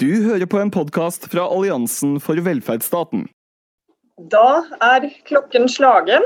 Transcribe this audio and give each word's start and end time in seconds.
Du 0.00 0.24
hører 0.24 0.46
på 0.46 0.56
en 0.56 0.70
podkast 0.72 1.26
fra 1.28 1.42
Alliansen 1.52 2.14
for 2.22 2.38
velferdsstaten. 2.40 3.26
Da 4.32 4.62
er 4.80 5.04
klokken 5.28 5.66
slagen, 5.68 6.24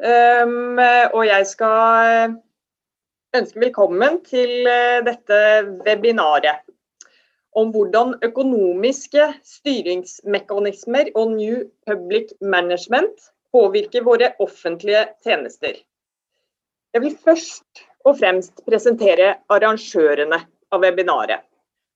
um, 0.00 0.78
og 1.12 1.24
jeg 1.26 1.48
skal 1.50 2.36
ønske 3.36 3.60
velkommen 3.66 4.16
til 4.24 4.70
uh, 4.70 5.02
dette 5.04 5.40
webinaret 5.82 6.62
om 7.58 7.74
hvordan 7.74 8.14
økonomiske 8.24 9.28
styringsmekanismer 9.58 11.12
og 11.12 11.34
New 11.34 11.60
Public 11.90 12.32
Management 12.40 13.28
påvirker 13.52 14.08
våre 14.08 14.32
offentlige 14.40 15.04
tjenester. 15.26 15.76
Jeg 16.96 17.04
vil 17.04 17.20
først 17.28 17.84
og 18.06 18.16
fremst 18.22 18.64
presentere 18.64 19.34
arrangørene 19.52 20.40
av 20.72 20.88
webinaret. 20.88 21.44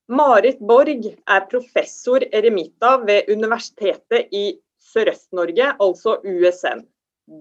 Marit 0.07 0.59
Borg 0.61 1.05
er 1.25 1.45
professor 1.49 2.21
eremita 2.29 2.91
ved 3.07 3.29
Universitetet 3.33 4.27
i 4.29 4.59
Sørøst-Norge, 4.91 5.71
altså 5.81 6.19
USN. 6.21 6.83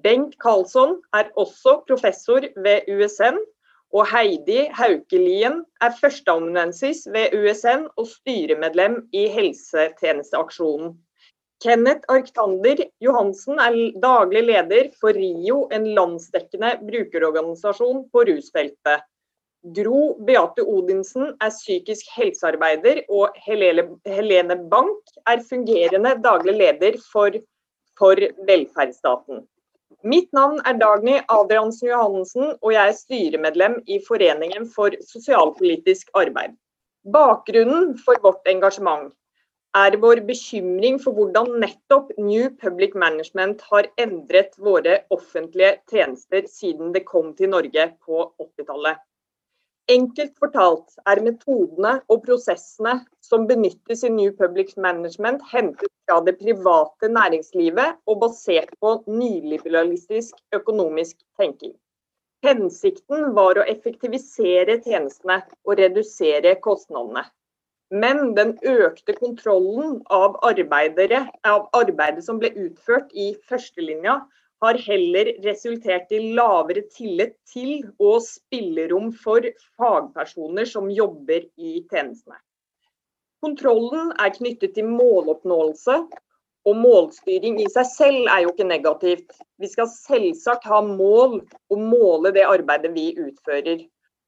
Bengt 0.00 0.38
Karlsson 0.40 0.94
er 1.12 1.28
også 1.36 1.82
professor 1.86 2.40
ved 2.64 2.88
USN, 2.88 3.36
og 3.92 4.08
Heidi 4.08 4.64
Haukelien 4.72 5.60
er 5.84 5.92
førsteamanuensis 6.00 7.04
ved 7.12 7.36
USN 7.36 7.84
og 8.00 8.08
styremedlem 8.08 9.02
i 9.12 9.28
Helsetjenesteaksjonen. 9.28 10.96
Kenneth 11.60 12.08
Arktander 12.08 12.80
Johansen 13.00 13.60
er 13.60 13.76
daglig 14.00 14.42
leder 14.48 14.88
for 15.00 15.12
RIO, 15.12 15.66
en 15.68 15.92
landsdekkende 15.94 16.78
brukerorganisasjon 16.80 18.06
på 18.08 18.24
rusfeltet. 18.32 19.04
Gro 19.64 20.18
Beate 20.20 20.60
Odinsen 20.60 21.30
er 21.40 21.52
psykisk 21.54 22.10
helsearbeider, 22.12 22.98
og 23.08 23.32
Helene 23.46 24.56
Bank 24.68 25.14
er 25.24 25.40
fungerende 25.48 26.12
daglig 26.20 26.52
leder 26.58 26.98
for, 27.12 27.32
for 27.96 28.20
velferdsstaten. 28.44 29.46
Mitt 30.04 30.28
navn 30.36 30.58
er 30.68 30.76
Dagny 30.76 31.14
Adriansen 31.32 31.88
Johannessen, 31.88 32.50
og 32.60 32.74
jeg 32.74 32.90
er 32.90 32.98
styremedlem 32.98 33.78
i 33.88 33.96
Foreningen 34.04 34.68
for 34.68 34.92
sosialpolitisk 35.00 36.12
arbeid. 36.12 36.58
Bakgrunnen 37.16 37.94
for 38.04 38.20
vårt 38.20 38.44
engasjement 38.52 39.14
er 39.80 39.96
vår 40.02 40.20
bekymring 40.28 41.00
for 41.00 41.16
hvordan 41.16 41.56
nettopp 41.64 42.12
New 42.18 42.52
Public 42.60 42.92
Management 42.94 43.64
har 43.72 43.88
endret 43.96 44.52
våre 44.60 45.00
offentlige 45.08 45.78
tjenester 45.88 46.44
siden 46.52 46.92
det 46.92 47.06
kom 47.08 47.32
til 47.40 47.54
Norge 47.56 47.88
på 48.04 48.28
80-tallet. 48.44 49.00
Enkelt 49.92 50.32
fortalt 50.40 50.94
er 51.12 51.20
metodene 51.20 51.90
og 52.08 52.22
prosessene 52.24 52.94
som 53.20 53.42
benyttes 53.50 54.00
i 54.08 54.10
New 54.14 54.30
Public 54.38 54.70
Management 54.80 55.42
hentet 55.50 55.90
fra 56.06 56.22
det 56.24 56.38
private 56.38 57.10
næringslivet 57.12 57.98
og 58.08 58.22
basert 58.22 58.72
på 58.80 58.94
nyliberalistisk 59.04 60.40
økonomisk 60.56 61.18
tenking. 61.36 61.74
Hensikten 62.48 63.34
var 63.36 63.60
å 63.60 63.66
effektivisere 63.68 64.78
tjenestene 64.86 65.42
og 65.68 65.76
redusere 65.82 66.56
kostnadene. 66.64 67.26
Men 67.92 68.32
den 68.38 68.56
økte 68.64 69.12
kontrollen 69.20 69.98
av, 70.08 70.40
av 70.40 71.68
arbeidet 71.76 72.24
som 72.24 72.40
ble 72.40 72.54
utført 72.56 73.12
i 73.12 73.34
førstelinja, 73.50 74.22
har 74.64 74.80
heller 74.86 75.30
resultert 75.44 76.12
i 76.12 76.20
lavere 76.36 76.82
tillit 76.96 77.36
til 77.52 77.84
og 78.00 78.22
spillerom 78.24 79.12
for 79.24 79.44
fagpersoner 79.78 80.68
som 80.68 80.90
jobber 80.92 81.44
i 81.60 81.78
tjenestene. 81.90 82.40
Kontrollen 83.44 84.14
er 84.24 84.32
knyttet 84.32 84.72
til 84.76 84.88
måloppnåelse, 84.88 85.98
og 86.64 86.78
målstyring 86.80 87.58
i 87.60 87.66
seg 87.68 87.88
selv 87.90 88.30
er 88.32 88.44
jo 88.44 88.52
ikke 88.54 88.66
negativt. 88.68 89.34
Vi 89.60 89.68
skal 89.68 89.90
selvsagt 89.90 90.64
ha 90.70 90.80
mål 90.84 91.42
og 91.42 91.82
måle 91.90 92.32
det 92.32 92.46
arbeidet 92.48 92.94
vi 92.94 93.10
utfører. 93.20 93.84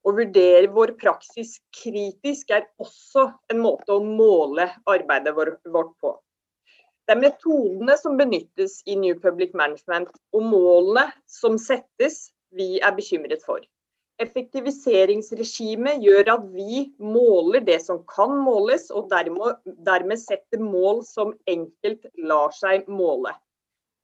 Å 0.07 0.13
vurdere 0.15 0.69
vår 0.75 0.93
praksis 1.01 1.57
kritisk 1.81 2.53
er 2.55 2.69
også 2.83 3.31
en 3.51 3.63
måte 3.65 3.97
å 3.97 4.05
måle 4.05 4.69
arbeidet 4.85 5.33
vårt 5.35 5.97
på. 6.05 6.13
Det 7.07 7.15
er 7.15 7.23
metodene 7.23 7.95
som 8.01 8.17
benyttes 8.19 8.81
i 8.91 8.97
New 8.99 9.15
Public 9.23 9.53
Management 9.55 10.09
og 10.35 10.43
målene 10.43 11.05
som 11.31 11.55
settes 11.63 12.33
vi 12.59 12.81
er 12.83 12.97
bekymret 12.97 13.45
for. 13.47 13.61
Effektiviseringsregimet 14.19 16.01
gjør 16.03 16.33
at 16.33 16.47
vi 16.57 16.87
måler 16.99 17.63
det 17.63 17.77
som 17.85 18.01
kan 18.11 18.33
måles, 18.43 18.89
og 18.91 19.11
dermed, 19.13 19.61
dermed 19.87 20.19
setter 20.19 20.63
mål 20.63 21.05
som 21.07 21.35
enkelt 21.47 22.09
lar 22.19 22.55
seg 22.57 22.89
måle. 22.89 23.35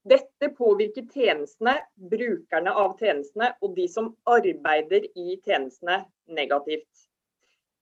Dette 0.07 0.53
påvirker 0.55 1.09
tjenestene, 1.15 1.79
brukerne 2.13 2.71
av 2.85 2.95
tjenestene 3.01 3.51
og 3.63 3.75
de 3.79 3.89
som 3.91 4.13
arbeider 4.31 5.09
i 5.15 5.41
tjenestene 5.47 6.05
negativt. 6.39 7.09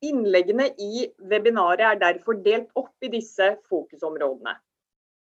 Innleggene 0.01 0.71
i 0.81 1.09
webinaret 1.29 1.85
er 1.91 2.03
derfor 2.09 2.41
delt 2.41 2.71
opp 2.79 2.95
i 3.05 3.13
disse 3.13 3.55
fokusområdene. 3.69 4.55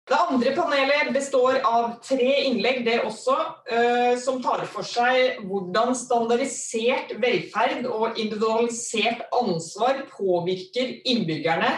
Det 0.06 0.14
andre 0.14 0.52
panelet 0.54 1.08
består 1.10 1.56
av 1.66 1.96
tre 2.06 2.28
innlegg, 2.46 2.84
det 2.86 3.00
også, 3.02 3.34
eh, 3.66 4.12
som 4.22 4.38
tar 4.42 4.62
for 4.70 4.86
seg 4.86 5.40
hvordan 5.48 5.96
standardisert 5.98 7.16
velferd 7.18 7.88
og 7.90 8.14
individualisert 8.14 9.24
ansvar 9.34 10.04
påvirker 10.12 10.94
innbyggerne 11.10 11.72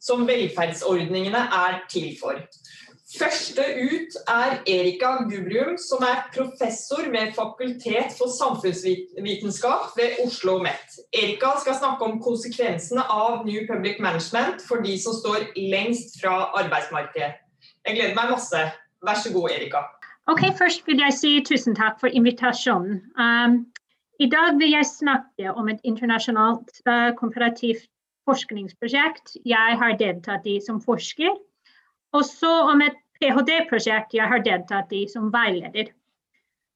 som 0.00 0.24
velferdsordningene 0.24 1.44
er 1.52 1.82
til 1.92 2.14
for. 2.16 2.40
Første 3.16 3.60
ut 3.60 4.16
er 4.24 4.56
Erika 4.66 5.12
Gubrium, 5.28 5.76
som 5.78 6.00
er 6.02 6.24
professor 6.32 7.04
ved 7.12 7.36
Fakultet 7.36 8.16
for 8.16 8.32
samfunnsvitenskap 8.32 9.92
ved 10.00 10.16
Oslo 10.24 10.56
OsloMet. 10.56 11.00
Erika 11.12 11.52
skal 11.60 11.76
snakke 11.76 12.08
om 12.08 12.22
konsekvensene 12.24 13.04
av 13.04 13.44
New 13.44 13.68
Public 13.68 14.00
Management 14.00 14.64
for 14.64 14.80
de 14.80 14.96
som 15.00 15.12
står 15.20 15.52
lengst 15.60 16.16
fra 16.22 16.46
arbeidsmarkedet. 16.56 17.45
Jeg 17.86 17.94
gleder 17.96 18.14
meg 18.18 18.30
masse. 18.34 18.60
Vær 19.06 19.18
så 19.22 19.30
god, 19.32 19.50
Erika. 19.54 19.84
Ok, 20.26 20.42
Først 20.58 20.86
vil 20.86 20.98
jeg 20.98 21.14
si 21.14 21.32
tusen 21.46 21.76
takk 21.78 22.00
for 22.00 22.10
invitasjonen. 22.10 22.96
Um, 23.14 23.60
I 24.18 24.26
dag 24.26 24.56
vil 24.58 24.72
jeg 24.72 24.88
snakke 24.88 25.52
om 25.52 25.68
et 25.70 25.84
internasjonalt 25.84 26.80
uh, 26.88 27.12
komparativt 27.14 27.86
forskningsprosjekt 28.26 29.36
jeg 29.46 29.76
har 29.78 29.94
deltatt 30.00 30.48
i 30.50 30.56
som 30.64 30.80
forsker. 30.82 31.30
Og 32.16 32.24
så 32.26 32.50
om 32.72 32.82
et 32.82 32.98
ph.d.-prosjekt 33.20 34.16
jeg 34.18 34.26
har 34.32 34.42
deltatt 34.42 34.90
i 34.90 35.04
som 35.12 35.30
veileder. 35.30 35.92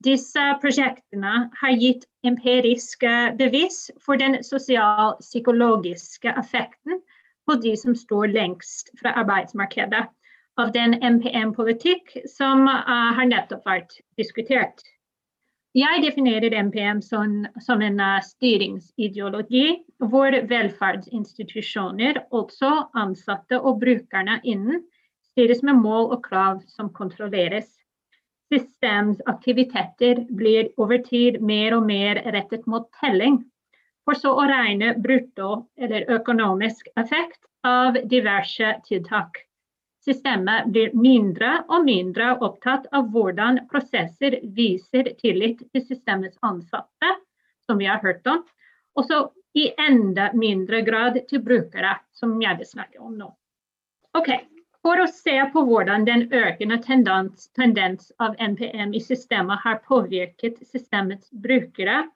Disse 0.06 0.44
prosjektene 0.62 1.34
har 1.59 1.75
gitt 1.82 2.06
empirisk 2.25 3.03
bevis 3.37 3.91
for 4.00 4.20
den 4.20 4.38
sosial-psykologiske 4.47 6.32
effekten 6.38 7.03
på 7.49 7.59
de 7.66 7.75
som 7.76 7.99
står 7.99 8.31
lengst 8.32 8.94
fra 9.00 9.12
arbeidsmarkedet 9.25 10.06
av 10.60 10.72
den 10.72 10.94
MPM-politikk 11.00 12.16
som 12.28 12.66
uh, 12.69 13.10
har 13.16 13.28
nettopp 13.28 13.65
vært 13.66 13.97
diskutert. 14.21 14.82
Jeg 15.76 16.03
definerer 16.03 16.56
MPM 16.66 17.00
som, 17.03 17.44
som 17.62 17.82
en 17.87 18.00
uh, 18.03 18.19
styringsideologi 18.26 19.81
hvor 20.10 20.34
velferdsinstitusjoner, 20.50 22.25
altså 22.34 22.72
ansatte 22.99 23.60
og 23.60 23.81
brukerne 23.84 24.41
innen, 24.44 24.82
styres 25.31 25.62
med 25.65 25.78
mål 25.81 26.10
og 26.16 26.25
krav 26.26 26.65
som 26.69 26.91
kontrolleres. 26.93 27.70
Systemsaktiviteter 28.50 30.25
blir 30.37 30.72
over 30.76 30.99
tid 31.06 31.38
mer 31.41 31.76
og 31.76 31.87
mer 31.87 32.19
rettet 32.34 32.66
mot 32.66 32.88
telling, 33.00 33.38
for 34.04 34.19
så 34.19 34.34
å 34.34 34.49
regne 34.50 34.97
brutto 34.99 35.69
eller 35.78 36.10
økonomisk 36.10 36.91
effekt 36.99 37.47
av 37.62 37.97
diverse 38.10 38.75
tiltak. 38.88 39.44
Systemet 40.00 40.70
blir 40.73 40.94
mindre 40.97 41.58
og 41.69 41.85
mindre 41.85 42.31
opptatt 42.41 42.87
av 42.97 43.11
hvordan 43.12 43.67
prosesser 43.73 44.38
viser 44.56 45.12
tillit 45.20 45.61
til 45.75 45.85
systemets 45.85 46.41
ansatte, 46.47 47.11
som 47.67 47.79
vi 47.79 47.88
har 47.91 48.00
hørt 48.00 48.26
om, 48.26 48.41
og 48.97 49.06
så 49.06 49.20
i 49.55 49.69
enda 49.79 50.31
mindre 50.32 50.81
grad 50.87 51.19
til 51.29 51.43
brukere, 51.44 51.99
som 52.17 52.38
jeg 52.41 52.58
vil 52.62 52.70
snakke 52.70 53.02
om 53.02 53.19
nå. 53.19 53.29
Ok, 54.17 54.31
For 54.81 54.97
å 54.97 55.08
se 55.12 55.35
på 55.52 55.61
hvordan 55.69 56.06
den 56.08 56.23
økende 56.32 56.79
tendens, 56.81 57.50
tendens 57.58 58.06
av 58.17 58.38
NPM 58.41 58.94
i 58.97 59.02
systemet 59.05 59.61
har 59.61 59.82
påvirket 59.85 60.62
systemets 60.64 61.29
brukere, 61.31 62.06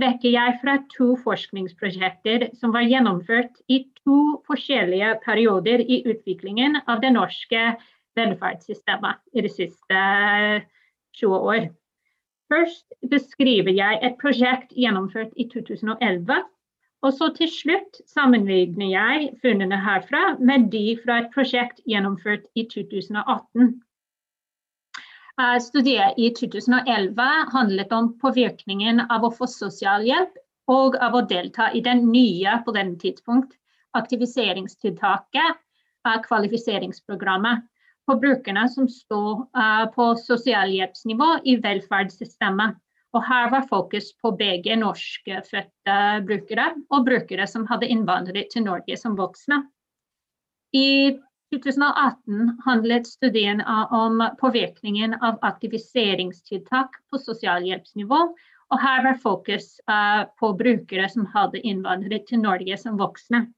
trekker 0.00 0.32
jeg 0.32 0.58
fra 0.62 0.78
to 0.94 1.12
forskningsprosjekter 1.20 2.48
som 2.56 2.72
var 2.72 2.86
gjennomført 2.88 3.58
i 3.68 3.82
to 4.00 4.20
forskjellige 4.48 5.18
perioder 5.24 5.82
i 5.84 6.00
utviklingen 6.08 6.80
av 6.86 7.02
det 7.04 7.12
norske 7.12 7.64
velferdssystemet 8.16 9.20
i 9.36 9.44
de 9.44 9.50
siste 9.52 10.04
20 11.20 11.36
år. 11.52 11.68
Først 12.50 12.86
beskriver 13.12 13.76
jeg 13.76 14.00
et 14.02 14.16
prosjekt 14.22 14.72
gjennomført 14.74 15.36
i 15.36 15.46
2011 15.52 16.40
Og 17.00 17.14
så 17.16 17.30
til 17.32 17.48
slutt 17.48 18.00
sammenligner 18.10 18.90
jeg 18.92 19.28
funnene 19.40 19.78
herfra 19.80 20.34
med 20.36 20.66
de 20.72 20.98
fra 21.04 21.22
et 21.22 21.30
prosjekt 21.32 21.80
gjennomført 21.88 22.44
i 22.54 22.66
2018. 22.68 23.70
Studiet 25.62 26.18
i 26.18 26.30
2011 26.36 27.22
handlet 27.52 27.92
om 27.92 28.12
påvirkningen 28.20 29.00
av 29.10 29.24
å 29.24 29.32
få 29.34 29.48
sosialhjelp 29.50 30.38
og 30.70 30.96
av 31.02 31.16
å 31.16 31.24
delta 31.26 31.70
i 31.74 31.82
den 31.84 32.06
nye 32.12 32.58
på 32.64 32.74
denne 32.76 32.98
tidspunkt 33.00 33.56
aktiviseringstiltaket 33.98 35.58
kvalifiseringsprogrammet 36.24 37.66
på 38.08 38.16
brukerne 38.20 38.68
som 38.72 38.88
står 38.88 39.42
på 39.94 40.06
sosialhjelpsnivå 40.24 41.32
i 41.44 41.56
velferdssystemet. 41.62 42.78
Og 43.10 43.24
her 43.26 43.50
var 43.50 43.66
fokus 43.66 44.12
på 44.22 44.30
begge 44.38 44.76
norskfødte 44.78 45.96
brukere 46.26 46.68
og 46.94 47.08
brukere 47.08 47.46
som 47.50 47.66
hadde 47.66 47.88
innvandret 47.90 48.52
til 48.52 48.62
Norge 48.68 48.96
som 48.98 49.16
voksne. 49.18 49.64
I 50.70 51.18
2018 51.50 52.60
handlet 52.64 53.06
studien 53.06 53.62
om 53.90 54.22
påvirkningen 54.40 55.14
av 55.14 55.38
aktiviseringstiltak 55.42 56.90
på 57.10 57.18
sosialhjelpsnivå. 57.18 58.20
Og 58.70 58.78
her 58.78 59.02
var 59.02 59.18
fokus 59.18 59.80
på 60.38 60.52
brukere 60.58 61.08
som 61.10 61.26
hadde 61.34 61.62
innvandret 61.66 62.28
til 62.28 62.38
Norge 62.44 62.76
som 62.78 63.00
voksne. 63.00 63.48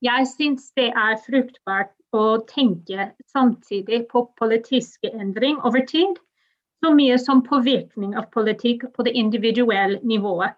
Jeg 0.00 0.28
syns 0.30 0.70
det 0.78 0.88
er 0.94 1.18
fruktbart 1.24 1.92
å 2.16 2.38
tenke 2.48 3.10
samtidig 3.28 4.06
på 4.08 4.24
politiske 4.38 5.10
endring 5.12 5.58
over 5.60 5.84
tid 5.84 6.16
så 6.78 6.92
mye 6.94 7.18
som 7.18 7.42
påvirkning 7.44 8.14
av 8.16 8.30
politikk 8.34 8.86
på 8.94 9.04
det 9.04 9.16
individuelle 9.18 9.98
nivået. 10.06 10.54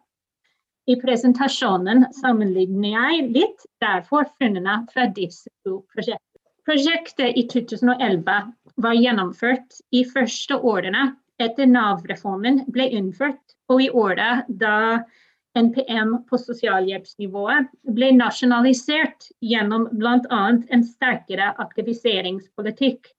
I 0.90 0.96
presentasjonen 0.98 2.06
sammenligner 2.18 2.94
jeg 2.96 3.26
litt 3.34 3.66
derfor 3.84 4.26
funnene 4.40 4.80
fra 4.90 5.04
disse 5.18 5.50
to 5.66 5.76
prosjektene. 5.92 6.26
Prosjektet 6.66 7.36
i 7.38 7.44
2011 7.52 8.38
var 8.84 8.96
gjennomført 8.98 9.76
i 9.94 10.02
første 10.08 10.58
årene 10.72 11.04
etter 11.44 11.68
Nav-reformen 11.70 12.64
ble 12.74 12.88
innført, 12.98 13.54
og 13.70 13.84
i 13.84 13.90
året 14.02 14.50
da 14.62 15.04
NPM 15.58 16.16
på 16.30 16.40
sosialhjelpsnivået 16.42 17.70
ble 17.94 18.10
nasjonalisert 18.16 19.30
gjennom 19.52 19.86
bl.a. 19.92 20.42
en 20.58 20.84
sterkere 20.88 21.52
aktiviseringspolitikk. 21.66 23.12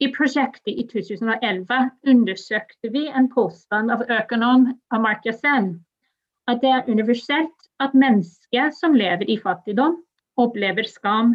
I 0.00 0.08
prosjektet 0.16 0.80
i 0.80 0.88
2011 0.88 1.84
undersøkte 2.14 2.94
vi 2.96 3.06
en 3.08 3.28
påstand 3.36 3.92
av 3.92 4.08
økonom 4.08 4.70
Amartya 4.96 5.36
Sen 5.36 5.74
at 6.50 6.62
det 6.64 6.70
er 6.74 6.88
universelt 6.90 7.68
at 7.80 7.94
mennesker 7.94 8.72
som 8.76 8.96
lever 8.98 9.28
i 9.30 9.38
fattigdom, 9.40 10.00
opplever 10.40 10.88
skam 10.88 11.34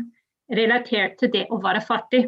relatert 0.59 1.17
til 1.19 1.31
det 1.33 1.45
å 1.50 1.59
være 1.63 1.81
fattig. 1.85 2.25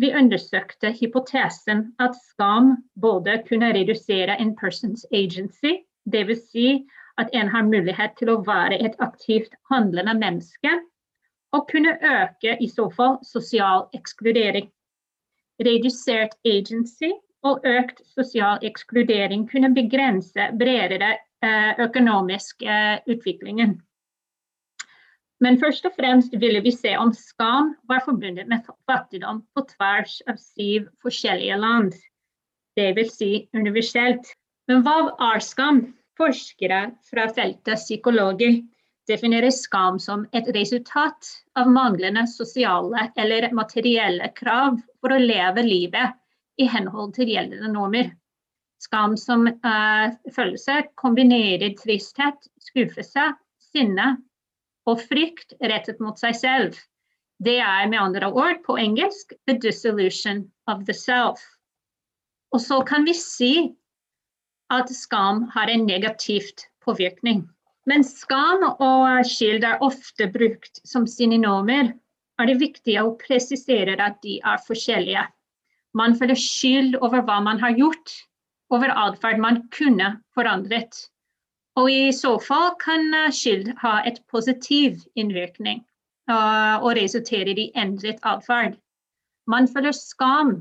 Vi 0.00 0.12
undersøkte 0.16 0.92
hypotesen 0.96 1.84
at 2.00 2.16
skam 2.16 2.76
både 2.96 3.38
kunne 3.48 3.72
redusere 3.76 4.38
en 4.40 4.54
persons 4.56 5.04
agency, 5.12 5.82
dvs. 6.08 6.46
Si 6.50 6.68
at 7.20 7.28
en 7.36 7.50
har 7.52 7.68
mulighet 7.68 8.16
til 8.18 8.32
å 8.32 8.40
være 8.46 8.80
et 8.80 8.96
aktivt 9.04 9.52
handlende 9.70 10.14
menneske, 10.18 10.78
og 11.52 11.68
kunne 11.68 11.98
øke 12.00 12.56
i 12.64 12.68
så 12.68 12.88
fall 12.96 13.18
sosial 13.28 13.84
ekskludering 13.92 14.70
redusert 15.60 16.32
agency 16.48 17.12
og 17.44 17.66
økt 17.68 18.00
sosial 18.14 18.62
ekskludering 18.64 19.44
kunne 19.50 19.74
begrense 19.76 20.48
bredere 20.58 21.16
eh, 21.44 21.72
økonomisk 21.82 22.62
eh, 22.62 23.00
utviklingen. 23.10 23.78
Men 25.42 25.58
først 25.58 25.86
og 25.88 25.96
fremst 25.98 26.34
ville 26.38 26.60
vi 26.62 26.70
se 26.70 26.94
om 26.98 27.10
skam 27.16 27.72
var 27.90 28.04
forbundet 28.06 28.46
med 28.50 28.62
fattigdom 28.86 29.42
på 29.56 29.64
tvers 29.72 30.20
av 30.30 30.38
syv 30.38 30.86
forskjellige 31.02 31.58
land. 31.58 31.96
Det 32.78 32.92
vil 32.96 33.10
si 33.10 33.32
universelt. 33.56 34.30
Men 34.70 34.86
hva 34.86 35.10
er 35.32 35.42
skam? 35.42 35.88
Forskere 36.20 36.92
fra 37.08 37.24
feltet 37.32 37.80
psykologer 37.80 38.60
definerer 39.08 39.50
skam 39.50 39.98
som 39.98 40.26
et 40.36 40.46
resultat 40.54 41.30
av 41.58 41.70
manglende 41.72 42.26
sosiale 42.30 43.08
eller 43.18 43.48
materielle 43.56 44.28
krav 44.36 44.76
for 45.00 45.14
å 45.14 45.22
leve 45.22 45.64
livet 45.66 46.14
i 46.60 46.68
henhold 46.68 47.14
til 47.16 47.32
gjeldende 47.32 47.72
normer. 47.72 48.12
Skam 48.82 49.16
som 49.20 49.46
uh, 49.46 50.14
følelse 50.34 50.80
kombinerer 50.98 51.74
tristhet, 51.78 52.48
skuffelse, 52.58 53.28
sinne 53.72 54.16
og 54.90 55.04
frykt 55.06 55.54
rettet 55.62 56.00
mot 56.02 56.18
seg 56.18 56.34
selv. 56.38 56.80
Det 57.42 57.58
er 57.62 57.86
med 57.90 58.00
andre 58.00 58.30
ord 58.30 58.62
på 58.66 58.76
engelsk 58.78 59.34
'the 59.46 59.58
dissolution 59.62 60.50
of 60.66 60.84
the 60.86 60.94
self'. 60.94 61.44
Og 62.52 62.60
så 62.60 62.82
kan 62.86 63.06
vi 63.06 63.14
si 63.14 63.54
at 64.70 64.90
skam 64.90 65.42
har 65.54 65.70
en 65.70 65.86
negativt 65.86 66.66
påvirkning. 66.84 67.48
Men 67.86 68.04
skam 68.04 68.62
og 68.78 69.26
skyld 69.26 69.64
er 69.66 69.82
ofte 69.82 70.28
brukt 70.30 70.80
som 70.86 71.06
synonymer, 71.06 71.92
er 72.38 72.48
det 72.48 72.60
viktig 72.60 72.94
å 73.00 73.14
presisere 73.20 73.96
at 74.00 74.20
de 74.22 74.38
er 74.38 74.62
forskjellige. 74.66 75.24
Man 75.94 76.14
føler 76.18 76.38
skyld 76.38 76.96
over 77.02 77.24
hva 77.26 77.40
man 77.44 77.60
har 77.60 77.74
gjort, 77.76 78.14
over 78.72 78.92
atferd 79.04 79.40
man 79.42 79.62
kunne 79.76 80.14
forandret. 80.34 81.06
Og 81.76 81.88
i 81.90 82.12
så 82.16 82.34
fall 82.40 82.72
kan 82.80 83.08
skyld 83.32 83.72
ha 83.80 83.98
et 84.08 84.20
positiv 84.32 85.04
innvirkning 85.16 85.84
uh, 86.30 86.80
og 86.80 86.96
resultere 87.00 87.56
i 87.56 87.70
endret 87.76 88.20
atferd. 88.22 88.76
Man 89.48 89.68
føler 89.68 89.96
skam 89.96 90.56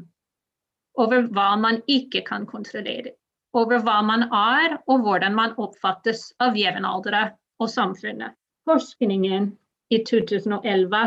over 1.00 1.28
hva 1.32 1.56
man 1.60 1.82
ikke 1.88 2.24
kan 2.28 2.48
kontrollere 2.48 3.16
over 3.58 3.82
hva 3.84 4.00
man 4.06 4.28
er 4.28 4.78
og 4.88 5.04
hvordan 5.06 5.36
man 5.36 5.56
oppfattes 5.60 6.30
av 6.44 6.58
jevnaldrende 6.60 7.36
og 7.62 7.72
samfunnet. 7.72 8.36
Forskningen 8.68 9.52
i 9.92 10.00
2011 10.08 11.02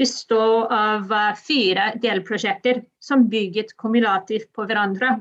består 0.00 0.72
av 0.74 1.12
eh, 1.12 1.34
fire 1.38 1.90
delprosjekter 2.02 2.82
som 3.02 3.28
bygget 3.30 3.76
kumulativt 3.78 4.50
på 4.56 4.66
hverandre. 4.66 5.20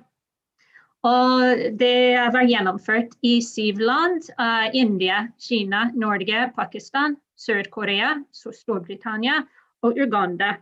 Og 1.08 1.62
det 1.80 2.18
var 2.34 2.46
gjennomført 2.46 3.16
i 3.26 3.40
syv 3.42 3.80
land. 3.82 4.28
Uh, 4.38 4.70
India, 4.78 5.28
Kina, 5.42 5.88
Norge, 5.98 6.52
Pakistan, 6.56 7.18
Sør-Korea, 7.40 8.20
Storbritannia 8.32 9.42
og 9.82 9.98
Uganda. 9.98 10.60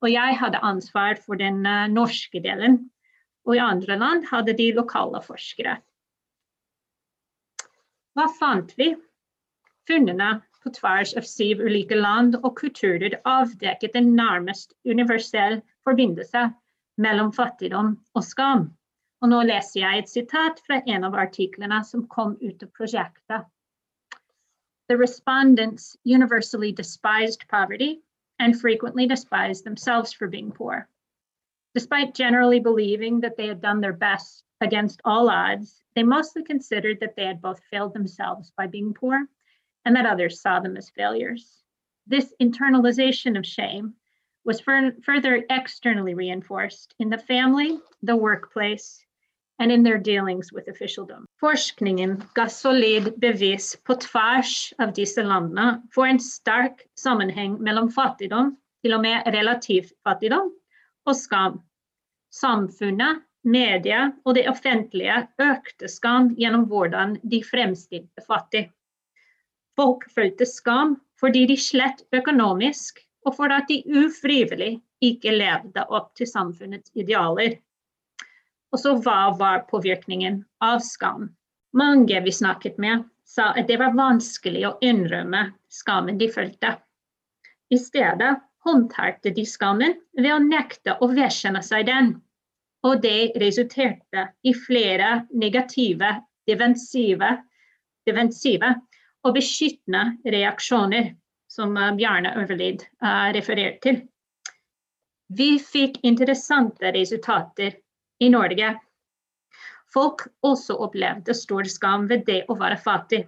Og 0.00 0.08
jeg 0.10 0.38
hadde 0.40 0.64
ansvar 0.64 1.20
for 1.20 1.36
den 1.36 1.60
uh, 1.68 1.90
norske 1.92 2.40
delen 2.40 2.80
og 3.46 3.56
i 3.56 3.62
andre 3.62 3.98
land 3.98 4.26
hadde 4.30 4.54
de 4.58 4.70
lokale 4.76 5.22
forskere. 5.24 5.76
Hva 8.16 8.28
fant 8.38 8.74
vi? 8.78 8.92
Funnene 9.88 10.34
på 10.62 10.70
tvers 10.76 11.14
av 11.18 11.26
syv 11.26 11.64
ulike 11.64 11.96
land 11.98 12.36
og 12.42 12.54
kulturer 12.60 13.16
avdekket 13.26 13.96
en 13.98 14.12
nærmest 14.18 14.76
universell 14.86 15.58
forbindelse 15.86 16.44
mellom 17.02 17.32
fattigdom 17.34 17.96
og 18.14 18.26
skam. 18.26 18.68
Og 19.22 19.30
nå 19.30 19.38
leser 19.46 19.80
jeg 19.80 19.98
et 19.98 20.08
sitat 20.10 20.60
fra 20.66 20.80
en 20.90 21.04
av 21.06 21.14
artiklene 21.14 21.78
som 21.86 22.08
kom 22.10 22.32
ut 22.40 22.62
av 22.62 22.70
prosjektet. 22.74 23.44
The 24.88 24.96
respondents 24.96 25.96
universally 26.04 26.72
despised 26.72 27.46
poverty 27.48 28.02
and 28.40 28.60
frequently 28.60 29.06
despised 29.06 29.64
themselves 29.64 30.12
for 30.12 30.26
being 30.26 30.50
poor. 30.50 30.88
Despite 31.72 32.16
generally 32.16 32.58
believing 32.58 33.20
that 33.20 33.36
they 33.36 33.46
had 33.46 33.60
done 33.60 33.80
their 33.80 33.92
best 33.92 34.44
against 34.60 35.00
all 35.04 35.30
odds, 35.30 35.84
they 35.94 36.02
mostly 36.02 36.42
considered 36.42 36.98
that 37.00 37.14
they 37.14 37.24
had 37.24 37.40
both 37.40 37.62
failed 37.70 37.94
themselves 37.94 38.52
by 38.56 38.66
being 38.66 38.92
poor 38.92 39.28
and 39.84 39.94
that 39.94 40.06
others 40.06 40.40
saw 40.40 40.58
them 40.58 40.76
as 40.76 40.90
failures. 40.90 41.62
This 42.08 42.34
internalization 42.40 43.38
of 43.38 43.46
shame 43.46 43.94
was 44.44 44.60
further 44.60 45.44
externally 45.48 46.14
reinforced 46.14 46.96
in 46.98 47.08
the 47.08 47.18
family, 47.18 47.78
the 48.02 48.16
workplace, 48.16 49.04
and 49.58 49.72
in 49.72 49.82
their 49.82 49.98
dealings 49.98 50.52
with 50.52 50.68
officialdom. 50.68 51.26
Forskningen 51.40 52.22
ga 52.34 52.46
solid 52.46 53.12
bevis 53.20 53.76
på 53.84 53.94
tvers 53.94 54.72
av 54.78 54.94
disse 54.96 55.22
landene 55.22 55.82
for 55.94 56.06
en 56.06 56.20
stark 56.20 56.82
sammenheng 56.98 57.58
mellom 57.62 57.90
fattigdom, 57.92 58.56
til 58.82 58.96
og 58.96 59.04
med 59.04 59.28
relativ 59.34 59.92
fattigdom, 60.04 60.50
og 61.06 61.16
skam. 61.16 61.60
Samfunnet, 62.32 63.22
media 63.44 64.12
og 64.24 64.36
det 64.38 64.46
offentlige 64.50 65.24
økte 65.42 65.88
skam 65.90 66.30
gjennom 66.38 66.66
hvordan 66.70 67.16
de 67.22 67.42
fremstilte 67.44 68.24
fattig. 68.26 68.68
Folk 69.78 70.06
følte 70.14 70.46
skam 70.46 70.96
fordi 71.20 71.46
de 71.46 71.56
slett 71.58 72.02
økonomisk, 72.14 72.98
og 73.26 73.36
for 73.36 73.52
at 73.54 73.68
de 73.70 73.82
ufrivillig 73.86 74.80
ikke 75.02 75.34
levde 75.34 75.84
opp 75.94 76.10
til 76.18 76.26
samfunnets 76.26 76.90
idealer. 76.98 77.60
Og 78.72 78.80
så 78.80 78.94
hva 79.04 79.34
var 79.36 79.66
påvirkningen 79.68 80.42
av 80.64 80.80
skam? 80.84 81.28
Mange 81.76 82.20
vi 82.24 82.32
snakket 82.32 82.78
med, 82.80 83.04
sa 83.24 83.52
at 83.56 83.68
det 83.68 83.78
var 83.80 83.96
vanskelig 83.96 84.64
å 84.68 84.76
innrømme 84.84 85.44
skammen 85.72 86.18
de 86.20 86.28
følte. 86.32 86.74
I 87.72 87.78
stedet 87.80 88.34
håndterte 88.64 89.32
de 89.34 89.44
skammen 89.48 89.96
ved 90.18 90.32
å 90.34 90.42
nekte 90.42 90.96
å 91.00 91.08
vedkjenne 91.12 91.62
seg 91.64 91.86
den. 91.88 92.14
Og 92.86 93.00
det 93.04 93.32
resulterte 93.40 94.26
i 94.42 94.52
flere 94.56 95.22
negative, 95.30 96.16
defensive, 96.48 97.36
defensive 98.08 98.72
og 99.22 99.36
beskyttende 99.36 100.32
reaksjoner, 100.34 101.12
som 101.52 101.76
eh, 101.76 101.92
Bjarne 101.98 102.32
Øverlid 102.40 102.82
uh, 103.04 103.30
refererte 103.36 103.82
til. 103.86 104.00
Vi 105.32 105.54
fikk 105.62 106.00
interessante 106.04 106.90
resultater 106.92 107.78
i 108.22 108.30
Norge. 108.30 108.72
Folk 109.92 110.26
også 110.46 110.78
opplevde 110.86 111.34
stor 111.36 111.68
skam 111.68 112.06
ved 112.08 112.24
det 112.28 112.42
å 112.48 112.56
være 112.60 112.78
fattig. 112.80 113.24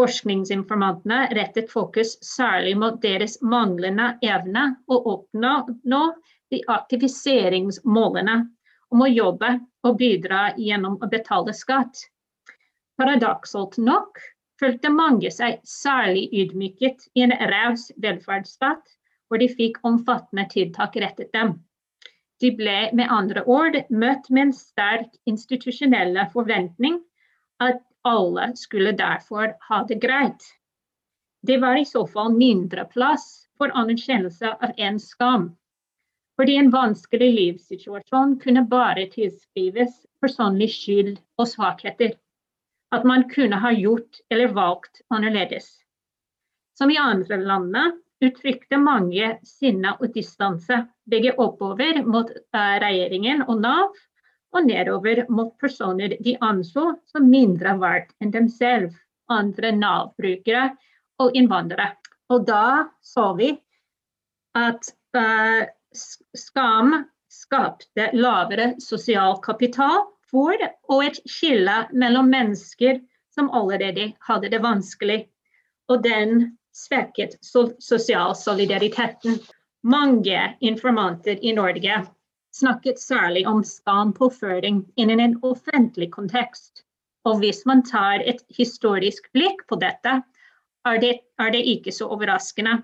Forskningsinformantene 0.00 1.20
rettet 1.36 1.70
fokus 1.72 2.16
særlig 2.24 2.74
mot 2.82 3.00
deres 3.02 3.38
manglende 3.54 4.12
evne 4.24 4.64
å 4.88 4.98
oppnå 5.14 6.02
de 6.50 6.60
aktiviseringsmålene 6.74 8.36
om 8.90 9.04
å 9.04 9.08
jobbe 9.10 9.54
og 9.86 9.98
bidra 10.00 10.42
gjennom 10.58 10.98
å 11.00 11.08
betale 11.14 11.54
skatt. 11.56 12.06
Paradoksalt 13.00 13.78
nok 13.80 14.20
følte 14.60 14.92
mange 14.92 15.30
seg 15.32 15.60
særlig 15.64 16.26
ydmyket 16.42 17.06
i 17.14 17.24
en 17.24 17.36
raus 17.52 17.88
velferdsstat 18.04 18.96
hvor 19.28 19.40
de 19.40 19.48
fikk 19.48 19.78
omfattende 19.86 20.48
tiltak 20.50 20.98
rettet 21.00 21.30
dem. 21.36 21.54
De 22.40 22.50
ble 22.56 22.78
med 22.96 23.12
andre 23.12 23.42
ord 23.44 23.76
møtt 23.90 24.30
med 24.30 24.46
en 24.46 24.54
sterk 24.56 25.12
institusjonelle 25.28 26.24
forventning 26.32 26.96
at 27.60 27.82
alle 28.08 28.46
skulle 28.56 28.94
derfor 28.96 29.52
ha 29.68 29.82
det 29.88 30.00
greit. 30.00 30.46
Det 31.44 31.58
var 31.60 31.76
i 31.76 31.84
så 31.88 32.06
fall 32.08 32.32
mindre 32.36 32.86
plass 32.88 33.26
for 33.60 33.72
anerkjennelse 33.76 34.54
av 34.56 34.72
en 34.76 34.98
skam. 35.00 35.50
Fordi 36.40 36.56
en 36.56 36.72
vanskelig 36.72 37.28
livssituasjon 37.36 38.38
kunne 38.40 38.64
bare 38.68 39.04
tilskrives 39.12 40.06
personlig 40.24 40.70
skyld 40.72 41.18
og 41.36 41.48
svakheter. 41.48 42.14
At 42.92 43.04
man 43.04 43.26
kunne 43.28 43.60
ha 43.60 43.72
gjort 43.76 44.22
eller 44.32 44.54
valgt 44.56 45.02
annerledes. 45.12 45.68
Som 46.78 46.90
i 46.90 46.96
andre 46.96 47.36
landene 47.36 47.84
uttrykte 48.20 48.78
mange 48.80 49.34
sinne 49.46 49.94
og 49.98 50.12
distanse, 50.14 50.84
begge 51.08 51.32
oppover 51.40 52.02
mot 52.04 52.30
uh, 52.30 52.76
regjeringen 52.82 53.44
og 53.46 53.62
Nav, 53.64 53.98
og 54.50 54.66
nedover 54.66 55.24
mot 55.30 55.52
personer 55.62 56.16
de 56.20 56.34
anså 56.42 56.96
som 57.10 57.28
mindre 57.30 57.76
verdt 57.78 58.12
enn 58.20 58.32
dem 58.34 58.48
selv, 58.50 58.96
andre 59.30 59.70
Nav-brukere 59.76 60.70
og 61.22 61.36
innvandrere. 61.38 61.92
Og 62.30 62.46
da 62.48 62.90
så 63.02 63.30
vi 63.38 63.52
at 64.58 64.90
uh, 65.16 65.62
skam 65.94 66.96
skapte 67.30 68.10
lavere 68.14 68.74
sosial 68.82 69.38
kapital 69.42 70.08
for 70.30 70.54
og 70.90 71.04
et 71.06 71.18
skille 71.30 71.84
mellom 71.94 72.30
mennesker 72.30 73.00
som 73.34 73.50
allerede 73.54 74.10
hadde 74.26 74.50
det 74.50 74.62
vanskelig. 74.62 75.20
Og 75.90 76.02
den 76.02 76.58
svekket 76.72 77.38
sosial 77.78 78.34
solidariteten. 78.36 79.38
Mange 79.82 80.56
informanter 80.60 81.44
i 81.44 81.52
Norge 81.52 82.06
snakket 82.52 83.00
særlig 83.00 83.46
om 83.46 83.64
skampåføring 83.64 84.84
innen 84.96 85.20
en 85.20 85.38
offentlig 85.42 86.10
kontekst. 86.12 86.84
Og 87.24 87.38
hvis 87.38 87.66
man 87.66 87.82
tar 87.84 88.22
et 88.24 88.42
historisk 88.56 89.32
blikk 89.32 89.66
på 89.68 89.76
dette, 89.80 90.22
er 90.84 91.00
det, 91.00 91.18
er 91.38 91.50
det 91.52 91.64
ikke 91.68 91.92
så 91.92 92.08
overraskende. 92.08 92.80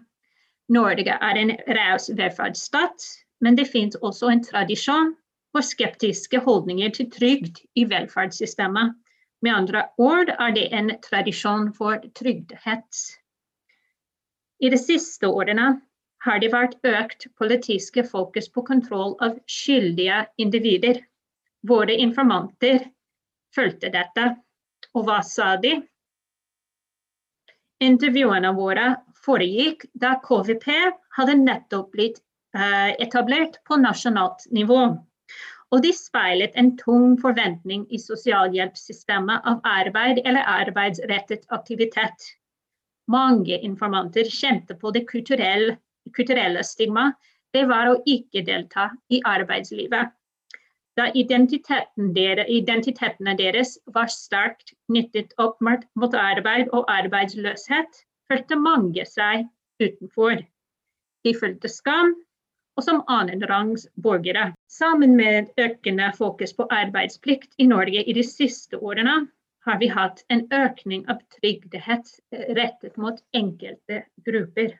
Norge 0.69 1.19
er 1.29 1.39
en 1.41 1.53
raus 1.79 2.11
velferdsstat, 2.17 3.07
men 3.41 3.57
det 3.57 3.69
finnes 3.71 3.97
også 4.03 4.29
en 4.33 4.45
tradisjon 4.45 5.15
for 5.55 5.65
skeptiske 5.65 6.41
holdninger 6.45 6.91
til 6.99 7.11
trygd 7.11 7.63
i 7.75 7.87
velferdssystemet. 7.89 8.97
Med 9.43 9.53
andre 9.55 9.85
ord 9.99 10.33
er 10.33 10.53
det 10.57 10.67
en 10.75 10.91
tradisjon 11.05 11.71
for 11.77 12.03
trygdehets. 12.19 13.17
I 14.59 14.71
de 14.73 14.79
siste 14.81 15.29
årene 15.29 15.67
har 16.25 16.41
det 16.41 16.49
vært 16.53 16.79
økt 16.89 17.27
politisk 17.39 17.99
fokus 18.11 18.49
på 18.53 18.65
kontroll 18.67 19.15
av 19.23 19.37
skyldige 19.51 20.23
individer. 20.43 21.03
Våre 21.67 21.97
informanter 22.07 22.87
fulgte 23.55 23.91
dette. 23.93 24.31
Og 24.97 25.05
hva 25.09 25.21
sa 25.27 25.55
de? 25.61 25.75
Intervjuene 27.85 28.55
våre 28.57 28.87
foregikk 29.27 29.85
da 29.93 30.15
KVP 30.25 30.71
hadde 31.19 31.37
nettopp 31.43 31.91
blitt 31.93 32.23
uh, 32.57 32.95
etablert 33.03 33.61
på 33.69 33.77
nasjonalt 33.83 34.47
nivå. 34.57 34.81
Og 35.75 35.83
de 35.83 35.93
speilet 35.93 36.57
en 36.57 36.73
tung 36.81 37.17
forventning 37.21 37.85
i 37.93 38.01
sosialhjelpssystemet 38.01 39.49
av 39.53 39.61
arbeid 39.69 40.23
eller 40.25 40.49
arbeidsrettet 40.49 41.45
aktivitet. 41.53 42.31
Mange 43.07 43.59
informanter 43.63 44.29
kjente 44.31 44.75
på 44.81 44.91
det 44.95 45.05
kulturelle, 45.11 45.77
kulturelle 46.17 46.63
stigmaet 46.67 47.15
det 47.55 47.65
var 47.71 47.89
å 47.91 47.99
ikke 48.13 48.43
delta 48.47 48.91
i 49.09 49.21
arbeidslivet. 49.25 50.13
Da 50.97 51.07
identiteten 51.13 52.13
deres, 52.17 52.49
identitetene 52.49 53.37
deres 53.39 53.77
var 53.95 54.11
sterkt 54.13 54.73
knyttet 54.89 55.35
opp 55.45 55.61
mot 55.63 56.17
arbeid 56.17 56.73
og 56.73 56.89
arbeidsløshet, 56.93 58.03
følte 58.29 58.59
mange 58.61 59.05
seg 59.09 59.45
utenfor. 59.83 60.41
De 61.25 61.35
følte 61.37 61.69
skam, 61.69 62.15
og 62.77 62.85
som 62.85 63.03
annenrangs 63.13 63.87
borgere. 64.05 64.51
Sammen 64.69 65.17
med 65.17 65.53
økende 65.61 66.11
fokus 66.17 66.53
på 66.57 66.67
arbeidsplikt 66.73 67.55
i 67.59 67.69
Norge 67.69 68.03
i 68.05 68.17
de 68.17 68.25
siste 68.25 68.81
årene, 68.81 69.27
har 69.67 69.79
vi 69.79 69.89
hatt 69.91 70.25
en 70.29 70.47
økning 70.55 71.07
av 71.11 71.23
trygghet 71.39 72.11
rettet 72.57 72.97
mot 72.97 73.19
enkelte 73.35 74.05
grupper. 74.27 74.77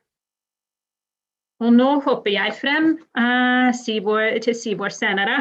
Og 1.65 1.73
nå 1.73 2.01
hopper 2.05 2.35
jeg 2.35 2.53
frem 2.59 2.99
uh, 3.17 3.71
til 4.45 4.55
år 4.85 4.93
senere 4.95 5.37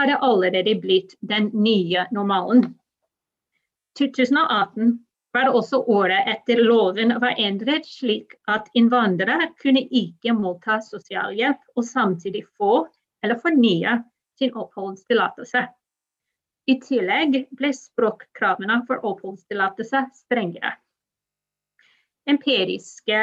hadde 0.00 0.22
allerede 0.24 0.80
blitt 0.80 1.16
den 1.20 1.50
nye 1.52 2.06
normalen. 2.14 2.78
2018 3.98 5.07
var 5.32 5.50
også 5.52 5.82
året 5.92 6.28
etter 6.32 6.62
loven 6.64 7.12
var 7.20 7.36
endret 7.38 7.86
slik 7.86 8.34
at 8.48 8.70
innvandrere 8.78 9.50
kunne 9.62 9.84
ikke 9.84 10.34
motta 10.36 10.78
sosialhjelp 10.84 11.76
og 11.76 11.84
samtidig 11.84 12.44
få 12.56 12.86
eller 13.24 13.40
fornye 13.42 13.98
sin 14.38 14.54
oppholdstillatelse. 14.56 15.66
I 16.68 16.76
tillegg 16.84 17.38
ble 17.56 17.70
språkkravene 17.72 18.82
for 18.88 19.04
oppholdstillatelse 19.08 20.04
strengere. 20.20 20.74
Empiriske 22.28 23.18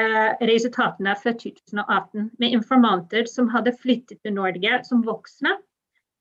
resultatene 0.49 1.13
fra 1.21 1.33
2018 1.37 2.31
med 2.41 2.55
informanter 2.57 3.29
som 3.29 3.51
hadde 3.53 3.75
flyttet 3.77 4.17
til 4.25 4.33
Norge 4.33 4.79
som 4.87 5.03
voksne, 5.05 5.51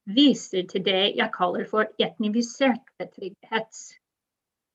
viser 0.04 0.66
til 0.68 0.84
det 0.84 1.14
jeg 1.16 1.32
kaller 1.32 1.64
for 1.70 1.88
etnifisert 1.96 2.84
betrygdighet. 3.00 3.72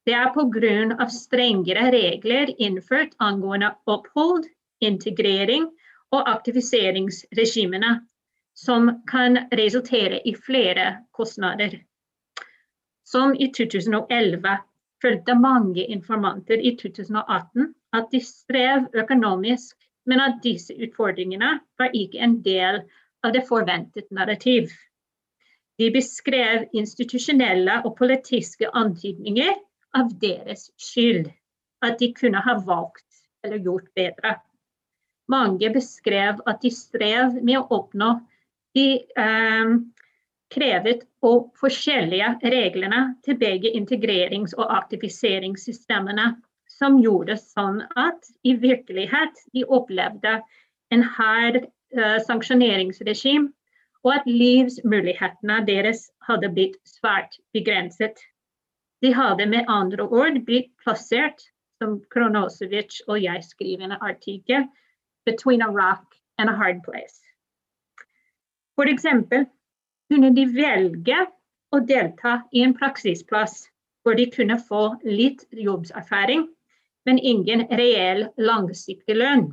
Det 0.10 0.16
er 0.18 0.32
pga. 0.34 1.06
strengere 1.14 1.92
regler 1.94 2.50
innført 2.58 3.12
angående 3.22 3.68
opphold, 3.86 4.48
integrering 4.82 5.68
og 6.10 6.30
aktiviseringsregimene, 6.32 7.92
som 8.58 8.90
kan 9.12 9.38
resultere 9.54 10.22
i 10.26 10.34
flere 10.34 10.88
kostnader. 11.14 11.78
Som 13.06 13.36
i 13.38 13.52
2011 13.54 14.58
følte 15.04 15.38
mange 15.38 15.86
informanter 15.86 16.58
i 16.58 16.74
2018 16.82 17.70
at 17.94 18.10
de 18.12 18.26
strev 18.26 18.90
økonomisk, 19.04 19.78
men 20.10 20.26
at 20.26 20.42
disse 20.42 20.74
utfordringene 20.74 21.54
var 21.78 21.94
ikke 21.94 22.18
en 22.18 22.40
del 22.42 22.82
av 23.22 23.38
det 23.38 23.46
forventet 23.46 24.10
narrativ. 24.10 24.74
De 25.78 25.94
beskrev 25.94 26.66
institusjonelle 26.74 27.84
og 27.86 27.98
politiske 28.02 28.74
antydninger 28.74 29.54
av 29.98 30.12
deres 30.22 30.70
skyld. 30.78 31.30
At 31.86 32.00
de 32.00 32.12
kunne 32.14 32.42
ha 32.44 32.58
valgt 32.66 33.06
eller 33.46 33.62
gjort 33.64 33.94
bedre. 33.96 34.36
Mange 35.30 35.70
beskrev 35.72 36.42
at 36.50 36.62
de 36.62 36.72
strev 36.74 37.38
med 37.44 37.60
å 37.62 37.68
oppnå 37.78 38.10
de 38.76 38.88
eh, 39.00 39.72
krevet 40.54 41.06
og 41.26 41.50
forskjellige 41.60 42.36
reglene 42.52 43.02
til 43.26 43.38
begge 43.42 43.72
integrerings- 43.78 44.56
og 44.58 44.72
aktiviseringssystemene, 44.74 46.34
som 46.70 47.00
gjorde 47.04 47.38
sånn 47.42 47.82
at 48.00 48.30
i 48.48 48.56
virkelighet 48.58 49.40
de 49.54 49.66
opplevde 49.66 50.40
en 50.94 51.06
hard 51.16 51.62
eh, 51.64 52.20
sanksjoneringsregime, 52.26 53.52
og 54.06 54.14
at 54.16 54.28
livsmulighetene 54.30 55.60
deres 55.68 56.06
hadde 56.24 56.50
blitt 56.56 56.78
svært 56.88 57.36
begrenset. 57.54 58.16
De 59.02 59.14
hadde 59.16 59.46
med 59.48 59.66
andre 59.68 60.04
ord 60.04 60.42
blitt 60.46 60.72
plassert, 60.84 61.40
som 61.80 62.00
Kronosevic 62.12 63.00
og 63.08 63.22
jeg 63.24 63.44
skriver 63.48 63.88
en 63.88 63.98
artikkel, 64.02 64.68
between 65.26 65.62
a 65.62 65.70
rock 65.72 66.18
and 66.38 66.50
a 66.50 66.56
hard 66.56 66.84
place. 66.84 67.22
For 68.76 68.88
eksempel 68.92 69.46
kunne 70.12 70.34
de 70.36 70.46
velge 70.52 71.20
å 71.76 71.80
delta 71.86 72.40
i 72.52 72.64
en 72.66 72.74
praksisplass 72.76 73.68
hvor 74.04 74.16
de 74.18 74.26
kunne 74.32 74.58
få 74.60 74.84
litt 75.06 75.46
jobbserfaring, 75.52 76.48
men 77.06 77.20
ingen 77.20 77.66
reell 77.80 78.26
langsiktig 78.40 79.16
lønn. 79.16 79.50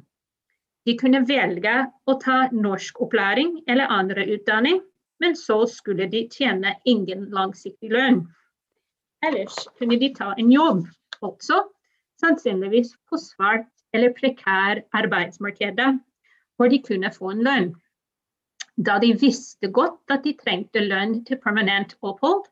De 0.86 0.94
kunne 0.98 1.24
velge 1.26 1.74
å 2.06 2.14
ta 2.22 2.46
norskopplæring 2.54 3.62
eller 3.66 3.90
andre 3.90 4.26
utdanning, 4.36 4.80
men 5.22 5.34
så 5.38 5.64
skulle 5.70 6.06
de 6.12 6.26
tjene 6.30 6.76
ingen 6.84 7.26
langsiktig 7.34 7.90
lønn. 7.90 8.22
Ellers 9.24 9.56
kunne 9.78 9.96
de 10.00 10.12
ta 10.14 10.34
en 10.38 10.52
jobb, 10.52 10.84
også 11.22 11.62
sannsynligvis 12.20 12.92
på 13.08 13.18
svart 13.20 13.70
eller 13.94 14.12
prekær 14.16 14.82
arbeidsmarked, 14.92 15.80
hvor 16.56 16.68
de 16.68 16.82
kunne 16.84 17.12
få 17.12 17.32
en 17.32 17.44
lønn 17.44 17.74
da 18.76 18.98
de 19.00 19.14
visste 19.16 19.70
godt 19.72 20.12
at 20.12 20.24
de 20.24 20.34
trengte 20.36 20.82
lønn 20.84 21.22
til 21.24 21.40
permanent 21.40 21.94
opphold, 22.02 22.44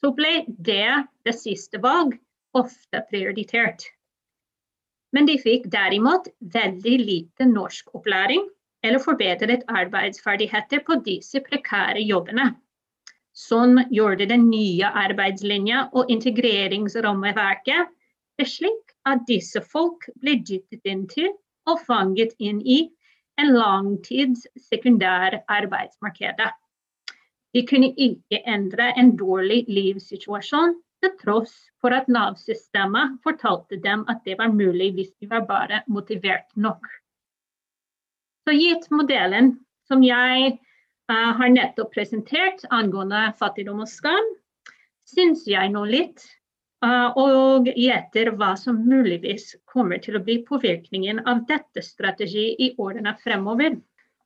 så 0.00 0.12
ble 0.12 0.44
det 0.46 1.08
det 1.24 1.34
siste 1.38 1.80
valg 1.82 2.18
ofte 2.58 3.00
prioritert. 3.08 3.86
Men 5.12 5.28
de 5.28 5.38
fikk 5.40 5.68
derimot 5.72 6.28
veldig 6.40 6.96
lite 7.00 7.46
norskopplæring 7.48 8.44
eller 8.84 9.00
forbedret 9.00 9.64
arbeidsferdigheter 9.68 10.82
på 10.84 10.98
disse 11.06 11.40
prekære 11.40 12.04
jobbene. 12.04 12.50
Sånn 13.32 13.78
gjorde 13.88 14.26
den 14.28 14.48
nye 14.50 14.88
arbeidslinja 15.02 15.86
og 15.96 16.10
integreringsrammeverket 16.12 17.92
det 18.40 18.48
slik 18.48 18.92
at 19.08 19.24
disse 19.28 19.62
folk 19.64 20.04
ble 20.20 20.36
dyttet 20.48 20.84
inn 20.88 21.06
til 21.08 21.30
og 21.70 21.80
fanget 21.86 22.34
inn 22.38 22.60
i 22.60 22.82
en 23.40 23.54
langtids 23.56 24.44
sekundær 24.68 25.38
arbeidsmarked. 25.48 26.42
De 27.52 27.62
kunne 27.68 27.92
ikke 27.96 28.40
endre 28.48 28.90
en 29.00 29.14
dårlig 29.16 29.64
livssituasjon 29.68 30.76
til 31.02 31.14
tross 31.20 31.54
for 31.82 31.96
at 31.96 32.08
Nav-systemet 32.12 33.18
fortalte 33.24 33.80
dem 33.84 34.04
at 34.12 34.22
det 34.28 34.38
var 34.38 34.52
mulig 34.52 34.92
hvis 34.96 35.12
de 35.20 35.28
var 35.32 35.46
bare 35.48 35.82
motivert 35.88 36.48
nok. 36.56 36.84
Så 38.44 38.54
gitt 38.58 38.88
modellen 38.90 39.54
som 39.88 40.02
jeg 40.04 40.58
har 41.38 41.50
nettopp 41.52 41.92
presentert 41.94 42.64
angående 42.70 43.28
fattigdom 43.38 43.82
og 43.84 43.90
skam, 43.90 44.30
syns 45.08 45.44
jeg 45.50 45.72
nå 45.74 45.84
litt 45.90 46.24
Eh, 46.82 47.18
og 47.18 47.68
gjetter 47.78 48.32
hva 48.34 48.52
som 48.58 48.80
muligvis 48.90 49.52
kommer 49.70 50.00
til 50.02 50.18
å 50.18 50.22
bli 50.26 50.40
påvirkningen 50.48 51.20
av 51.30 51.44
dette 51.46 51.82
strategi 51.86 52.48
i 52.58 52.72
årene 52.82 53.14
fremover. 53.22 53.76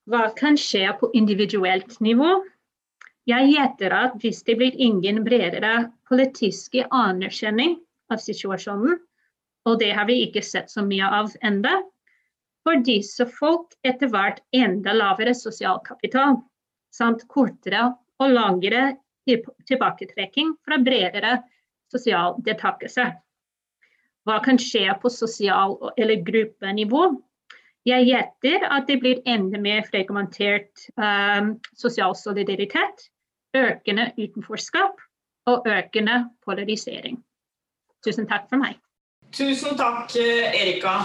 Hva 0.08 0.30
kan 0.38 0.56
skje 0.60 0.86
på 1.00 1.10
individuelt 1.18 1.98
nivå? 2.00 2.30
Jeg 3.28 3.50
gjetter 3.50 3.92
at 3.92 4.14
hvis 4.22 4.40
det 4.46 4.56
blir 4.56 4.78
ingen 4.80 5.20
bredere 5.26 5.90
politiske 6.08 6.86
anerkjenning 6.94 7.76
av 8.14 8.22
situasjonen, 8.22 8.96
og 9.66 9.80
det 9.82 9.90
har 9.98 10.06
vi 10.08 10.22
ikke 10.24 10.44
sett 10.46 10.70
så 10.72 10.84
mye 10.86 11.10
av 11.12 11.34
enda, 11.44 11.74
får 12.64 12.84
disse 12.86 13.26
folk 13.36 13.74
etter 13.84 14.08
hvert 14.14 14.38
enda 14.54 14.94
lavere 14.94 15.34
sosial 15.36 15.82
kapital, 15.84 16.38
samt 16.96 17.26
kortere 17.28 17.90
og 18.22 18.32
langere 18.32 18.96
tilbaketrekking 19.26 20.54
fra 20.64 20.78
bredere 20.82 21.38
sosial 21.92 22.36
deltakelse. 22.46 23.06
Hva 24.26 24.40
kan 24.42 24.58
skje 24.58 24.90
på 25.02 25.10
sosial- 25.12 25.92
eller 25.96 26.22
gruppenivå? 26.26 27.02
Jeg 27.86 28.08
gjetter 28.08 28.64
at 28.66 28.88
det 28.88 28.98
blir 29.02 29.20
enda 29.30 29.60
mer 29.62 29.84
fragmentert 29.86 30.88
um, 30.98 31.52
sosial 31.78 32.16
solidaritet, 32.18 33.06
økende 33.54 34.08
utenforskap 34.18 34.98
og 35.46 35.68
økende 35.70 36.24
polarisering. 36.42 37.20
Tusen 38.02 38.26
takk 38.26 38.50
for 38.50 38.58
meg. 38.58 38.80
Tusen 39.30 39.78
takk, 39.78 40.10
Erika. 40.18 40.98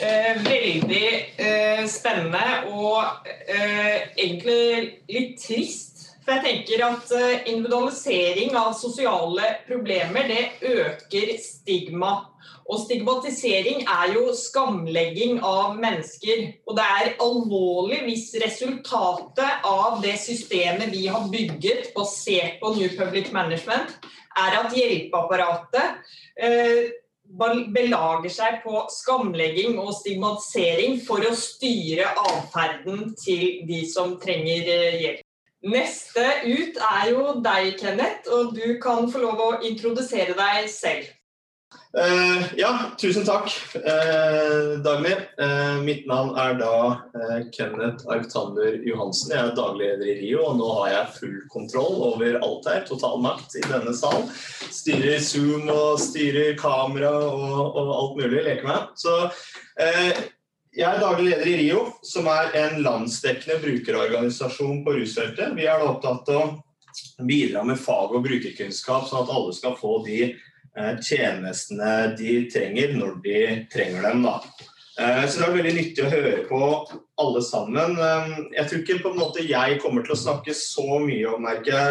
Eh, 0.00 0.36
veldig 0.46 1.08
eh, 1.36 1.82
spennende 1.90 2.44
og 2.72 3.26
eh, 3.28 4.06
egentlig 4.16 5.00
litt 5.12 5.34
trist 5.42 6.06
for 6.24 6.36
jeg 6.36 6.44
tenker 6.44 6.82
at 6.86 7.12
individualisering 7.48 8.52
av 8.56 8.74
sosiale 8.78 9.54
problemer, 9.66 10.28
det 10.28 10.68
øker 10.68 11.32
stigma. 11.42 12.12
Og 12.70 12.84
stigmatisering 12.84 13.82
er 13.88 14.12
jo 14.14 14.28
skamlegging 14.36 15.40
av 15.42 15.74
mennesker. 15.80 16.44
Og 16.68 16.76
det 16.78 16.86
er 17.00 17.12
alvorlig 17.24 18.02
hvis 18.04 18.28
resultatet 18.44 19.66
av 19.66 19.98
det 20.04 20.14
systemet 20.22 20.92
vi 20.94 21.08
har 21.10 21.26
bygget 21.32 21.90
basert 21.96 22.60
på 22.62 22.74
New 22.76 22.92
Public 22.94 23.32
Management, 23.34 23.96
er 24.38 24.58
at 24.60 24.76
hjelpeapparatet 24.76 26.14
eh, 26.38 26.92
belager 27.38 28.32
seg 28.32 28.60
på 28.64 28.84
skamlegging 28.90 29.78
og 29.78 29.92
stigmatisering 30.00 30.98
for 31.06 31.24
å 31.24 31.34
styre 31.36 32.08
atferden 32.24 33.12
til 33.20 33.62
de 33.68 33.84
som 33.88 34.16
trenger 34.22 34.70
eh, 34.74 35.00
hjelp. 35.04 35.26
Neste 35.70 36.24
ut 36.46 36.78
er 36.80 37.10
jo 37.12 37.34
deg, 37.44 37.74
Kenneth, 37.76 38.28
og 38.32 38.54
du 38.56 38.78
kan 38.80 39.10
få 39.12 39.20
lov 39.20 39.42
å 39.44 39.50
introdusere 39.68 40.32
deg 40.38 40.70
selv. 40.72 41.10
Uh, 41.90 42.42
ja, 42.54 42.68
tusen 42.98 43.24
takk, 43.26 43.50
uh, 43.74 44.78
Dagny. 44.82 45.10
Uh, 45.42 45.80
mitt 45.82 46.04
navn 46.06 46.36
er 46.38 46.54
da 46.60 46.74
Kenneth 47.50 48.06
Arctander 48.10 48.76
Johansen. 48.86 49.32
Jeg 49.34 49.48
er 49.48 49.56
daglig 49.58 49.88
leder 49.88 50.10
i 50.12 50.16
RIO, 50.20 50.44
og 50.52 50.60
nå 50.60 50.68
har 50.76 50.90
jeg 50.92 51.16
full 51.16 51.38
kontroll 51.50 51.96
over 52.12 52.38
alt 52.38 52.68
her. 52.70 52.84
Total 52.86 53.18
makt 53.22 53.56
i 53.58 53.64
denne 53.66 53.94
salen. 53.98 54.28
Styrer 54.70 55.18
Zoom 55.24 55.66
og 55.74 55.98
styrer 56.02 56.54
kamera 56.58 57.10
og, 57.26 57.78
og 57.78 57.90
alt 57.96 58.20
mulig. 58.20 58.44
Leker 58.46 58.70
meg. 58.70 58.92
Så 58.98 59.16
jeg 60.70 60.86
er 60.86 61.02
daglig 61.02 61.32
leder 61.32 61.50
i 61.50 61.56
RIO, 61.64 61.80
som 62.06 62.30
er 62.30 62.54
en 62.60 62.78
landsdekkende 62.86 63.58
brukerorganisasjon 63.64 64.84
på 64.86 64.94
rusfeltet. 65.00 65.58
Vi 65.58 65.66
er 65.66 65.82
da 65.82 65.90
opptatt 65.90 66.30
av 66.30 66.44
å 66.46 67.26
bidra 67.26 67.64
med 67.66 67.82
fag- 67.82 68.14
og 68.14 68.22
brukerkunnskap, 68.26 69.10
sånn 69.10 69.24
at 69.24 69.34
alle 69.34 69.56
skal 69.58 69.74
få 69.78 69.98
de 70.06 70.30
tjenestene 71.02 72.16
de 72.18 72.34
trenger, 72.52 72.94
når 72.96 73.16
de 73.24 73.40
trenger 73.72 74.06
dem. 74.06 74.22
Da. 74.26 74.38
Eh, 75.00 75.26
så 75.28 75.40
Det 75.40 75.46
er 75.46 75.54
veldig 75.54 75.72
nyttig 75.76 76.02
å 76.04 76.10
høre 76.12 76.32
på 76.48 76.60
alle 77.22 77.42
sammen. 77.44 77.94
Eh, 77.96 78.32
jeg 78.56 78.68
tror 78.68 78.80
ikke 78.80 78.98
på 79.04 79.12
en 79.12 79.20
måte 79.20 79.44
jeg 79.46 79.78
kommer 79.80 80.04
til 80.04 80.12
å 80.12 80.18
snakke 80.18 80.54
så 80.56 80.98
mye 81.00 81.30
om 81.30 81.46
merke 81.46 81.84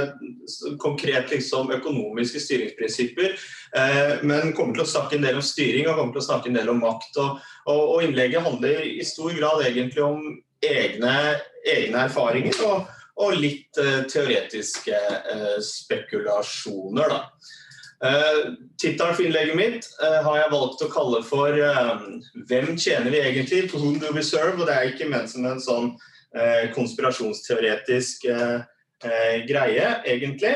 konkret 0.82 1.32
liksom, 1.34 1.72
økonomiske 1.80 2.42
styringsprinsipper, 2.44 3.34
eh, 3.80 4.13
men 4.22 4.54
kommer 4.54 4.78
til 4.78 4.86
å 4.86 4.92
snakke 4.94 5.18
en 5.18 5.26
del 5.26 5.39
om 5.39 5.46
styring 5.46 5.88
og 5.88 5.98
kommer 5.98 6.18
til 6.18 6.24
å 6.26 6.28
snakke 6.28 6.52
en 6.52 6.60
del 6.60 6.70
om 6.70 6.84
makt. 6.84 7.18
Og, 7.70 7.98
innlegget 8.04 8.46
handler 8.46 8.84
i 8.86 9.04
stor 9.08 9.34
grad 9.38 9.65
egentlig 9.65 10.06
om 10.06 10.22
egne, 10.65 11.15
egne 11.65 12.06
erfaringer 12.06 12.62
og, 12.68 12.89
og 13.20 13.39
litt 13.39 13.80
teoretiske 14.12 15.00
spekulasjoner. 15.65 17.15
da. 17.15 17.24
Uh, 18.00 18.54
Tittelen 18.80 19.16
for 19.16 19.26
innlegget 19.26 19.58
mitt 19.60 19.88
uh, 20.00 20.22
har 20.24 20.38
jeg 20.40 20.52
valgt 20.54 20.84
å 20.86 20.92
kalle 20.94 21.20
for 21.28 21.52
uh, 21.52 22.00
'Hvem 22.48 22.78
tjener 22.80 23.12
vi 23.12 23.20
egentlig?' 23.20 23.68
på 23.68 23.82
Whom 23.82 23.98
do 24.00 24.14
we 24.16 24.24
serve? 24.24 24.56
Og 24.56 24.70
det 24.70 24.76
er 24.76 24.92
ikke 24.94 25.10
ment 25.12 25.32
som 25.32 25.46
en 25.46 25.60
sånn 25.60 25.92
konspirasjonsteoretisk 26.76 28.28
greie, 29.50 29.86
egentlig. 30.06 30.52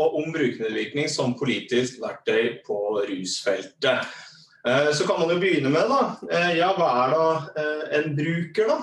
og 0.00 0.14
om 0.16 0.32
brukermedvirkning 0.32 1.10
som 1.12 1.34
politisk 1.36 1.98
verktøy 2.00 2.64
på 2.64 2.78
rusfeltet. 3.04 4.08
Så 4.96 5.04
kan 5.04 5.20
man 5.20 5.34
jo 5.34 5.36
begynne 5.42 5.68
med 5.68 5.92
da, 5.92 6.00
ja, 6.56 6.70
hva 6.72 6.88
er 7.02 7.12
da 7.12 7.26
en 8.00 8.16
bruker, 8.16 8.72
da? 8.72 8.78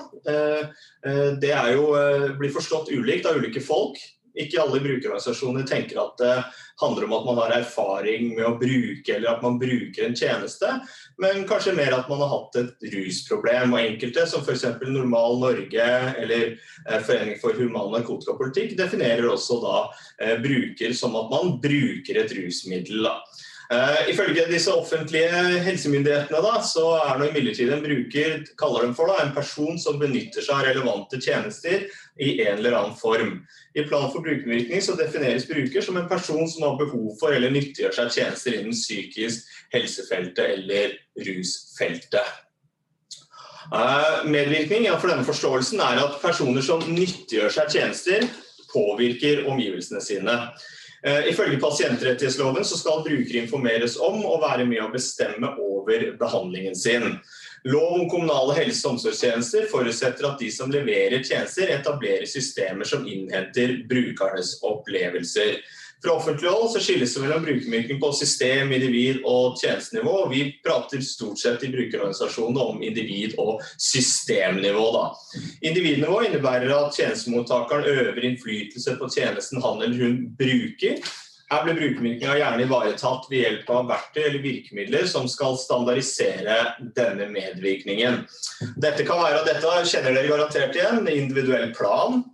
Det 1.42 1.50
er 1.50 1.72
jo, 1.74 1.90
blir 2.38 2.54
forstått 2.54 2.94
ulikt 2.94 3.26
av 3.26 3.42
ulike 3.42 3.64
folk. 3.66 3.98
Ikke 4.36 4.60
alle 4.60 4.80
brukerorganisasjoner 4.84 5.66
tenker 5.68 6.00
at 6.02 6.20
det 6.20 6.34
handler 6.80 7.06
om 7.06 7.14
at 7.16 7.26
man 7.28 7.40
har 7.40 7.54
erfaring 7.56 8.34
med 8.34 8.44
å 8.44 8.56
bruke, 8.60 9.14
eller 9.14 9.30
at 9.32 9.44
man 9.44 9.56
bruker 9.60 10.04
en 10.04 10.16
tjeneste, 10.18 10.74
men 11.22 11.46
kanskje 11.48 11.76
mer 11.76 11.96
at 11.96 12.10
man 12.12 12.20
har 12.20 12.32
hatt 12.34 12.60
et 12.60 12.86
rusproblem. 12.92 13.72
Og 13.72 13.80
enkelte, 13.80 14.26
som 14.28 14.44
f.eks. 14.44 14.66
Normal 14.84 15.40
Norge 15.40 15.88
eller 16.20 16.46
eh, 16.52 17.00
Forening 17.06 17.40
for 17.40 17.56
human 17.56 17.92
narkotikapolitikk, 17.96 18.76
definerer 18.78 19.28
også 19.32 19.60
da 19.64 19.76
eh, 20.20 20.36
bruker 20.42 20.96
som 20.96 21.16
at 21.18 21.32
man 21.32 21.56
bruker 21.62 22.20
et 22.20 22.36
rusmiddel. 22.36 23.06
Da. 23.08 23.20
Uh, 23.66 24.10
ifølge 24.12 24.44
disse 24.46 24.70
offentlige 24.70 25.40
helsemyndighetene 25.66 26.38
da, 26.44 26.52
så 26.62 26.84
er 27.00 27.16
det 27.18 27.32
imidlertid 27.32 27.72
en 27.74 27.82
bruker 27.82 28.44
kaller 28.60 28.84
dem 28.86 28.92
for 28.94 29.10
da, 29.10 29.16
en 29.24 29.32
person 29.34 29.80
som 29.82 29.98
benytter 29.98 30.44
seg 30.44 30.54
av 30.60 30.68
relevante 30.68 31.18
tjenester 31.18 31.88
i 32.20 32.40
en 32.46 32.58
eller 32.58 32.72
annen 32.72 32.96
form. 32.96 33.46
I 33.74 33.82
plan 33.82 34.08
for 34.12 34.24
brukervirkning 34.24 34.82
så 34.82 34.96
defineres 34.96 35.48
bruker 35.48 35.84
som 35.84 35.96
en 35.96 36.08
person 36.08 36.48
som 36.48 36.64
har 36.68 36.78
behov 36.80 37.12
for 37.20 37.36
eller 37.36 37.52
nyttiggjør 37.54 37.94
seg 37.98 38.14
tjenester 38.16 38.56
innen 38.56 38.76
psykisk 38.76 39.50
helsefeltet 39.74 40.44
eller 40.56 40.96
rusfeltet. 41.26 42.34
Uh, 43.66 44.22
medvirkning 44.30 44.86
ja, 44.86 44.94
for 45.00 45.10
denne 45.10 45.26
forståelsen 45.26 45.82
er 45.82 45.98
at 46.04 46.20
personer 46.22 46.62
som 46.62 46.84
nyttiggjør 46.86 47.50
seg 47.50 47.78
tjenester, 47.78 48.26
påvirker 48.70 49.46
omgivelsene 49.50 50.02
sine. 50.04 50.36
Eh, 51.06 51.28
ifølge 51.30 51.60
pasientrettighetsloven 51.60 52.64
så 52.64 52.78
skal 52.78 53.04
brukere 53.04 53.44
informeres 53.44 53.96
om 54.02 54.24
og 54.26 54.40
være 54.42 54.64
med 54.66 54.82
å 54.82 54.90
bestemme 54.90 55.52
over 55.62 56.08
behandlingen 56.18 56.74
sin. 56.74 57.18
Lov 57.66 58.00
om 58.00 58.10
kommunale 58.10 58.54
helse- 58.54 58.86
og 58.86 58.94
omsorgstjenester 58.94 59.66
forutsetter 59.72 60.28
at 60.28 60.38
de 60.38 60.52
som 60.54 60.70
leverer 60.70 61.24
tjenester, 61.26 61.72
etablerer 61.74 62.28
systemer 62.30 62.86
som 62.86 63.08
innhenter 63.10 63.80
brukernes 63.90 64.60
opplevelser. 64.62 65.58
Fra 66.04 66.12
offentlig 66.12 66.50
hold 66.52 66.68
så 66.70 66.80
skilles 66.84 67.14
det 67.16 67.22
mellom 67.24 67.42
brukermyrking 67.42 67.98
på 67.98 68.12
system, 68.14 68.70
individ 68.76 69.22
og 69.26 69.56
tjenestenivå. 69.58 70.14
Vi 70.30 70.42
prater 70.62 71.02
stort 71.02 71.40
sett 71.42 71.64
i 71.64 71.72
brukerorganisasjonene 71.72 72.66
om 72.70 72.82
individ- 72.86 73.34
og 73.42 73.64
systemnivå. 73.80 74.86
Da. 74.94 75.04
Individnivå 75.66 76.20
innebærer 76.28 76.70
at 76.76 76.94
tjenestemottakeren 77.00 77.88
øver 77.96 78.28
innflytelse 78.28 78.98
på 79.00 79.10
tjenesten 79.16 79.64
han 79.64 79.82
eller 79.82 80.04
hun 80.04 80.20
bruker. 80.38 81.00
Her 81.50 81.62
blir 81.62 81.76
brukermyrkinga 81.78 82.38
gjerne 82.40 82.64
ivaretatt 82.64 83.28
ved 83.30 83.44
hjelp 83.44 83.70
av 83.70 83.86
verktøy 83.92 84.22
eller 84.24 84.42
virkemidler 84.42 85.06
som 85.10 85.28
skal 85.30 85.54
standardisere 85.60 86.56
denne 86.96 87.28
medvirkningen. 87.30 88.24
Dette 88.82 89.06
kan 89.06 89.22
være, 89.22 89.44
og 89.44 89.46
dette 89.46 89.78
kjenner 89.86 90.16
dere 90.16 90.32
garantert 90.32 90.74
igjen, 90.74 91.06
individuell 91.06 91.70
plan. 91.76 92.24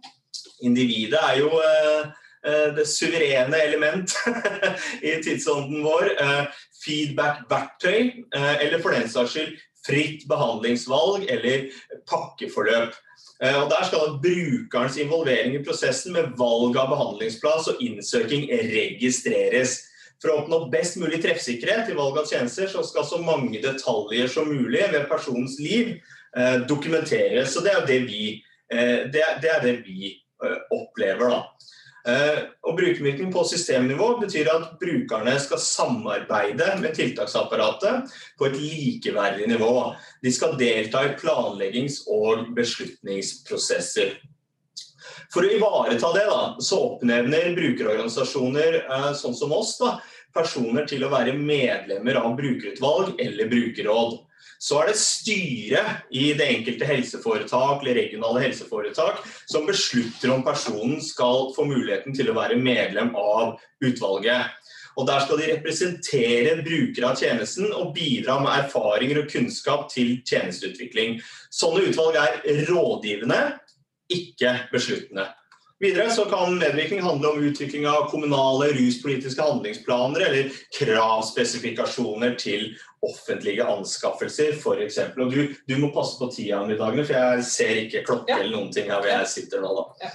Individet 0.64 1.20
er 1.20 1.40
jo 1.42 1.50
eh, 1.60 2.12
Eh, 2.46 2.74
det 2.74 2.88
suverene 2.90 3.58
element 3.62 4.14
i 5.02 5.14
tidsånden 5.22 5.84
vår. 5.84 6.10
Eh, 6.22 6.44
feedback-verktøy, 6.82 8.24
eller 8.34 8.80
for 8.82 8.90
den 8.90 9.04
saks 9.06 9.36
skyld 9.36 9.52
fritt 9.86 10.24
behandlingsvalg 10.26 11.28
eller 11.30 11.68
pakkeforløp. 12.10 12.96
Og 13.42 13.70
Der 13.70 13.86
skal 13.86 14.18
brukerens 14.22 14.96
involvering 14.96 15.56
i 15.56 15.64
prosessen 15.66 16.12
med 16.14 16.36
valg 16.38 16.76
av 16.78 16.92
behandlingsplass 16.92 17.72
og 17.72 17.80
innsøking 17.82 18.44
registreres. 18.70 19.80
For 20.22 20.30
å 20.30 20.36
oppnå 20.44 20.60
best 20.70 20.94
mulig 21.02 21.18
treffsikkerhet 21.24 21.90
i 21.90 21.96
valg 21.98 22.20
av 22.20 22.28
tjenester, 22.30 22.68
så 22.70 22.84
skal 22.86 23.02
så 23.08 23.18
mange 23.18 23.58
detaljer 23.64 24.30
som 24.30 24.46
mulig 24.46 24.84
ved 24.92 25.08
personens 25.10 25.56
liv 25.58 25.96
dokumenteres. 26.70 27.50
Så 27.50 27.64
Det 27.66 27.72
er 27.74 27.86
det 27.86 28.00
vi, 28.06 28.44
det 28.70 29.24
er 29.26 29.62
det 29.64 29.74
vi 29.88 30.14
opplever. 30.70 31.34
da. 31.34 31.42
Eh, 32.02 32.38
og 32.66 32.74
Brukervirkning 32.78 33.30
på 33.30 33.44
systemnivå 33.46 34.08
betyr 34.18 34.48
at 34.50 34.72
brukerne 34.80 35.36
skal 35.38 35.60
samarbeide 35.62 36.72
med 36.82 36.96
tiltaksapparatet 36.98 38.10
på 38.38 38.48
et 38.48 38.58
likeverdig 38.58 39.46
nivå. 39.52 39.92
De 40.22 40.32
skal 40.34 40.56
delta 40.58 41.04
i 41.06 41.14
planleggings- 41.20 42.02
og 42.10 42.48
beslutningsprosesser. 42.56 44.16
For 45.32 45.46
å 45.46 45.52
ivareta 45.54 46.10
det 46.16 46.26
da, 46.26 46.42
så 46.60 46.80
oppnevner 46.88 47.54
brukerorganisasjoner 47.56 48.82
eh, 48.82 49.08
sånn 49.18 49.38
som 49.38 49.54
oss 49.54 49.76
da, 49.78 49.96
personer 50.34 50.88
til 50.88 51.04
å 51.06 51.12
være 51.12 51.36
medlemmer 51.38 52.18
av 52.18 52.34
brukerutvalg 52.38 53.14
eller 53.22 53.50
brukerråd 53.52 54.18
så 54.62 54.78
er 54.78 54.92
det 54.92 54.98
styret 55.00 56.04
i 56.14 56.28
det 56.38 56.46
enkelte 56.46 56.86
helseforetak 56.86 57.82
eller 57.82 57.98
regionale 57.98 58.44
helseforetak 58.44 59.24
som 59.50 59.66
beslutter 59.66 60.30
om 60.30 60.44
personen 60.46 61.00
skal 61.02 61.48
få 61.56 61.66
muligheten 61.66 62.14
til 62.14 62.30
å 62.30 62.36
være 62.36 62.60
medlem 62.62 63.10
av 63.18 63.56
utvalget. 63.82 64.54
Og 64.92 65.08
Der 65.08 65.24
skal 65.24 65.40
de 65.40 65.50
representere 65.50 66.54
brukere 66.62 67.10
av 67.10 67.18
tjenesten 67.18 67.72
og 67.72 67.94
bidra 67.96 68.38
med 68.44 68.54
erfaringer 68.60 69.22
og 69.22 69.30
kunnskap 69.32 69.88
til 69.90 70.18
tjenesteutvikling. 70.28 71.18
Sånne 71.50 71.88
utvalg 71.88 72.20
er 72.20 72.66
rådgivende, 72.68 73.40
ikke 74.12 74.58
besluttende. 74.70 75.26
Videre 75.82 76.12
så 76.14 76.28
kan 76.30 76.54
medvirkning 76.60 77.00
handle 77.02 77.32
om 77.32 77.42
utvikling 77.42 77.88
av 77.90 78.04
kommunale 78.12 78.68
ruspolitiske 78.76 79.42
handlingsplaner 79.42 80.28
eller 80.28 80.52
kravspesifikasjoner 80.76 82.36
til 82.38 82.68
offentlige 83.02 83.64
anskaffelser 83.66 84.54
f.eks. 84.54 84.98
Og 85.18 85.32
du, 85.34 85.40
du, 85.68 85.74
må 85.82 85.90
passe 85.94 86.18
på 86.20 86.28
tida 86.30 86.60
i 86.70 86.78
dagene, 86.78 87.04
for 87.06 87.18
jeg 87.18 87.46
ser 87.48 87.80
ikke 87.84 88.04
klokke 88.06 88.30
ja. 88.30 88.40
eller 88.40 88.54
noen 88.54 88.72
ting 88.74 88.90
her 88.90 89.02
hvor 89.02 89.10
jeg 89.10 89.30
sitter 89.32 89.64
nå. 89.64 89.72
da. 89.78 90.06
Ja. 90.06 90.12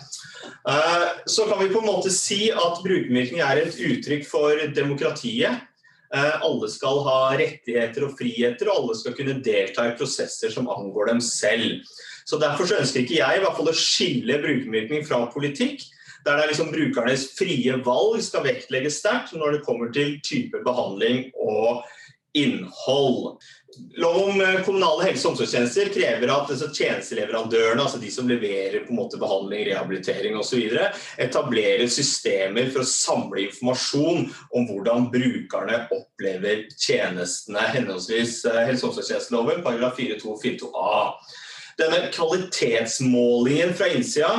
Uh, 0.67 1.08
så 1.28 1.47
kan 1.50 1.60
vi 1.60 1.71
på 1.73 1.82
en 1.82 1.89
måte 1.89 2.13
si 2.13 2.47
at 2.52 2.84
brukervirkning 2.84 3.43
er 3.43 3.63
et 3.65 3.82
uttrykk 3.89 4.23
for 4.30 4.63
demokratiet. 4.76 5.65
Uh, 6.08 6.39
alle 6.47 6.71
skal 6.71 7.02
ha 7.04 7.17
rettigheter 7.36 8.08
og 8.08 8.15
friheter, 8.19 8.71
og 8.71 8.82
alle 8.82 8.97
skal 9.02 9.17
kunne 9.17 9.41
delta 9.43 9.89
i 9.89 9.97
prosesser 10.00 10.54
som 10.54 10.71
angår 10.71 11.12
dem 11.12 11.21
selv. 11.23 11.84
Så 12.28 12.39
Derfor 12.39 12.67
så 12.67 12.80
ønsker 12.82 13.04
ikke 13.04 13.19
jeg 13.19 13.39
i 13.39 13.43
hvert 13.43 13.56
fall 13.56 13.71
å 13.71 13.76
skille 13.76 14.39
brukervirkning 14.43 15.04
fra 15.08 15.26
politikk. 15.32 15.84
Der 16.28 16.39
det 16.39 16.50
liksom 16.50 16.73
brukernes 16.73 17.30
frie 17.38 17.76
valg 17.86 18.19
skal 18.23 18.43
vektlegges 18.43 18.97
sterkt 19.00 19.36
når 19.36 19.56
det 19.56 19.63
kommer 19.67 19.91
til 19.95 20.17
type 20.26 20.60
behandling 20.65 21.30
og 21.39 21.86
innhold. 22.38 23.38
Lov 23.97 24.30
om 24.30 24.41
eh, 24.41 24.62
kommunale 24.65 25.04
helse- 25.04 25.28
og 25.28 25.36
omsorgstjenester 25.36 25.89
krever 25.93 26.32
at 26.32 26.52
altså, 26.52 26.69
tjenesteleverandørene, 26.73 27.84
altså 27.84 28.00
de 28.02 28.10
som 28.13 28.30
leverer 28.30 28.86
på 28.86 28.93
en 28.93 29.00
måte 29.00 29.19
behandling, 29.21 29.65
rehabilitering 29.67 30.38
osv., 30.39 30.63
etablerer 31.21 31.89
systemer 31.91 32.71
for 32.73 32.84
å 32.84 32.89
samle 32.89 33.43
informasjon 33.47 34.30
om 34.58 34.69
hvordan 34.69 35.10
brukerne 35.13 35.84
opplever 35.93 36.65
tjenestene. 36.73 37.65
Henholdsvis 37.76 38.39
eh, 38.50 38.63
helse- 38.69 38.86
og 38.86 38.93
omsorgstjenesteloven 38.93 39.65
paragraf 39.65 40.00
4.2 40.00 40.34
og 40.34 40.41
4.2a. 40.45 41.02
Denne 41.78 42.08
kvalitetsmålingen 42.10 43.76
fra 43.78 43.91
innsida 43.93 44.32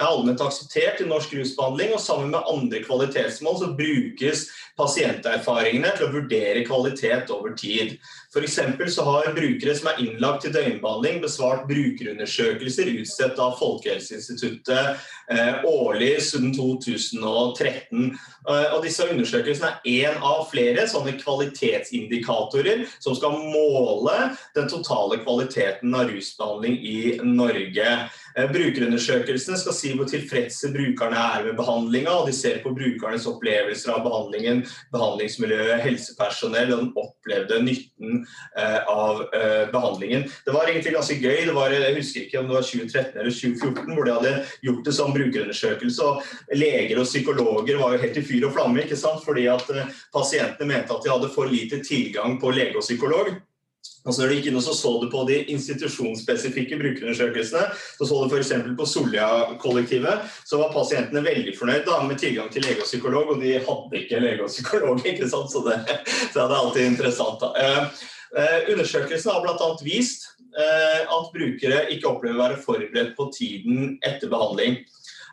er 0.00 0.08
allment 0.08 0.40
akseptert 0.44 1.02
i 1.02 1.08
norsk 1.08 1.34
rusbehandling, 1.36 1.94
og 1.94 2.02
sammen 2.02 2.32
med 2.32 2.48
andre 2.48 2.82
kvalitetsmål 2.84 3.60
så 3.60 3.70
brukes 3.76 4.46
pasienterfaringene 4.80 5.92
til 5.96 6.06
å 6.06 6.14
vurdere 6.14 6.64
kvalitet 6.66 7.30
over 7.34 7.54
tid. 7.58 7.98
F.eks. 8.30 8.60
så 8.94 9.04
har 9.04 9.32
brukere 9.34 9.74
som 9.74 9.90
er 9.90 10.00
innlagt 10.04 10.44
til 10.44 10.54
døgnbehandling, 10.54 11.18
besvart 11.24 11.66
brukerundersøkelser 11.68 12.92
utstedt 12.94 13.40
av 13.42 13.56
Folkehelseinstituttet 13.58 15.00
eh, 15.34 15.64
årlig 15.66 16.12
siden 16.28 16.54
2013. 16.54 18.12
Eh, 18.14 18.68
og 18.70 18.84
disse 18.86 19.08
Undersøkelsene 19.10 19.72
er 19.82 20.14
én 20.14 20.22
av 20.22 20.46
flere 20.52 20.86
sånne 20.88 21.16
kvalitetsindikatorer 21.18 22.86
som 23.02 23.18
skal 23.18 23.34
måle 23.34 24.30
den 24.56 24.70
totale 24.70 25.18
kvaliteten 25.24 25.94
av 25.98 26.08
rusbehandling 26.12 26.78
i 26.78 27.00
Norge. 27.26 27.96
Eh, 28.36 28.46
brukerundersøkelsene 28.52 29.58
skal 29.58 29.74
si 29.74 29.92
hvor 29.96 30.08
tilfredse 30.10 30.70
brukerne 30.74 31.18
er 31.18 31.46
med 31.48 31.56
behandlinga, 31.58 32.12
de 32.26 32.34
ser 32.36 32.60
på 32.64 32.72
brukernes 32.76 33.26
opplevelser 33.30 33.94
av 33.96 34.04
behandlingen, 34.06 34.62
behandlingsmiljøet, 34.94 35.82
helsepersonell 35.84 36.74
og 36.74 36.84
den 36.84 36.92
opplevde 37.00 37.60
nytten 37.66 38.22
eh, 38.58 38.78
av 38.86 39.24
eh, 39.34 39.66
behandlingen. 39.74 40.28
Det 40.46 40.54
var 40.54 40.70
egentlig 40.70 40.94
ganske 40.96 41.18
gøy. 41.18 41.44
det 41.48 41.56
var, 41.56 41.74
Jeg 41.74 41.98
husker 41.98 42.26
ikke 42.26 42.42
om 42.42 42.50
det 42.50 42.58
var 42.58 42.68
2013 42.70 43.20
eller 43.20 43.36
2014 43.40 43.98
hvor 43.98 44.06
de 44.06 44.16
hadde 44.18 44.34
gjort 44.68 44.86
det 44.86 44.96
som 44.96 45.14
brukerundersøkelse. 45.16 46.06
og 46.06 46.56
Leger 46.56 47.02
og 47.02 47.08
psykologer 47.08 47.82
var 47.82 47.94
jo 47.94 48.02
helt 48.04 48.20
i 48.20 48.26
fyr 48.26 48.48
og 48.48 48.56
flamme 48.56 48.84
ikke 48.84 48.98
sant? 48.98 49.24
fordi 49.24 49.46
at 49.50 49.66
pasientene 50.14 50.68
mente 50.70 50.94
at 50.94 51.04
de 51.04 51.10
hadde 51.12 51.28
for 51.34 51.50
lite 51.50 51.82
tilgang 51.84 52.38
på 52.40 52.52
lege 52.54 52.78
og 52.78 52.84
psykolog. 52.86 53.34
Og 54.08 54.14
så 54.16 54.26
gikk 54.30 54.48
inn 54.48 54.56
og 54.56 54.64
så, 54.64 54.72
så 54.76 54.94
du 55.02 55.08
på 55.12 55.22
de 55.28 55.36
institusjonsspesifikke 55.52 56.78
brukerundersøkelsene. 56.80 57.66
Så 57.98 58.08
så 58.08 58.20
du 58.24 58.32
f.eks. 58.32 58.52
på 58.78 58.86
Solja-kollektivet. 58.88 60.24
Så 60.48 60.60
var 60.60 60.72
pasientene 60.72 61.24
veldig 61.24 61.52
fornøyd 61.58 61.84
da, 61.88 61.98
med 62.08 62.20
tilgang 62.22 62.48
til 62.52 62.64
lege 62.64 62.80
og 62.80 62.88
psykolog, 62.88 63.34
og 63.34 63.44
de 63.44 63.58
hadde 63.58 64.00
ikke 64.00 64.22
lege 64.24 64.46
og 64.46 64.52
psykolog. 64.52 65.04
ikke 65.12 65.28
sant? 65.28 65.52
Så 65.52 65.64
det, 65.66 65.76
så 66.30 66.40
det 66.40 66.46
er 66.46 66.56
alltid 66.62 66.88
interessant. 66.88 67.44
da. 67.44 67.52
Eh, 67.60 68.06
uh, 68.38 68.72
undersøkelsen 68.72 69.34
har 69.34 69.44
bl.a. 69.44 69.68
vist 69.84 70.30
eh, 70.56 71.02
at 71.04 71.34
brukere 71.34 71.84
ikke 71.92 72.08
opplever 72.08 72.38
å 72.38 72.44
være 72.46 72.64
forberedt 72.64 73.12
på 73.18 73.28
tiden 73.36 73.98
etter 74.06 74.32
behandling. 74.32 74.80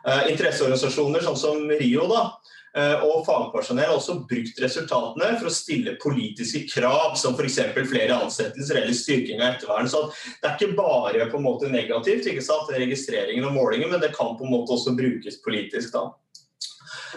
interesseorganisasjoner 0.08 1.24
sånn 1.24 1.36
som 1.36 1.72
RIO 1.80 2.04
da, 2.08 2.20
Eh, 2.30 2.47
og 2.76 3.24
fagpersonell 3.26 3.88
har 3.88 3.96
også 3.96 4.18
brukt 4.28 4.60
resultatene 4.62 5.32
for 5.38 5.48
å 5.48 5.54
stille 5.54 5.96
politiske 6.02 6.64
krav, 6.70 7.16
som 7.18 7.34
f.eks. 7.34 7.58
flere 7.88 8.18
ansettelser 8.18 8.82
eller 8.82 8.96
styrking 8.96 9.42
av 9.42 9.54
ettervern. 9.54 9.90
Så 9.90 10.04
det 10.42 10.50
er 10.50 10.56
ikke 10.56 10.78
bare 10.78 11.28
på 11.32 11.40
en 11.40 11.46
måte 11.48 11.72
negativt, 11.72 12.28
ikke 12.28 12.44
sant? 12.44 12.70
registreringen 12.78 13.46
og 13.48 13.56
målingen, 13.56 13.90
men 13.92 14.02
det 14.02 14.12
kan 14.16 14.36
på 14.38 14.46
en 14.46 14.52
måte 14.52 14.76
også 14.76 14.94
brukes 14.98 15.40
politisk. 15.44 15.94
da. 15.96 16.10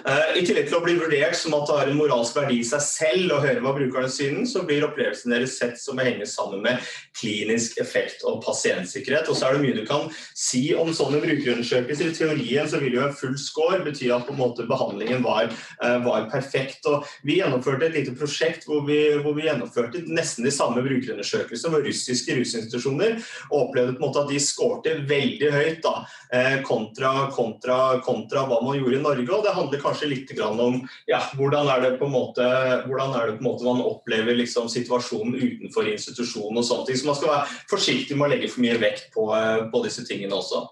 Eh, 0.06 0.40
I 0.40 0.44
tillegg 0.46 0.70
til 0.70 0.78
å 0.78 0.84
bli 0.84 0.96
vurdert 1.00 1.36
som 1.38 1.56
at 1.58 1.68
det 1.68 1.78
har 1.78 1.90
en 1.92 2.00
moralsk 2.00 2.38
verdi 2.38 2.62
i 2.62 2.68
seg 2.68 2.84
selv 2.86 3.36
å 3.36 3.42
høre 3.44 3.62
hva 3.64 3.74
brukerne 3.76 4.12
synes, 4.12 4.54
så 4.56 4.64
blir 4.68 4.86
opplevelsen 4.88 5.34
deres 5.34 5.58
sett 5.60 5.80
som 5.82 6.00
å 6.00 6.06
henge 6.06 6.28
sammen 6.30 6.64
med 6.64 6.80
klinisk 7.20 7.80
effekt 7.82 8.24
og 8.28 8.42
pasientsikkerhet. 8.46 9.30
Og 9.30 9.38
så 9.38 9.50
er 9.50 9.58
det 9.58 9.64
mye 9.66 9.78
du 9.78 9.84
kan 9.88 10.08
si 10.38 10.64
om 10.78 10.94
sånne 10.96 11.22
brukerundersøkelser. 11.24 12.12
I 12.12 12.18
teorien 12.18 12.70
så 12.72 12.80
vil 12.82 12.98
jo 12.98 13.06
en 13.06 13.18
full 13.18 13.38
score 13.42 13.82
bety 13.86 14.12
at 14.16 14.28
på 14.28 14.36
en 14.36 14.42
måte 14.42 14.68
behandlingen 14.70 15.26
var, 15.26 15.52
eh, 15.84 15.98
var 16.06 16.30
perfekt. 16.32 16.88
Og 16.90 17.08
vi 17.28 17.40
gjennomførte 17.42 17.90
et 17.90 18.00
lite 18.00 18.16
prosjekt 18.18 18.68
hvor 18.70 18.86
vi, 18.88 19.00
hvor 19.22 19.36
vi 19.38 19.48
gjennomførte 19.50 20.06
nesten 20.08 20.48
de 20.48 20.56
samme 20.56 20.84
brukerundersøkelsene 20.86 21.76
med 21.76 21.90
russiske 21.90 22.40
rusinstitusjoner, 22.40 23.20
og 23.52 23.68
opplevde 23.68 23.98
på 23.98 24.02
en 24.02 24.08
måte 24.08 24.24
at 24.24 24.32
de 24.32 24.42
skårte 24.42 24.96
veldig 25.10 25.52
høyt 25.52 25.84
da, 25.84 25.96
eh, 26.32 26.58
kontra, 26.68 27.28
kontra, 27.36 28.00
kontra 28.06 28.48
hva 28.48 28.62
man 28.64 28.80
gjorde 28.80 28.98
i 28.98 29.04
Norge. 29.04 29.30
og 29.32 29.44
det 29.46 29.54
handler 29.56 29.81
kanskje 29.84 30.10
litt 30.12 30.34
om 30.42 30.82
ja, 31.10 31.22
hvordan 31.38 31.70
er 31.74 31.82
det 31.86 31.92
på 32.00 32.08
en 32.08 32.14
måte, 32.16 32.46
på 32.86 32.98
en 32.98 33.46
måte 33.46 33.68
man 33.68 33.84
opplever 33.84 34.38
liksom 34.38 34.70
situasjonen 34.72 35.36
utenfor 35.36 35.90
institusjonen 35.92 36.62
og 36.62 36.68
sånne 36.68 36.88
ting. 36.88 37.02
Så 37.02 37.10
man 37.10 37.20
skal 37.20 37.34
være 37.34 37.60
forsiktig 37.72 38.18
med 38.18 38.30
å 38.30 38.34
legge 38.36 38.52
for 38.52 38.64
mye 38.66 38.80
vekt 38.82 39.10
på, 39.16 39.28
eh, 39.36 39.66
på 39.72 39.84
disse 39.86 40.06
tingene 40.08 40.38
også. 40.38 40.68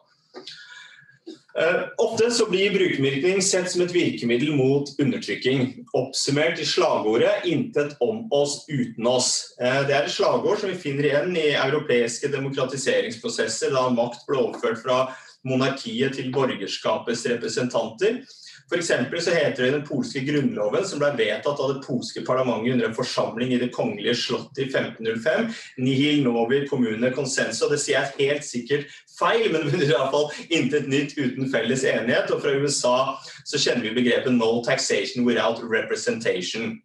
Uh, 1.60 1.90
ofte 1.98 2.30
så 2.32 2.46
blir 2.46 2.72
brukervirkning 2.72 3.42
sett 3.44 3.72
som 3.72 3.82
et 3.84 3.92
virkemiddel 3.92 4.54
mot 4.56 4.88
undertrykking. 5.02 5.82
Oppsummert 5.98 6.62
i 6.62 6.68
slagordet 6.68 7.44
'intet 7.44 7.98
om 8.00 8.28
oss 8.32 8.64
uten 8.70 9.08
oss'. 9.10 9.58
Uh, 9.60 9.82
det 9.88 9.96
er 9.96 10.06
et 10.06 10.14
slagord 10.14 10.62
som 10.62 10.70
vi 10.70 10.78
finner 10.80 11.10
igjen 11.10 11.34
i 11.36 11.50
europeiske 11.58 12.30
demokratiseringsprosesser 12.32 13.74
da 13.76 13.90
makt 13.90 14.24
ble 14.30 14.40
overført 14.46 14.80
fra 14.86 15.00
monarkiet 15.44 16.16
til 16.16 16.32
borgerskapets 16.32 17.26
representanter. 17.34 18.22
For 18.70 18.82
så 18.86 19.34
heter 19.34 19.64
det 19.64 19.68
i 19.68 19.74
den 19.74 19.86
polske 19.88 20.22
grunnloven, 20.28 20.86
som 20.86 21.02
ble 21.02 21.10
vedtatt 21.18 21.60
av 21.60 21.72
det 21.74 21.84
polske 21.88 22.22
parlamentet 22.26 22.76
under 22.76 22.90
en 22.90 22.98
forsamling 22.98 23.54
i 23.56 23.62
det 23.62 23.72
kongelige 23.74 24.14
slottet 24.16 24.62
i 24.62 24.68
1505, 24.70 25.48
nihil 25.82 26.22
novi 26.28 26.62
kommune 26.70 27.10
consenso. 27.16 27.70
Det 27.72 27.80
sier 27.82 27.98
jeg 27.98 28.30
helt 28.30 28.46
sikkert 28.46 29.00
feil, 29.18 29.48
men 29.50 29.66
det 29.66 29.74
betyr 29.74 29.96
iallfall 29.96 30.30
intet 30.54 30.86
nytt 30.92 31.18
uten 31.18 31.50
felles 31.50 31.86
enighet. 31.88 32.30
Og 32.30 32.44
fra 32.44 32.54
USA 32.62 32.98
så 33.42 33.58
kjenner 33.58 33.90
vi 33.90 33.98
begrepet 34.04 34.38
'no 34.38 34.62
taxation 34.66 35.26
without 35.26 35.66
representation'. 35.66 36.78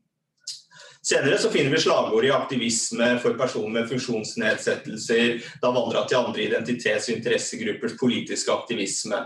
Senere 1.04 1.38
så 1.38 1.50
finner 1.52 1.70
vi 1.70 1.82
slagord 1.82 2.24
i 2.24 2.30
aktivisme 2.32 3.10
for 3.20 3.36
personer 3.36 3.74
med 3.74 3.90
funksjonsnedsettelser, 3.90 5.34
da 5.60 5.72
vandra 5.74 6.06
til 6.08 6.16
andre 6.16 6.46
identitets- 6.46 7.10
og 7.10 7.18
interessegruppers 7.18 7.98
politiske 8.00 8.52
aktivisme. 8.52 9.20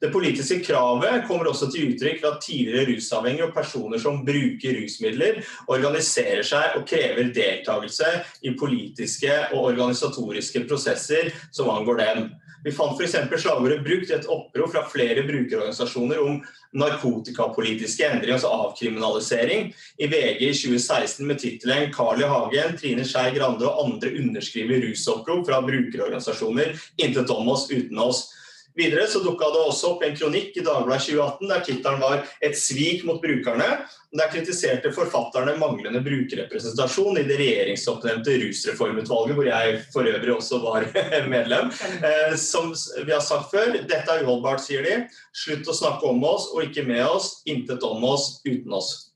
Det 0.00 0.08
politiske 0.14 0.62
kravet 0.64 1.26
kommer 1.28 1.50
også 1.50 1.68
til 1.68 1.90
uttrykk 1.90 2.22
ved 2.22 2.28
at 2.30 2.40
tidligere 2.40 2.86
rusavhengige 2.88 3.50
og 3.50 3.52
personer 3.52 4.00
som 4.00 4.22
bruker 4.24 4.78
rusmidler, 4.78 5.42
organiserer 5.68 6.40
seg 6.46 6.78
og 6.78 6.86
krever 6.88 7.28
deltakelse 7.36 8.14
i 8.48 8.54
politiske 8.56 9.34
og 9.50 9.74
organisatoriske 9.74 10.64
prosesser 10.70 11.28
som 11.52 11.68
angår 11.68 12.00
dem. 12.00 12.30
Vi 12.64 12.72
fant 12.72 12.98
f.eks. 13.00 13.16
slagordet 13.42 13.84
brukt 13.84 14.10
i 14.10 14.16
et 14.16 14.26
opprop 14.28 14.72
fra 14.74 14.82
flere 14.92 15.22
brukerorganisasjoner 15.24 16.20
om 16.20 16.40
narkotikapolitiske 16.76 18.04
endringer, 18.06 18.36
altså 18.36 18.50
avkriminalisering, 18.52 19.70
i 19.98 20.08
VG 20.10 20.44
i 20.44 20.52
2016 20.54 21.26
med 21.26 21.40
tittelen 21.40 21.92
'Carl 21.94 22.20
I. 22.20 22.28
Hagen, 22.28 22.76
Trine 22.78 23.06
Skei 23.08 23.32
Grande 23.38 23.66
og 23.68 23.86
andre 23.86 24.12
underskriver 24.20 24.84
rusopprop 24.84 25.46
fra 25.48 25.62
brukerorganisasjoner'. 25.64 26.76
Intet 26.98 27.32
om 27.32 27.48
oss 27.48 27.70
uten 27.72 27.98
oss. 27.98 28.28
Videre 28.76 29.06
så 29.10 29.18
dukka 29.24 29.48
det 29.50 29.62
også 29.66 29.88
opp 29.94 30.04
en 30.06 30.14
kronikk 30.16 30.54
i 30.56 30.62
Dagbladet 30.62 31.08
2018 31.08 31.48
der 31.50 31.64
tittelen 31.66 32.00
var 32.00 32.22
'Et 32.40 32.56
svik 32.56 33.04
mot 33.04 33.22
brukerne'. 33.22 33.82
Der 34.12 34.30
kritiserte 34.30 34.92
forfatterne 34.92 35.56
manglende 35.58 36.00
brukerrepresentasjon 36.02 37.18
i 37.18 37.26
det 37.26 37.38
regjeringsoppnevnte 37.38 38.38
rusreformutvalget, 38.42 39.34
hvor 39.34 39.46
jeg 39.46 39.82
for 39.92 40.02
øvrig 40.02 40.34
også 40.34 40.62
var 40.62 40.86
medlem. 41.34 41.70
Eh, 42.02 42.36
som 42.36 42.74
vi 43.04 43.12
har 43.12 43.20
sagt 43.20 43.50
før, 43.50 43.72
dette 43.74 44.10
er 44.10 44.24
uholdbart, 44.24 44.62
sier 44.62 44.82
de. 44.82 45.06
Slutt 45.34 45.66
å 45.66 45.74
snakke 45.74 46.06
om 46.06 46.24
oss 46.24 46.50
og 46.54 46.62
ikke 46.66 46.86
med 46.86 47.06
oss. 47.06 47.42
Intet 47.46 47.82
om 47.82 48.04
oss 48.04 48.40
uten 48.46 48.72
oss. 48.72 49.10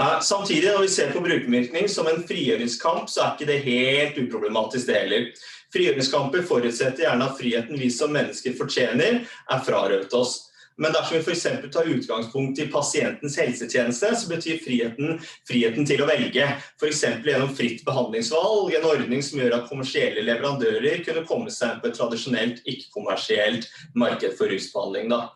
Eh, 0.00 0.20
samtidig, 0.20 0.72
når 0.72 0.82
vi 0.82 0.88
ser 0.88 1.12
på 1.14 1.22
brukervirkning 1.22 1.88
som 1.88 2.06
en 2.10 2.22
frigjøringskamp, 2.26 3.06
så 3.10 3.22
er 3.22 3.34
ikke 3.34 3.50
det 3.52 3.60
helt 3.62 4.18
uproblematisk, 4.18 4.86
det 4.86 5.02
heller. 5.02 5.28
Frigjøringskamper 5.74 6.46
forutsetter 6.46 7.08
gjerne 7.08 7.28
at 7.28 7.38
friheten 7.38 7.78
vi 7.80 7.90
som 7.92 8.14
mennesker 8.14 8.56
fortjener, 8.58 9.24
er 9.26 9.64
frarøvet 9.66 10.14
oss. 10.14 10.38
Men 10.76 10.94
dersom 10.94 11.20
vi 11.20 11.22
f.eks. 11.22 11.44
tar 11.72 11.86
utgangspunkt 11.86 12.58
i 12.58 12.66
pasientens 12.70 13.36
helsetjeneste, 13.38 14.10
så 14.18 14.30
betyr 14.30 14.58
friheten 14.64 15.20
friheten 15.46 15.86
til 15.86 16.02
å 16.02 16.08
velge. 16.10 16.48
F.eks. 16.80 17.04
gjennom 17.22 17.52
fritt 17.54 17.84
behandlingsvalg, 17.86 18.74
en 18.74 18.88
ordning 18.90 19.22
som 19.22 19.38
gjør 19.38 19.60
at 19.60 19.70
kommersielle 19.70 20.26
leverandører 20.26 21.04
kunne 21.06 21.22
komme 21.30 21.54
seg 21.54 21.78
på 21.78 21.90
et 21.90 21.98
tradisjonelt 21.98 22.66
ikke-kommersielt 22.66 23.70
marked 23.94 24.34
for 24.38 24.50
rusbehandling. 24.50 25.14
Da. 25.14 25.28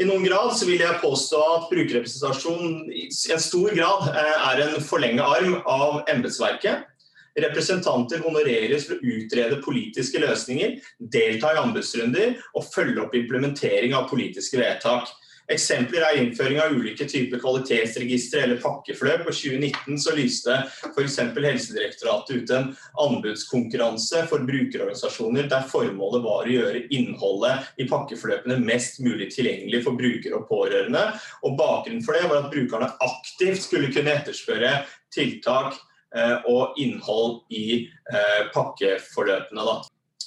I 0.00 0.08
noen 0.08 0.24
grad 0.24 0.56
vil 0.64 0.80
jeg 0.80 1.00
påstå 1.02 1.42
at 1.58 1.68
brukerrepresentasjon 1.68 2.88
i 2.88 3.04
en 3.36 3.42
stor 3.42 3.76
grad 3.76 4.08
eh, 4.14 4.48
er 4.48 4.64
en 4.64 4.80
forlenget 4.82 5.28
arm 5.28 5.58
av 5.68 6.00
embetsverket. 6.10 6.88
Representanter 7.34 8.22
honoreres 8.22 8.86
for 8.88 8.98
å 8.98 9.14
utrede 9.18 9.60
politiske 9.64 10.22
løsninger, 10.22 10.78
delta 10.98 11.50
i 11.54 11.60
anbudsrunder 11.64 12.38
og 12.54 12.70
følge 12.70 13.02
opp 13.02 13.18
implementering 13.18 13.96
av 13.98 14.08
politiske 14.10 14.60
vedtak. 14.60 15.10
Eksempler 15.52 16.00
er 16.06 16.18
innføring 16.22 16.56
av 16.62 16.72
ulike 16.72 17.04
typer 17.08 17.40
kvalitetsregistre 17.42 18.46
eller 18.46 18.60
pakkefløp. 18.62 19.26
På 19.26 19.34
2019 19.34 19.98
så 20.00 20.14
lyste 20.16 20.56
f.eks. 20.94 21.18
Helsedirektoratet 21.20 22.38
ut 22.38 22.52
en 22.56 22.70
anbudskonkurranse 23.04 24.24
for 24.30 24.46
brukerorganisasjoner 24.48 25.50
der 25.52 25.66
formålet 25.68 26.24
var 26.24 26.48
å 26.48 26.54
gjøre 26.54 26.84
innholdet 26.96 27.74
i 27.76 27.88
pakkefløpene 27.90 28.56
mest 28.64 29.02
mulig 29.04 29.28
tilgjengelig 29.34 29.82
for 29.84 30.00
brukere 30.00 30.38
og 30.40 30.48
pårørende. 30.48 31.10
Og 31.44 31.58
Bakgrunnen 31.60 32.04
for 32.06 32.16
det 32.16 32.30
var 32.30 32.46
at 32.46 32.52
brukerne 32.54 32.92
aktivt 33.04 33.66
skulle 33.66 33.92
kunne 33.92 34.16
etterspørre 34.16 34.78
tiltak 35.12 35.76
og 36.46 36.78
innhold 36.80 37.42
i 37.50 37.84
eh, 38.12 38.46
pakkeforløpene. 38.54 39.66
Da. 39.66 39.82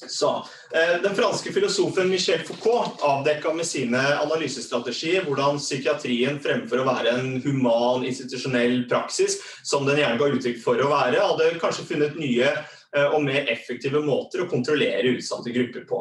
Så, 0.07 0.45
eh, 0.73 1.01
den 1.01 1.15
franske 1.15 1.51
filosofen 1.53 2.09
Michel 2.09 2.43
Foucault 2.45 3.01
avdekka 3.01 3.53
med 3.53 3.65
sine 3.65 4.01
analysestrategier 4.21 5.25
hvordan 5.25 5.57
psykiatrien 5.61 6.37
fremfor 6.43 6.83
å 6.83 6.87
være 6.89 7.15
en 7.17 7.31
human, 7.41 8.05
institusjonell 8.05 8.83
praksis, 8.91 9.39
som 9.63 9.87
den 9.87 10.01
gjerne 10.03 10.19
ga 10.19 10.29
uttrykk 10.35 10.59
for 10.63 10.81
å 10.83 10.91
være, 10.91 11.23
hadde 11.23 11.55
kanskje 11.61 11.87
funnet 11.93 12.19
nye 12.19 12.51
og 12.97 13.19
mer 13.21 13.49
effektive 13.51 13.99
måter 14.01 14.41
å 14.41 14.47
kontrollere 14.49 15.11
utsatte 15.17 15.51
grupper 15.53 15.83
på. 15.89 15.97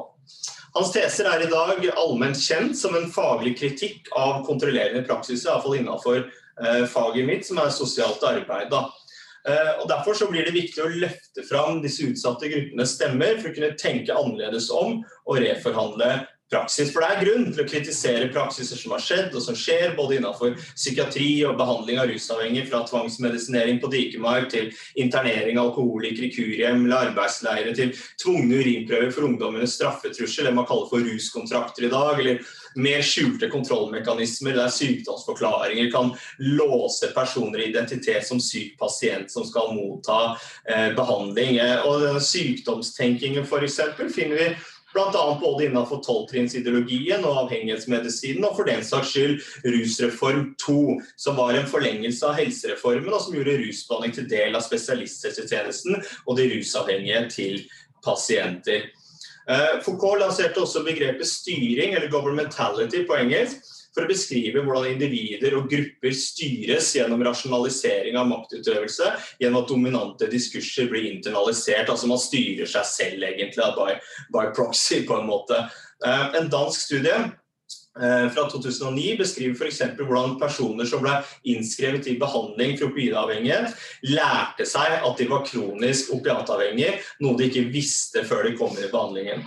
Hans 0.77 0.93
teser 0.95 1.27
er 1.29 1.43
i 1.45 1.49
dag 1.51 1.83
allment 1.99 2.39
kjent 2.39 2.77
som 2.79 2.95
en 2.97 3.11
faglig 3.13 3.57
kritikk 3.59 4.07
av 4.17 4.45
kontrollerende 4.47 5.03
praksis, 5.05 5.45
iallfall 5.45 5.81
innenfor 5.81 6.23
faget 6.93 7.27
mitt, 7.27 7.45
som 7.49 7.59
er 7.61 7.75
sosialt 7.75 8.23
arbeid. 8.25 8.71
Da. 8.73 8.85
Eh, 9.47 9.73
og 9.81 9.89
Derfor 9.89 10.15
så 10.19 10.31
blir 10.31 10.47
det 10.47 10.57
viktig 10.57 10.83
å 10.83 10.93
løfte 11.03 11.45
fram 11.47 11.83
disse 11.85 12.07
utsatte 12.09 12.51
gruppenes 12.51 12.97
stemmer 12.97 13.39
for 13.39 13.53
å 13.53 13.57
kunne 13.57 13.77
tenke 13.79 14.17
annerledes 14.17 14.73
om 14.75 15.03
og 15.27 15.39
reforhandle 15.43 16.25
praksis. 16.51 16.93
For 16.95 17.03
det 17.03 17.09
er 17.11 17.23
grunn 17.25 17.47
til 17.51 17.63
å 17.63 17.69
kritisere 17.69 18.29
praksiser 18.35 18.79
som 18.79 18.95
har 18.95 19.03
skjedd 19.03 19.35
og 19.35 19.43
som 19.43 19.57
skjer, 19.59 19.95
både 19.99 20.19
innenfor 20.19 20.55
psykiatri 20.75 21.31
og 21.49 21.57
behandling 21.59 21.99
av 22.03 22.11
rusavhengige, 22.11 22.69
fra 22.71 22.83
tvangsmedisinering 22.87 23.81
på 23.83 23.91
Dikemark 23.93 24.51
til 24.53 24.71
internering 25.03 25.59
av 25.59 25.71
alkoholikere 25.71 26.29
i 26.29 26.35
kurhjem 26.35 26.85
eller 26.87 27.11
arbeidsleire, 27.11 27.75
til 27.79 27.95
tvungne 28.23 28.63
urinprøver 28.63 29.11
for 29.15 29.31
ungdommenes 29.31 29.75
straffetrussel, 29.79 30.51
det 30.51 30.55
man 30.59 30.69
kaller 30.69 30.91
for 30.91 31.07
ruskontrakter 31.07 31.89
i 31.89 31.93
dag, 31.93 32.23
eller 32.23 32.55
mer 32.77 33.03
skjulte 33.03 33.49
kontrollmekanismer 33.53 34.57
der 34.57 34.71
sykdomsforklaringer 34.73 35.91
kan 35.93 36.13
låse 36.39 37.11
personer 37.17 37.65
i 37.65 37.69
identitet 37.71 38.27
som 38.27 38.41
syk 38.43 38.77
pasient 38.81 39.33
som 39.33 39.47
skal 39.49 39.75
motta 39.77 40.37
eh, 40.69 40.93
behandling. 40.97 41.61
Og 41.89 42.23
Sykdomstenkingen 42.23 43.45
f.eks. 43.45 43.81
finner 44.15 44.37
vi 44.37 44.49
Bl.a. 44.97 45.39
både 45.41 45.67
innenfor 45.67 46.01
tolvtrinnsideologien 46.01 47.25
og 47.29 47.43
avhengighetsmedisinen, 47.43 48.47
og 48.49 48.57
for 48.57 48.69
den 48.69 48.85
saks 48.87 49.11
skyld 49.13 49.43
Rusreform 49.67 50.55
2, 50.63 50.77
som 51.21 51.37
var 51.37 51.53
en 51.59 51.69
forlengelse 51.69 52.25
av 52.25 52.39
helsereformen, 52.39 53.13
og 53.13 53.21
som 53.21 53.37
gjorde 53.37 53.59
rusbehandling 53.61 54.15
til 54.17 54.31
del 54.31 54.57
av 54.57 54.65
spesialisthelsetjenesten 54.65 55.99
og 56.01 56.39
de 56.39 56.49
rusavhengige 56.55 57.27
til 57.35 57.61
pasienter. 58.07 58.89
Eh, 59.51 59.81
Foucault 59.85 60.19
lanserte 60.21 60.61
også 60.63 60.83
begrepet 60.87 61.29
styring, 61.29 61.95
eller 61.95 62.11
governmentality 62.11 63.05
på 63.07 63.19
engelsk, 63.21 63.63
for 63.95 64.05
å 64.05 64.11
beskrive 64.11 64.61
hvordan 64.61 64.91
individer 64.93 65.55
og 65.57 65.71
grupper 65.71 66.13
styres 66.13 66.91
gjennom 66.99 67.23
rasjonalisering 67.25 68.19
av 68.21 68.29
maktutøvelse, 68.29 69.13
gjennom 69.41 69.63
at 69.63 69.71
dominante 69.71 70.29
diskurser 70.29 70.91
blir 70.91 71.09
internalisert. 71.09 71.89
Altså 71.89 72.11
man 72.11 72.21
styrer 72.21 72.69
seg 72.69 72.91
selv 72.91 73.29
egentlig 73.31 73.71
by, 73.79 73.97
by 74.35 74.51
proxy, 74.57 75.01
på 75.09 75.17
en 75.21 75.31
måte. 75.31 75.63
Eh, 76.05 76.25
en 76.37 76.53
dansk 76.53 76.89
studie 76.91 77.17
fra 77.97 78.47
2009 78.53 79.17
beskriver 79.21 79.57
f.eks. 79.57 79.83
hvordan 79.97 80.37
personer 80.41 80.89
som 80.89 81.01
ble 81.05 81.15
innskrevet 81.49 82.09
i 82.13 82.19
behandling 82.21 82.77
for 82.77 82.91
opioidavhengighet, 82.91 83.73
lærte 84.13 84.67
seg 84.69 84.99
at 85.01 85.21
de 85.21 85.29
var 85.31 85.47
kronisk 85.49 86.13
opiatavhengige, 86.19 86.99
noe 87.25 87.39
de 87.39 87.49
ikke 87.49 87.69
visste 87.73 88.25
før 88.29 88.49
de 88.49 88.57
kom 88.59 88.77
i 88.77 88.91
behandlingen. 88.93 89.47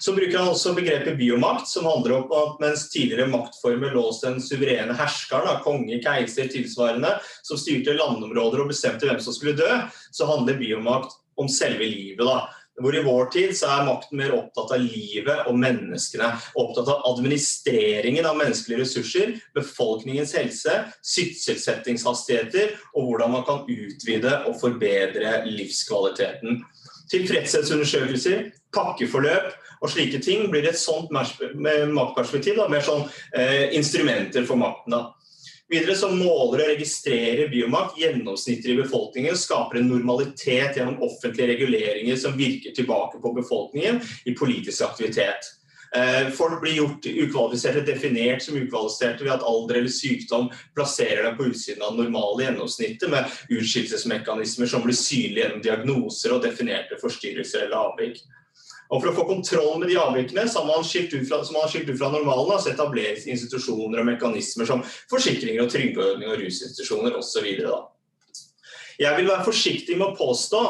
Så 0.00 0.14
bruker 0.16 0.38
han 0.38 0.48
også 0.48 0.72
begrepet 0.72 1.18
biomakt, 1.18 1.68
som 1.68 1.84
handler 1.84 2.14
om 2.16 2.30
at 2.32 2.62
mens 2.62 2.86
tidligere 2.88 3.28
maktformer 3.28 3.92
lå 3.92 4.06
hos 4.06 4.22
den 4.22 4.38
suverene 4.40 4.96
herskeren, 4.96 5.60
konge, 5.60 5.98
keiser, 6.00 6.48
tilsvarende, 6.48 7.18
som 7.44 7.60
styrte 7.60 7.98
landområder 7.98 8.62
og 8.64 8.72
bestemte 8.72 9.10
hvem 9.10 9.20
som 9.20 9.36
skulle 9.36 9.58
dø, 9.60 9.68
så 10.08 10.28
handler 10.30 10.56
biomakt 10.56 11.18
om 11.36 11.52
selve 11.52 11.84
livet. 11.84 12.24
da. 12.24 12.48
Hvor 12.80 12.96
I 12.96 13.02
vår 13.04 13.26
tid 13.34 13.50
så 13.56 13.68
er 13.74 13.86
makten 13.88 14.20
mer 14.20 14.32
opptatt 14.36 14.72
av 14.76 14.80
livet 14.80 15.48
og 15.50 15.58
menneskene. 15.60 16.30
Opptatt 16.60 16.88
av 16.88 17.02
administreringen 17.10 18.28
av 18.28 18.38
menneskelige 18.38 18.84
ressurser, 18.84 19.34
befolkningens 19.56 20.32
helse, 20.38 20.76
sysselsettingshastigheter 21.04 22.76
og 22.94 23.10
hvordan 23.10 23.34
man 23.34 23.44
kan 23.48 23.66
utvide 23.66 24.36
og 24.48 24.56
forbedre 24.62 25.42
livskvaliteten. 25.50 26.62
Tilfredshetsundersøkelser, 27.10 28.48
pakkeforløp 28.72 29.50
og 29.80 29.90
slike 29.90 30.20
ting 30.22 30.46
blir 30.52 30.68
et 30.68 30.78
sånt 30.78 31.10
maktperspektiv. 31.12 32.56
Da, 32.60 32.68
mer 32.70 32.84
sånn 32.86 33.06
eh, 33.34 33.72
instrumenter 33.76 34.46
for 34.48 34.60
makten. 34.60 34.94
Da. 34.94 35.19
Videre 35.70 35.94
så 35.94 36.08
måler 36.10 36.64
og 36.64 36.72
registrerer 36.72 37.50
biomakt 37.52 37.98
gjennomsnitter 38.00 38.72
i 38.72 38.80
befolkningen, 38.80 39.36
skaper 39.38 39.78
en 39.78 39.90
normalitet 39.92 40.80
gjennom 40.80 40.98
offentlige 41.06 41.52
reguleringer 41.52 42.18
som 42.18 42.34
virker 42.38 42.74
tilbake 42.74 43.22
på 43.22 43.34
befolkningen 43.36 44.00
i 44.26 44.34
politisk 44.34 44.82
aktivitet. 44.88 45.52
Eh, 45.94 46.28
folk 46.34 46.60
blir 46.62 46.74
gjort 46.74 47.06
ukvalifiserte, 47.06 47.80
definert 47.86 48.42
som 48.42 48.58
ukvalifiserte 48.58 49.24
ved 49.24 49.32
at 49.36 49.46
alder 49.46 49.80
eller 49.80 49.94
sykdom 49.94 50.50
plasserer 50.74 51.24
dem 51.26 51.38
på 51.38 51.48
utsiden 51.50 51.82
av 51.82 51.94
det 51.96 52.04
normale 52.04 52.44
gjennomsnittet, 52.48 53.10
med 53.10 53.30
utskillelsesmekanismer 53.50 54.70
som 54.70 54.82
blir 54.86 54.98
synlige 54.98 55.46
gjennom 55.46 55.64
diagnoser 55.64 56.34
og 56.34 56.44
definerte 56.46 56.98
forstyrrelser 57.02 57.66
eller 57.66 57.90
avvik. 57.90 58.22
Og 58.90 58.98
For 58.98 59.12
å 59.12 59.14
få 59.14 59.26
kontroll 59.28 59.78
med 59.78 59.90
de 59.92 59.98
avvikene 60.02 60.48
som 60.50 60.66
man 60.66 60.80
har 60.80 60.88
skilt 60.88 61.14
ut 61.14 61.28
fra, 61.28 62.10
normalen, 62.10 62.58
så 62.58 62.72
etableres 62.72 63.28
institusjoner 63.30 64.02
og 64.02 64.08
mekanismer 64.08 64.66
som 64.66 64.82
forsikringer 65.12 65.62
og 65.62 65.70
trygdeordninger 65.70 66.34
og 66.34 66.42
rusinstitusjoner 66.42 67.14
osv. 67.20 67.46
Jeg 69.00 69.16
vil 69.16 69.30
være 69.30 69.46
forsiktig 69.46 69.94
med 69.96 70.10
å 70.10 70.16
påstå 70.18 70.60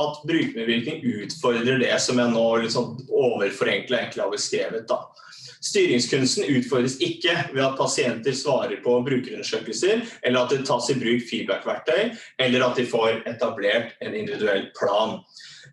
at 0.00 0.20
brukermedvirkning 0.28 1.00
utfordrer 1.24 1.80
det 1.82 1.96
som 2.04 2.20
jeg 2.20 2.30
nå 2.36 2.44
liksom 2.62 2.92
overforenkla 3.08 4.04
egentlig 4.04 4.22
har 4.22 4.36
beskrevet. 4.36 4.84
Da. 4.86 5.00
Styringskunsten 5.60 6.46
utfordres 6.54 7.00
ikke 7.04 7.34
ved 7.50 7.64
at 7.64 7.76
pasienter 7.80 8.36
svarer 8.36 8.78
på 8.84 8.94
brukerundersøkelser, 9.08 10.04
eller 10.22 10.44
at 10.44 10.54
det 10.54 10.62
tas 10.68 10.88
i 10.92 10.96
bruk 11.00 11.26
feedback-verktøy, 11.28 12.14
eller 12.40 12.64
at 12.68 12.78
de 12.78 12.86
får 12.88 13.24
etablert 13.28 13.96
en 14.04 14.16
individuell 14.16 14.68
plan. 14.78 15.18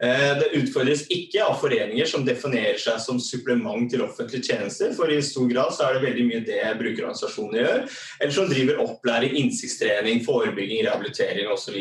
Eh, 0.03 0.33
det 0.38 0.51
utfordres 0.60 1.05
ikke 1.13 1.41
av 1.45 1.57
foreninger 1.62 2.10
som 2.10 2.25
definerer 2.25 2.77
seg 2.81 2.99
som 3.01 3.21
supplement 3.21 3.89
til 3.89 4.03
offentlige 4.05 4.51
tjenester, 4.51 4.91
for 4.97 5.10
i 5.10 5.19
stor 5.25 5.47
grad 5.49 5.73
så 5.73 5.88
er 5.88 5.97
det 5.97 6.03
veldig 6.05 6.25
mye 6.27 6.41
det 6.45 6.60
brukerorganisasjonene 6.81 7.63
gjør, 7.63 7.86
eller 8.19 8.36
som 8.36 8.51
driver 8.51 8.83
opplæring, 8.83 9.38
innsiktstrening, 9.41 10.21
forebygging, 10.25 10.83
rehabilitering 10.86 11.49
osv. 11.53 11.79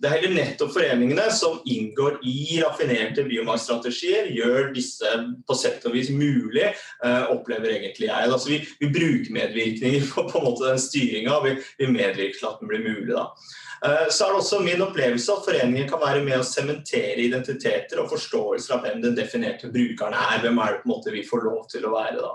Det 0.00 0.08
er 0.08 0.14
heller 0.16 0.32
nettopp 0.32 0.72
foreningene 0.72 1.26
som 1.36 1.58
inngår 1.68 2.20
i 2.24 2.60
raffinerte 2.62 3.24
biomarkstrategier, 3.28 4.30
gjør 4.32 4.70
disse 4.76 5.10
på 5.48 5.56
sett 5.60 5.84
og 5.88 5.96
vis 5.96 6.08
mulig, 6.12 6.70
uh, 7.04 7.28
opplever 7.34 7.74
egentlig 7.74 8.08
jeg. 8.08 8.30
Altså 8.30 8.52
vi, 8.52 8.62
vi 8.80 8.92
bruker 8.94 9.34
medvirkninger 9.36 10.06
på, 10.12 10.24
på 10.30 10.40
en 10.40 10.46
måte 10.48 10.70
den 10.70 10.80
styringa, 10.80 11.40
vi, 11.44 11.56
vi 11.80 11.90
medvirker 11.92 12.40
til 12.40 12.48
at 12.48 12.62
den 12.62 12.72
blir 12.72 12.86
mulig. 12.86 13.12
da. 13.12 13.28
Eh, 13.84 14.08
så 14.10 14.26
er 14.26 14.32
det 14.32 14.40
også 14.42 14.60
min 14.64 14.82
opplevelse 14.84 15.32
at 15.32 15.46
foreningen 15.46 15.88
kan 15.88 16.02
være 16.02 16.24
med 16.24 16.40
å 16.40 16.46
sementere 16.46 17.22
identiteter 17.24 18.02
og 18.02 18.10
forståelser 18.12 18.76
av 18.76 18.84
hvem 18.84 19.00
den 19.04 19.16
definerte 19.16 19.72
brukeren 19.72 20.16
er. 20.16 20.42
Hvem 20.44 20.60
er 20.60 20.74
det 20.74 20.82
på 20.82 20.90
en 20.90 20.94
måte 20.94 21.14
vi 21.14 21.24
får 21.28 21.46
lov 21.46 21.64
til 21.72 21.88
å 21.88 21.94
være 21.94 22.20
da. 22.20 22.34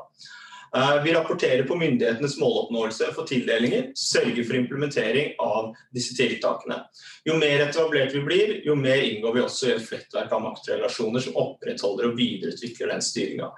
Eh, 0.75 1.03
vi 1.05 1.13
rapporterer 1.13 1.63
på 1.69 1.77
myndighetenes 1.79 2.39
måloppnåelse 2.41 3.12
for 3.15 3.29
tildelinger, 3.29 3.91
sørger 3.95 4.43
for 4.43 4.58
implementering 4.58 5.36
av 5.39 5.75
disse 5.93 6.17
tiltakene. 6.17 6.81
Jo 7.29 7.38
mer 7.38 7.67
etablert 7.67 8.15
vi 8.15 8.23
blir, 8.25 8.55
jo 8.65 8.75
mer 8.79 9.05
inngår 9.05 9.38
vi 9.38 9.45
også 9.45 9.69
i 9.69 9.75
et 9.77 9.86
flettverk 9.86 10.34
av 10.34 10.43
maktrelasjoner 10.49 11.23
som 11.23 11.38
opprettholder 11.45 12.10
og 12.10 12.17
videreutvikler 12.17 12.91
den 12.91 13.05
styringa. 13.05 13.53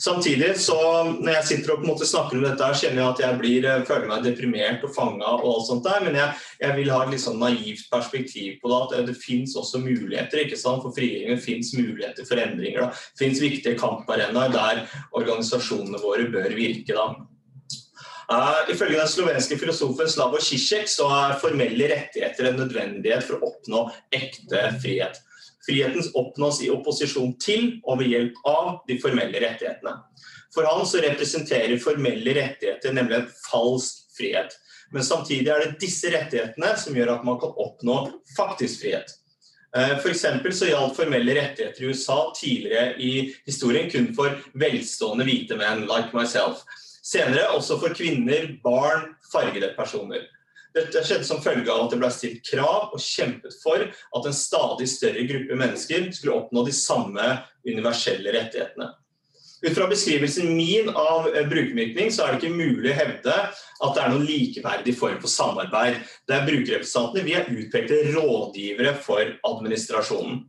Samtidig 0.00 0.54
så 0.56 0.76
når 1.10 1.34
jeg 1.34 1.46
sitter 1.48 1.74
og 1.74 1.82
på 1.82 1.84
en 1.84 1.90
måte 1.90 2.06
snakker 2.08 2.38
om 2.38 2.44
dette, 2.46 2.68
kjenner 2.80 3.02
jeg 3.02 3.10
at 3.10 3.18
jeg 3.20 3.38
blir, 3.42 3.66
eh, 3.68 3.82
føler 3.84 4.08
meg 4.08 4.24
deprimert 4.24 4.84
og 4.86 4.94
fanga 4.96 5.34
og 5.34 5.48
alt 5.50 5.66
sånt 5.68 5.84
der, 5.84 6.00
men 6.06 6.16
jeg, 6.16 6.38
jeg, 6.62 6.76
vil 6.78 6.92
ha 6.94 7.02
et 7.04 7.12
litt 7.12 7.24
sånn 7.26 7.40
naivt 7.42 7.90
perspektiv 7.92 8.56
på 8.62 8.72
det. 8.72 8.78
At 8.80 8.94
det, 8.94 9.02
det 9.10 9.18
fins 9.20 9.56
også 9.60 9.82
muligheter 9.84 10.46
ikke 10.46 10.56
sant? 10.56 10.80
for 10.80 10.96
frigjøring. 10.96 11.36
Det 11.36 11.44
fins 11.44 11.74
muligheter 11.76 12.24
for 12.24 12.40
endringer. 12.40 12.86
Da. 12.86 13.10
Det 13.12 13.26
fins 13.26 13.42
viktige 13.44 13.76
kamparenaer 13.80 14.54
der 14.54 14.86
organisasjonene 15.20 16.00
våre 16.00 16.30
bør 16.32 16.56
virke. 16.56 16.96
da. 16.96 17.10
Uh, 18.30 18.70
ifølge 18.70 18.94
den 18.94 19.10
slovenske 19.10 19.56
filosofen 19.58 20.08
Slavo 20.08 20.38
Zizek 20.40 20.86
så 20.88 21.08
er 21.10 21.40
formelle 21.42 21.88
rettigheter 21.90 22.46
en 22.46 22.60
nødvendighet 22.62 23.26
for 23.26 23.36
å 23.36 23.50
oppnå 23.50 23.88
ekte 24.14 24.68
frihet. 24.80 25.18
Friheten 25.70 26.10
oppnås 26.18 26.58
i 26.66 26.70
opposisjon 26.74 27.36
til 27.38 27.76
og 27.86 28.00
ved 28.00 28.10
hjelp 28.10 28.40
av 28.50 28.70
de 28.88 28.96
formelle 28.98 29.38
rettighetene. 29.38 29.92
For 30.50 30.66
han 30.66 30.82
så 30.88 30.98
representerer 31.04 31.78
formelle 31.78 32.34
rettigheter 32.34 32.96
nemlig 32.96 33.20
en 33.20 33.28
falsk 33.46 34.08
frihet. 34.16 34.56
Men 34.90 35.06
samtidig 35.06 35.46
er 35.46 35.62
det 35.62 35.78
disse 35.78 36.10
rettighetene 36.10 36.74
som 36.82 36.96
gjør 36.98 37.14
at 37.14 37.26
man 37.26 37.38
kan 37.38 37.54
oppnå 37.54 38.00
faktisk 38.34 38.82
frihet. 38.82 39.14
For 39.70 40.10
F.eks. 40.10 40.24
så 40.58 40.66
gjaldt 40.72 40.96
formelle 40.98 41.36
rettigheter 41.38 41.84
i 41.84 41.92
USA 41.92 42.18
tidligere 42.34 42.96
i 42.98 43.12
historien 43.46 43.86
kun 43.92 44.10
for 44.16 44.34
velstående 44.58 45.26
hvite 45.28 45.54
menn 45.60 45.86
like 45.86 46.10
myself. 46.16 46.64
Senere 47.06 47.52
også 47.54 47.78
for 47.78 47.94
kvinner, 47.94 48.50
barn, 48.64 49.12
fargede 49.30 49.70
personer. 49.78 50.26
Dette 50.76 51.02
skjedde 51.02 51.26
som 51.26 51.42
følge 51.42 51.70
av 51.72 51.86
at 51.86 51.94
det 51.94 51.98
ble 51.98 52.10
stilt 52.14 52.44
krav 52.46 52.92
og 52.94 53.02
kjempet 53.02 53.56
for 53.62 53.82
at 53.82 54.26
en 54.28 54.36
stadig 54.36 54.86
større 54.90 55.26
gruppe 55.26 55.58
mennesker 55.58 56.10
skulle 56.14 56.36
oppnå 56.36 56.62
de 56.66 56.74
samme 56.76 57.26
universelle 57.66 58.34
rettighetene. 58.36 58.92
Ut 59.60 59.74
fra 59.76 59.86
beskrivelsen 59.90 60.54
min 60.56 60.88
av 60.88 61.26
eh, 61.34 61.44
brukervirkning 61.48 62.08
så 62.14 62.24
er 62.24 62.32
det 62.32 62.40
ikke 62.40 62.56
mulig 62.56 62.94
å 62.94 62.96
hevde 62.96 63.34
at 63.34 63.96
det 63.96 64.02
er 64.02 64.12
noen 64.12 64.24
likeverdig 64.28 64.94
form 64.96 65.18
for 65.20 65.32
samarbeid. 65.32 65.98
Der 66.30 66.46
brukerrepresentantene 66.46 67.26
vi 67.26 67.36
er 67.36 67.50
utpekte 67.52 67.98
rådgivere 68.14 68.94
for 69.04 69.34
administrasjonen. 69.50 70.46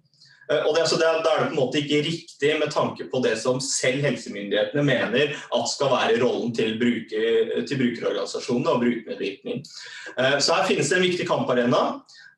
Eh, 0.51 0.65
og 0.65 0.75
det, 0.75 0.83
altså, 0.83 0.99
det, 0.99 1.07
er 1.07 1.21
det 1.23 1.35
på 1.39 1.49
en 1.49 1.57
måte 1.57 1.81
ikke 1.81 2.01
riktig 2.07 2.55
med 2.59 2.73
tanke 2.73 3.07
på 3.11 3.21
det 3.23 3.35
som 3.39 3.61
selv 3.63 4.03
helsemyndighetene 4.07 4.83
mener 4.85 5.35
at 5.35 5.69
skal 5.71 5.93
være 5.93 6.19
rollen 6.23 6.51
til, 6.55 6.75
bruker, 6.81 7.53
til 7.69 7.79
brukerorganisasjonene 7.79 8.73
og 8.73 8.83
brukermedvirkning. 8.83 9.63
Eh, 10.17 10.37
så 10.43 10.59
her 10.59 10.67
finnes 10.69 10.91
det 10.91 10.99
en 10.99 11.07
viktig 11.07 11.29
kamparena 11.29 11.85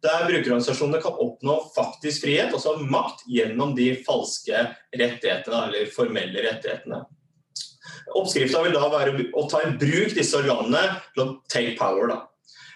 der 0.03 0.25
brukerorganisasjonene 0.27 0.99
kan 0.99 1.19
oppnå 1.25 1.57
faktisk 1.75 2.25
frihet, 2.25 2.51
altså 2.51 2.75
makt, 2.83 3.23
gjennom 3.31 3.71
de 3.77 3.93
falske 4.03 4.65
rettighetene 4.91 5.61
eller 5.69 5.93
formelle 5.95 6.43
rettighetene. 6.43 7.05
Oppskrifta 8.19 8.59
vil 8.65 8.75
da 8.75 8.89
være 8.91 9.29
å 9.31 9.45
ta 9.47 9.61
i 9.63 9.71
bruk 9.79 10.11
disse 10.17 10.35
organene 10.35 10.99
til 11.15 11.23
å 11.23 11.29
take 11.47 11.77
power. 11.79 12.11
da. 12.11 12.19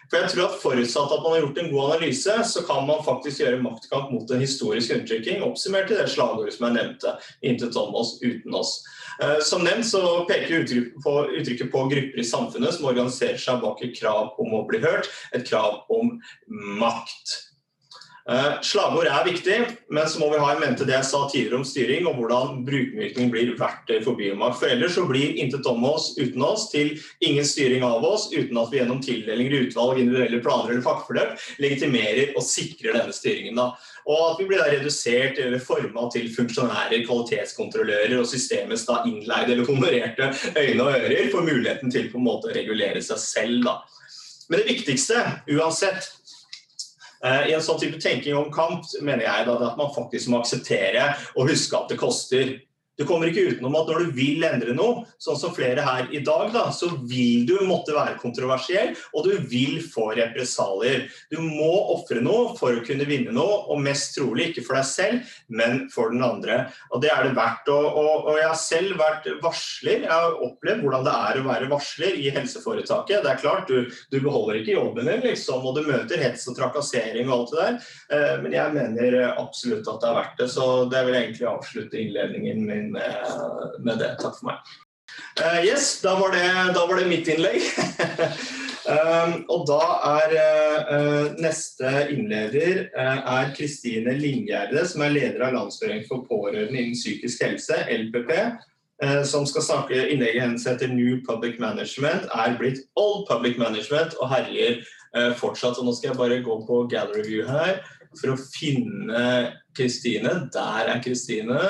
For 0.08 0.22
jeg 0.22 0.32
tror 0.32 0.46
at 0.48 0.60
Forutsatt 0.62 1.14
at 1.14 1.24
man 1.24 1.34
har 1.36 1.42
gjort 1.44 1.58
en 1.62 1.72
god 1.72 1.86
analyse, 1.92 2.36
så 2.52 2.64
kan 2.68 2.86
man 2.88 3.04
faktisk 3.06 3.42
gjøre 3.44 3.64
maktkamp 3.64 4.12
mot 4.14 4.32
en 4.32 4.44
historisk 4.44 4.94
undertrykking, 4.96 5.44
oppsummert 5.44 5.92
i 5.92 5.98
det 6.00 6.08
slagordet 6.14 6.56
som 6.56 6.70
jeg 6.70 6.78
nevnte. 6.78 7.16
Intet 7.44 7.80
om 7.80 7.96
oss 7.98 8.16
uten 8.24 8.56
oss. 8.56 8.78
Eh, 9.24 9.40
som 9.44 9.66
nevnt 9.66 9.88
så 9.90 10.04
peker 10.30 10.62
uttrykket 10.62 11.04
på, 11.04 11.16
uttrykket 11.40 11.72
på 11.74 11.84
grupper 11.92 12.22
i 12.22 12.28
samfunnet 12.28 12.76
som 12.76 12.88
organiserer 12.92 13.42
seg 13.42 13.60
bak 13.64 13.84
et 13.84 13.96
krav 13.98 14.38
om 14.40 14.56
å 14.60 14.64
bli 14.70 14.82
hørt, 14.84 15.10
et 15.36 15.48
krav 15.48 15.84
om 15.94 16.16
makt. 16.80 17.47
Eh, 18.28 18.56
slagord 18.60 19.08
er 19.08 19.24
viktig, 19.24 19.58
men 19.96 20.08
så 20.12 20.20
må 20.20 20.28
vi 20.34 20.40
ha 20.42 20.50
i 20.52 20.60
mente 20.60 20.84
det 20.84 20.98
jeg 20.98 21.08
sa 21.08 21.22
tidligere 21.32 21.62
om 21.62 21.68
styring 21.68 22.10
og 22.10 22.18
hvordan 22.20 22.58
brukervirkning 22.68 23.30
blir 23.32 23.54
verktøy 23.56 24.02
for 24.04 24.20
biomark. 24.20 24.58
For 24.60 24.68
ellers 24.68 24.98
så 24.98 25.06
blir 25.08 25.38
intet 25.40 25.70
om 25.72 25.86
oss 25.88 26.10
uten 26.18 26.44
oss 26.44 26.66
til 26.74 26.98
ingen 27.24 27.48
styring 27.48 27.86
av 27.88 28.04
oss 28.04 28.26
uten 28.34 28.60
at 28.60 28.74
vi 28.74 28.82
gjennom 28.82 29.00
tildelinger, 29.06 29.70
utvalg, 29.70 30.02
individuelle 30.04 30.42
planer 30.44 30.74
eller 30.74 30.84
pakkeforløp 30.84 31.48
legitimerer 31.64 32.34
og 32.34 32.44
sikrer 32.44 33.00
denne 33.00 33.16
styringen. 33.16 33.56
da. 33.56 33.70
Og 34.12 34.20
at 34.26 34.44
vi 34.44 34.50
blir 34.52 34.60
da 34.60 34.68
redusert 34.76 35.40
eller 35.40 35.64
forma 35.64 36.10
til 36.12 36.28
funksjonærer, 36.36 37.08
kvalitetskontrollører 37.08 38.18
og 38.20 38.28
systemets 38.28 38.84
da 38.92 39.06
innleide 39.08 39.56
eller 39.56 39.72
honorerte 39.72 40.34
øyne 40.52 40.84
og 40.84 41.00
ører 41.00 41.32
får 41.32 41.48
muligheten 41.48 41.96
til 41.96 42.12
på 42.12 42.20
en 42.20 42.28
måte 42.28 42.52
å 42.52 42.60
regulere 42.60 43.00
seg 43.00 43.24
selv. 43.24 43.64
da. 43.72 43.80
Men 44.52 44.62
det 44.62 44.72
viktigste 44.76 45.24
uansett 45.56 46.17
I 47.26 47.54
en 47.56 47.64
sånn 47.66 47.80
type 47.82 47.98
tenking 48.02 48.38
om 48.38 48.52
kamp 48.54 48.86
mener 49.02 49.26
jeg 49.26 49.48
da, 49.48 49.56
at 49.72 49.80
man 49.80 49.94
faktisk 49.96 50.30
må 50.30 50.42
akseptere 50.44 51.10
og 51.36 51.50
huske 51.50 51.80
at 51.80 51.90
det 51.90 51.98
koster. 52.02 52.52
Du 52.98 53.06
kommer 53.06 53.30
ikke 53.30 53.54
utenom 53.54 53.76
at 53.78 53.92
når 53.92 54.08
du 54.08 54.16
vil 54.18 54.46
endre 54.48 54.74
noe, 54.78 55.04
sånn 55.22 55.38
som 55.38 55.54
flere 55.54 55.84
her 55.86 56.08
i 56.16 56.22
dag, 56.26 56.50
da, 56.54 56.68
så 56.74 56.90
vil 57.06 57.46
du 57.48 57.56
måtte 57.70 57.94
være 57.94 58.18
kontroversiell, 58.22 58.96
og 59.14 59.28
du 59.28 59.36
vil 59.52 59.80
få 59.86 60.10
represalier. 60.18 61.06
Du 61.32 61.38
må 61.44 61.70
ofre 61.94 62.24
noe 62.26 62.56
for 62.58 62.74
å 62.74 62.86
kunne 62.86 63.06
vinne 63.10 63.36
noe, 63.36 63.60
og 63.70 63.84
mest 63.86 64.16
trolig 64.18 64.50
ikke 64.50 64.66
for 64.66 64.80
deg 64.80 64.88
selv, 64.90 65.36
men 65.48 65.86
for 65.94 66.14
den 66.14 66.26
andre. 66.26 66.64
Og 66.90 67.04
det 67.04 67.12
er 67.14 67.28
det 67.28 67.36
verdt. 67.38 67.70
Og, 67.74 67.86
og, 67.86 68.32
og 68.32 68.42
jeg 68.42 68.50
har 68.50 68.60
selv 68.62 68.98
vært 69.02 69.30
varsler. 69.44 70.08
Jeg 70.08 70.14
har 70.14 70.42
opplevd 70.48 70.86
hvordan 70.86 71.06
det 71.06 71.16
er 71.30 71.40
å 71.40 71.46
være 71.48 71.70
varsler 71.72 72.18
i 72.18 72.34
helseforetaket. 72.34 73.22
Det 73.24 73.34
er 73.34 73.42
klart, 73.44 73.70
du, 73.70 73.94
du 74.10 74.18
beholder 74.24 74.62
ikke 74.62 74.76
jobben 74.78 75.10
din, 75.12 75.24
liksom, 75.28 75.66
og 75.68 75.78
du 75.78 75.84
møter 75.86 76.22
hets 76.24 76.48
og 76.50 76.58
trakassering 76.58 77.30
og 77.30 77.38
alt 77.38 77.54
det 77.54 77.62
der, 77.62 77.78
eh, 78.18 78.36
men 78.42 78.58
jeg 78.58 78.74
mener 78.74 79.20
absolutt 79.30 79.88
at 79.92 80.02
det 80.02 80.10
er 80.10 80.18
verdt 80.18 80.42
det. 80.42 80.50
Så 80.54 80.68
det 80.92 81.06
vil 81.06 81.20
egentlig 81.22 81.50
avslutte 81.50 82.02
innledningen 82.02 82.66
min 82.66 82.87
med, 82.94 83.32
med 83.84 84.04
det. 84.04 84.14
Takk 84.22 84.38
for 84.40 84.52
meg. 84.52 84.78
Uh, 85.38 85.66
yes, 85.66 86.02
da 86.02 86.20
var, 86.20 86.32
det, 86.32 86.74
da 86.74 86.86
var, 86.88 86.96
det, 87.00 87.08
mitt 87.10 87.28
innlegg. 87.30 87.62
um, 88.94 89.36
og 89.54 89.68
da 89.70 89.82
er 90.10 90.36
uh, 90.38 91.36
neste 91.42 91.92
innleder 92.14 92.88
uh, 92.98 93.44
Kristine 93.58 94.16
Lindgjerde, 94.18 94.86
som 94.90 95.06
er 95.06 95.14
leder 95.14 95.46
av 95.48 95.54
Landsforeningen 95.58 96.08
for 96.10 96.26
pårørende 96.30 96.82
innen 96.82 96.98
psykisk 96.98 97.46
helse, 97.46 97.84
LPP. 97.86 98.34
Som 99.30 99.44
skal 99.46 99.62
snakke 99.62 100.08
innlegget 100.10 100.42
hennes 100.42 100.64
heter 100.66 100.90
New 100.90 101.20
Public 101.22 101.60
Management, 101.62 102.24
er 102.34 102.56
blitt 102.58 102.80
Old 102.98 103.28
Public 103.30 103.60
Management 103.62 104.16
og 104.18 104.32
herjer 104.32 104.80
fortsatt. 105.38 105.78
Og 105.78 105.86
nå 105.86 105.94
skal 105.94 106.10
jeg 106.10 106.18
bare 106.18 106.40
gå 106.42 106.56
på 106.66 106.80
Gallery 106.90 107.28
View 107.28 107.44
her 107.46 107.78
for 108.18 108.34
å 108.34 108.40
finne 108.42 109.28
Kristine. 109.78 110.34
Der 110.50 110.90
er 110.96 111.04
Kristine. 111.06 111.62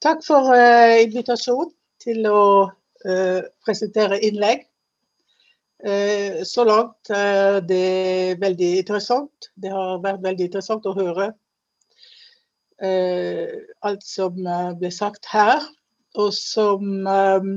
Takk 0.00 0.22
for 0.24 0.48
uh, 0.54 0.96
invitasjonen 1.02 1.72
til 2.00 2.24
å 2.28 2.42
uh, 2.70 3.40
presentere 3.66 4.20
innlegg. 4.24 4.64
Uh, 5.80 6.40
så 6.48 6.64
langt 6.68 7.10
er 7.12 7.60
det 7.64 8.38
veldig 8.40 8.70
interessant. 8.80 9.50
Det 9.60 9.72
har 9.72 10.00
vært 10.04 10.24
veldig 10.24 10.48
interessant 10.50 10.88
å 10.88 10.96
høre 10.96 11.32
alt 12.80 14.04
som 14.08 14.38
ble 14.80 14.88
sagt 14.88 15.26
her. 15.28 15.60
Og 16.16 16.30
som 16.32 16.80
um, 17.04 17.50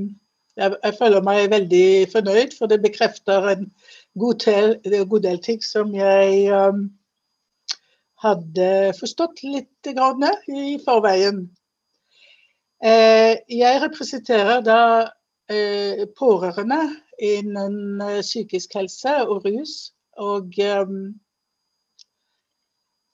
jeg, 0.59 0.73
jeg, 0.83 0.95
føler 0.97 1.23
meg 1.23 1.45
veldig 1.53 1.87
fornøyd, 2.11 2.57
for 2.57 2.67
det 2.67 2.81
bekrefter 2.83 3.47
en 3.53 3.63
god 4.19 4.43
del, 4.43 4.75
god 5.07 5.23
del 5.23 5.39
ting 5.45 5.63
som 5.63 5.95
jeg 5.95 6.43
hadde 8.23 8.93
forstått 8.97 9.43
litt 9.43 9.89
i 9.89 10.77
forveien. 10.83 11.43
Eh, 12.83 13.37
jeg 13.47 13.79
representerer 13.83 14.63
da 14.63 14.79
eh, 15.51 16.03
pårørende 16.19 16.81
innen 17.23 18.01
eh, 18.03 18.21
psykisk 18.23 18.75
helse 18.79 19.13
og 19.27 19.45
rus. 19.47 19.93
Og 20.19 20.51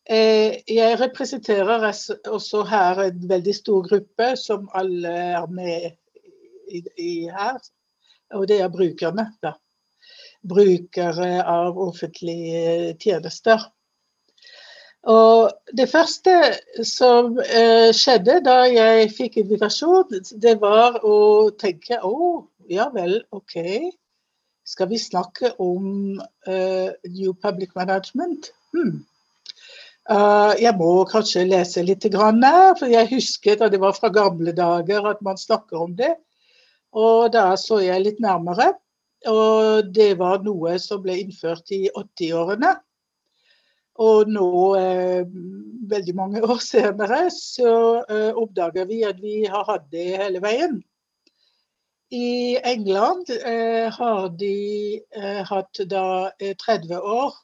jeg 0.10 0.96
representerer 1.00 1.86
også 2.28 2.64
her 2.68 3.00
en 3.06 3.22
veldig 3.30 3.54
stor 3.56 3.86
gruppe 3.86 4.34
som 4.42 4.66
alle 4.76 5.14
er 5.38 5.46
med 5.54 5.86
i, 6.74 7.30
her. 7.30 7.62
Og 8.36 8.48
det 8.50 8.60
er 8.60 8.74
brukerne, 8.74 9.30
da. 9.46 9.54
Brukere 10.44 11.30
av 11.46 11.78
offentlige 11.80 12.98
tjenester. 13.00 13.70
Og 15.08 15.52
det 15.78 15.88
første 15.88 16.34
som 16.84 17.38
eh, 17.40 17.90
skjedde 17.96 18.42
da 18.44 18.66
jeg 18.68 19.12
fikk 19.16 19.38
invitasjon, 19.40 20.12
det 20.44 20.58
var 20.60 21.00
å 21.08 21.50
tenke 21.56 22.02
å, 22.04 22.44
ja 22.68 22.90
vel, 22.92 23.22
OK. 23.32 23.56
Skal 24.68 24.90
vi 24.92 25.00
snakke 25.02 25.54
om 25.64 26.20
eh, 26.20 26.92
New 27.16 27.32
Public 27.34 27.72
Management? 27.80 28.52
Hmm. 28.76 29.06
Uh, 30.10 30.56
jeg 30.58 30.74
må 30.74 31.04
kanskje 31.06 31.46
lese 31.46 31.84
litt, 31.86 32.06
grann, 32.10 32.42
for 32.80 32.90
jeg 32.90 33.12
husket 33.12 33.62
at 33.62 33.70
det 33.70 33.80
var 33.82 33.94
fra 33.94 34.10
gamle 34.10 34.56
dager 34.58 35.06
at 35.06 35.22
man 35.22 35.38
snakker 35.38 35.84
om 35.86 35.94
det. 35.96 36.16
Og 36.98 37.30
da 37.34 37.52
så 37.62 37.78
jeg 37.84 38.02
litt 38.02 38.22
nærmere. 38.24 38.72
Og 39.30 39.92
det 39.94 40.16
var 40.18 40.42
noe 40.42 40.78
som 40.82 41.04
ble 41.04 41.20
innført 41.22 41.70
i 41.76 41.84
80-årene. 41.92 42.74
Og 44.00 44.30
nå, 44.32 44.50
eh, 44.80 45.26
veldig 45.92 46.16
mange 46.16 46.44
år 46.44 46.62
senere, 46.64 47.26
så 47.36 47.74
eh, 48.06 48.32
oppdager 48.38 48.88
vi 48.88 49.04
at 49.08 49.20
vi 49.22 49.42
har 49.50 49.68
hatt 49.68 49.90
det 49.92 50.08
hele 50.22 50.42
veien. 50.44 50.80
I 52.10 52.58
England 52.66 53.30
eh, 53.30 53.92
har 53.94 54.30
de 54.40 54.98
eh, 54.98 55.44
hatt 55.46 55.82
da 55.92 56.32
30 56.40 56.94
eh, 56.96 57.04
år 57.04 57.36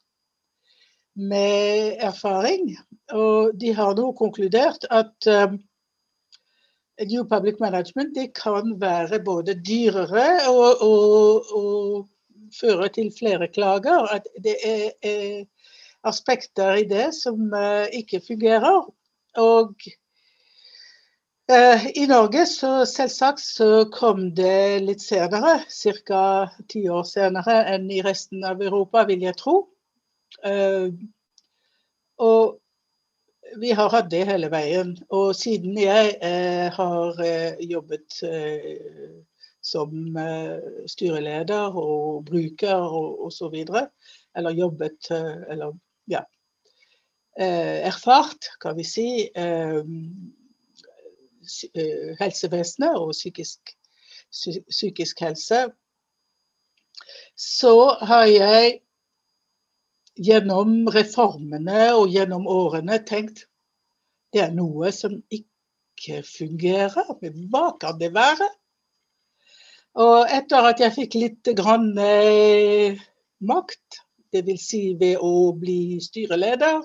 med 1.15 2.01
erfaring, 2.03 2.73
og 3.13 3.53
de 3.59 3.71
har 3.75 3.93
nå 3.95 4.09
konkludert 4.17 4.87
at 4.89 5.29
eh, 5.29 5.53
New 7.05 7.27
Public 7.27 7.59
Management 7.59 8.17
kan 8.35 8.73
være 8.81 9.19
både 9.19 9.57
dyrere 9.59 10.47
og, 10.49 10.81
og, 10.81 11.51
og 11.51 12.07
føre 12.55 12.89
til 12.89 13.11
flere 13.17 13.51
klager. 13.51 14.07
At 14.15 14.27
det 14.43 14.55
er 14.63 15.43
aspekter 16.05 16.75
i 16.75 16.87
det 16.89 17.09
som 17.17 17.53
eh, 17.53 17.87
ikke 17.99 18.21
fungerer. 18.27 18.85
Og 19.41 19.87
eh, 21.51 21.87
i 21.97 22.05
Norge 22.09 22.45
så 22.49 22.73
selvsagt 22.89 23.43
så 23.43 23.69
kom 23.93 24.29
det 24.37 24.83
litt 24.85 25.03
senere, 25.03 25.57
ca. 26.07 26.25
ti 26.69 26.85
år 26.89 27.07
senere 27.09 27.63
enn 27.73 27.89
i 27.91 28.03
resten 28.05 28.45
av 28.47 28.61
Europa, 28.61 29.05
vil 29.09 29.25
jeg 29.25 29.39
tro. 29.41 29.57
Eh, 30.45 30.93
og 32.21 32.61
vi 33.61 33.71
har 33.77 33.91
hatt 33.91 34.09
det 34.11 34.25
hele 34.27 34.49
veien. 34.51 34.95
Og 35.13 35.35
siden 35.37 35.77
jeg 35.77 36.15
har 36.75 37.19
jobbet 37.61 38.17
som 39.63 40.17
styreleder 40.91 41.77
og 41.77 42.25
bruker 42.27 42.73
og 42.73 43.27
osv., 43.27 43.55
eller 44.35 44.57
jobbet 44.57 45.11
eller 45.13 45.77
ja, 46.11 46.21
eh, 47.39 47.87
erfart, 47.89 48.51
kan 48.61 48.77
vi 48.77 48.85
si, 48.87 49.07
eh, 49.35 49.81
eh, 51.73 52.15
helsevesenet 52.19 52.99
og 52.99 53.13
psykisk, 53.15 53.75
psykisk 54.69 55.21
helse, 55.23 55.65
så 57.35 57.75
har 58.01 58.25
jeg 58.31 58.79
gjennom 60.15 60.87
reformene 60.95 61.89
og 61.95 62.07
gjennom 62.13 62.47
årene 62.47 63.01
tenkt 63.07 63.45
det 64.35 64.43
er 64.43 64.55
noe 64.55 64.91
som 64.91 65.15
ikke 65.31 66.21
fungerer. 66.27 67.11
Men 67.21 67.45
hva 67.51 67.69
kan 67.79 67.99
det 68.01 68.11
være? 68.15 68.49
Og 70.03 70.31
etter 70.35 70.67
at 70.67 70.81
jeg 70.83 70.95
fikk 70.95 71.15
litt 71.15 71.51
grann, 71.55 71.93
eh, 71.97 72.99
makt, 73.39 74.01
Dvs. 74.35 74.67
Si 74.69 74.83
ved 74.99 75.21
å 75.23 75.53
bli 75.59 75.99
styreleder, 76.03 76.83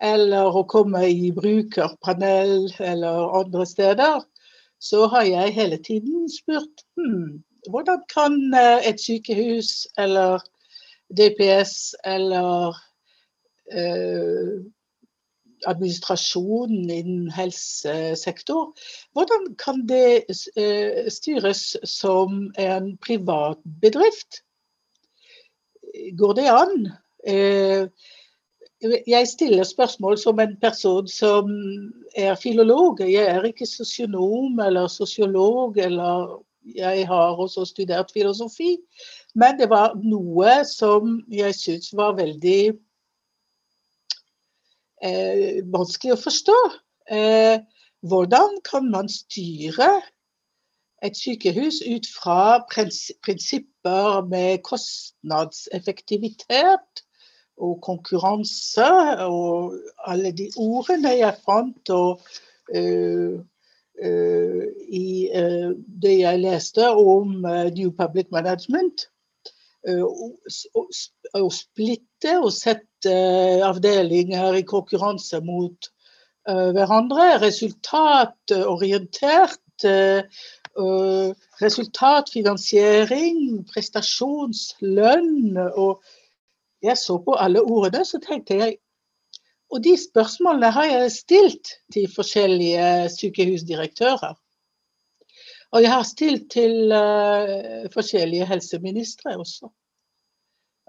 eller 0.00 0.56
å 0.56 0.64
komme 0.68 1.04
i 1.08 1.30
brukerpanel 1.36 2.70
eller 2.78 3.34
andre 3.40 3.66
steder, 3.68 4.24
så 4.80 5.04
har 5.12 5.26
jeg 5.28 5.56
hele 5.56 5.76
tiden 5.84 6.28
spurt 6.32 6.84
hmm, 6.96 7.42
hvordan 7.68 8.00
kan 8.08 8.38
eh, 8.56 8.88
et 8.88 9.00
sykehus 9.00 9.84
eller 10.00 10.40
DPS 11.12 11.94
eller 12.08 12.76
eh, 13.72 14.60
administrasjonen 15.68 16.90
innen 16.90 17.30
helsesektor, 17.30 18.72
hvordan 19.12 19.54
kan 19.60 19.82
det 19.88 20.24
eh, 20.56 21.10
styres 21.12 21.76
som 21.84 22.46
en 22.58 22.94
privat 23.04 23.60
bedrift? 23.82 24.40
Går 26.18 26.34
det 26.38 26.48
an? 26.52 26.88
Eh, 27.26 27.86
jeg 29.06 29.28
stiller 29.28 29.64
spørsmål 29.68 30.18
som 30.18 30.40
en 30.40 30.54
person 30.60 31.08
som 31.08 31.50
er 32.16 32.34
filolog. 32.40 33.00
Jeg 33.00 33.26
er 33.28 33.44
ikke 33.44 33.66
sosionom 33.68 34.60
eller 34.64 34.88
sosiolog, 34.88 35.76
eller 35.76 36.40
jeg 36.76 37.06
har 37.06 37.36
også 37.36 37.64
studert 37.68 38.12
filosofi. 38.12 38.78
Men 39.34 39.58
det 39.60 39.68
var 39.70 39.94
noe 40.00 40.62
som 40.68 41.20
jeg 41.30 41.54
syntes 41.54 41.92
var 41.96 42.16
veldig 42.18 42.72
eh, 45.04 45.60
vanskelig 45.72 46.16
å 46.16 46.22
forstå. 46.24 46.58
Eh, 47.10 47.60
hvordan 48.08 48.58
kan 48.64 48.88
man 48.90 49.12
styre 49.12 49.90
et 51.02 51.16
sykehus 51.16 51.82
ut 51.86 52.06
fra 52.12 52.66
prinsipper 52.70 54.28
med 54.28 54.58
kostnadseffektivitet 54.66 57.04
og 57.60 57.80
konkurranse 57.84 58.88
og 59.24 59.74
alle 60.08 60.32
de 60.36 60.50
ordene 60.56 61.08
jeg 61.18 61.36
fant. 61.44 61.90
og 61.90 62.20
uh, 62.76 63.40
i 64.00 65.28
det 66.02 66.18
jeg 66.22 66.40
leste 66.40 66.88
om 66.88 67.44
New 67.76 67.90
Public 67.92 68.26
Management. 68.32 69.10
Å 69.90 71.48
splitte 71.52 72.38
og 72.40 72.52
sette 72.56 73.12
avdelinger 73.66 74.54
i 74.56 74.62
konkurranse 74.68 75.40
mot 75.44 75.90
hverandre. 76.46 77.40
Resultatorientert. 77.44 79.60
Resultatfinansiering, 81.60 83.66
prestasjonslønn. 83.72 85.56
Og 85.74 86.02
jeg 86.82 86.98
så 86.98 87.18
på 87.24 87.34
alle 87.34 87.62
ordene, 87.62 88.04
så 88.04 88.18
tenkte 88.22 88.54
jeg 88.54 88.78
Og 89.70 89.84
de 89.84 89.92
spørsmålene 89.94 90.66
har 90.74 90.84
jeg 90.84 91.12
stilt 91.14 91.68
til 91.94 92.08
forskjellige 92.10 93.06
sykehusdirektører. 93.14 94.34
Og 95.70 95.82
jeg 95.82 95.92
har 95.92 96.02
stilt 96.02 96.50
til 96.50 96.90
uh, 96.90 97.86
forskjellige 97.94 98.46
helseministre 98.46 99.38
også. 99.38 99.68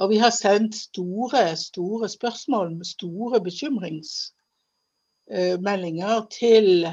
Og 0.02 0.10
vi 0.10 0.18
har 0.18 0.30
sendt 0.34 0.76
store, 0.76 1.58
store 1.58 2.10
spørsmål, 2.10 2.86
store 2.86 3.44
bekymringsmeldinger 3.44 6.18
uh, 6.18 6.28
til, 6.34 6.88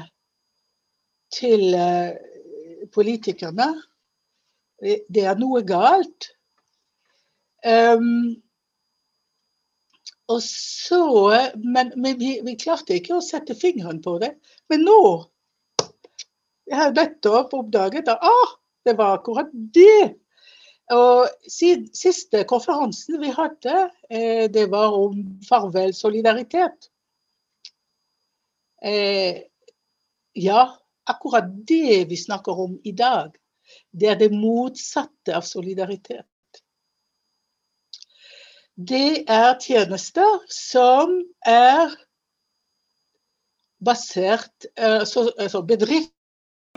til 1.33 1.73
uh, 1.73 2.09
politikerne. 2.95 3.71
Det 4.79 5.25
er 5.27 5.39
noe 5.39 5.61
galt. 5.67 6.29
Um, 7.65 8.39
og 10.29 10.39
så, 10.45 11.01
men, 11.57 11.91
men 11.97 12.15
vi, 12.19 12.37
vi, 12.45 12.55
klarte 12.59 12.95
ikke 12.95 13.17
å 13.17 13.25
sette 13.25 13.57
fingeren 13.57 13.99
på 14.05 14.17
det. 14.21 14.35
Men 14.69 14.85
nå 14.87 15.01
Jeg 16.69 16.77
har 16.77 16.91
nettopp 16.93 17.55
oppdaget 17.57 18.11
at 18.13 18.21
ah, 18.21 18.51
det 18.85 18.93
var 18.99 19.17
akkurat 19.17 19.49
det. 19.73 20.19
Og 20.93 21.25
Siste 21.49 22.43
konferansen 22.49 23.17
vi 23.21 23.31
hadde, 23.33 23.87
eh, 24.09 24.45
det 24.53 24.67
var 24.69 24.93
om 24.93 25.17
farvel 25.47 25.95
solidaritet. 25.97 26.91
Eh, 28.85 29.41
ja, 30.37 30.61
akkurat 31.09 31.47
det 31.67 32.05
vi 32.09 32.17
snakker 32.17 32.59
om 32.65 32.77
i 32.83 32.91
dag, 32.91 33.33
det 33.91 34.11
er 34.13 34.19
det 34.19 34.31
motsatte 34.33 35.35
av 35.35 35.45
solidaritet. 35.45 36.27
Det 38.79 39.25
er 39.27 39.57
tjenester 39.59 40.39
som 40.53 41.17
er 41.45 41.91
basert 43.83 44.67
altså, 44.77 45.29
altså 45.37 45.61
bedrift 45.67 46.13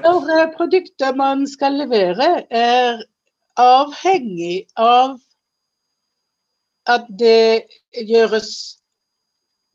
Når 0.03 0.30
eh, 0.35 0.49
produktet 0.57 1.16
man 1.16 1.45
skal 1.47 1.76
levere, 1.78 2.47
er 2.51 3.03
avhengig 3.61 4.64
av 4.80 5.18
at 6.89 7.07
det 7.20 7.68
gjøres 7.93 8.51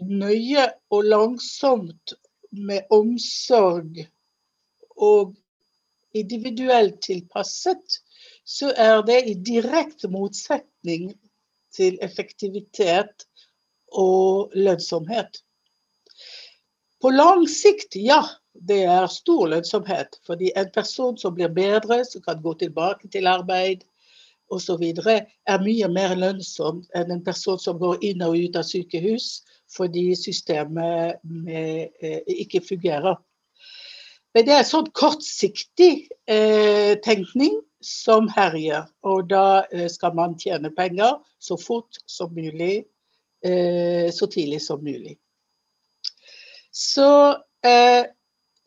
nøye 0.04 0.66
og 0.92 1.06
langsomt 1.14 2.16
med 2.52 2.90
omsorg 2.92 4.02
og 4.98 5.36
individuelt 6.18 7.02
tilpasset, 7.06 8.00
så 8.48 8.72
er 8.76 9.02
det 9.06 9.22
i 9.28 9.34
direkte 9.34 10.10
motsetning 10.10 11.12
til 11.76 11.98
effektivitet 12.02 13.28
og 13.92 14.52
lønnsomhet. 14.56 15.44
På 17.02 17.12
lang 17.14 17.46
sikt, 17.50 17.96
ja, 17.96 18.24
det 18.54 18.84
er 18.90 19.06
stor 19.12 19.48
lønnsomhet. 19.52 20.18
Fordi 20.26 20.52
en 20.56 20.72
person 20.74 21.18
som 21.18 21.36
blir 21.36 21.52
bedre, 21.54 22.02
som 22.06 22.24
kan 22.26 22.42
gå 22.42 22.54
tilbake 22.58 23.10
til 23.14 23.28
arbeid 23.28 23.84
osv., 24.50 24.82
er 24.82 25.64
mye 25.64 25.90
mer 25.92 26.16
lønnsom 26.16 26.82
enn 26.96 27.12
en 27.12 27.24
person 27.24 27.60
som 27.60 27.78
går 27.80 28.02
inn 28.10 28.24
og 28.26 28.38
ut 28.38 28.58
av 28.58 28.66
sykehus 28.66 29.44
fordi 29.76 30.14
systemet 30.16 31.20
med, 31.28 31.90
eh, 32.00 32.22
ikke 32.28 32.62
fungerer. 32.64 33.18
Men 34.38 34.46
det 34.46 34.54
er 34.54 34.60
en 34.62 34.68
sånn 34.70 34.90
kortsiktig 34.94 36.12
eh, 36.30 36.92
tenkning 37.02 37.56
som 37.82 38.28
herjer. 38.30 38.84
Og 39.02 39.32
da 39.32 39.64
eh, 39.74 39.88
skal 39.90 40.14
man 40.14 40.36
tjene 40.38 40.70
penger 40.78 41.16
så 41.42 41.58
fort 41.58 41.98
som 42.06 42.36
mulig, 42.38 42.84
eh, 43.42 44.14
så 44.14 44.30
tidlig 44.30 44.60
som 44.62 44.84
mulig. 44.86 45.16
Så 46.70 47.10
eh, 47.66 48.06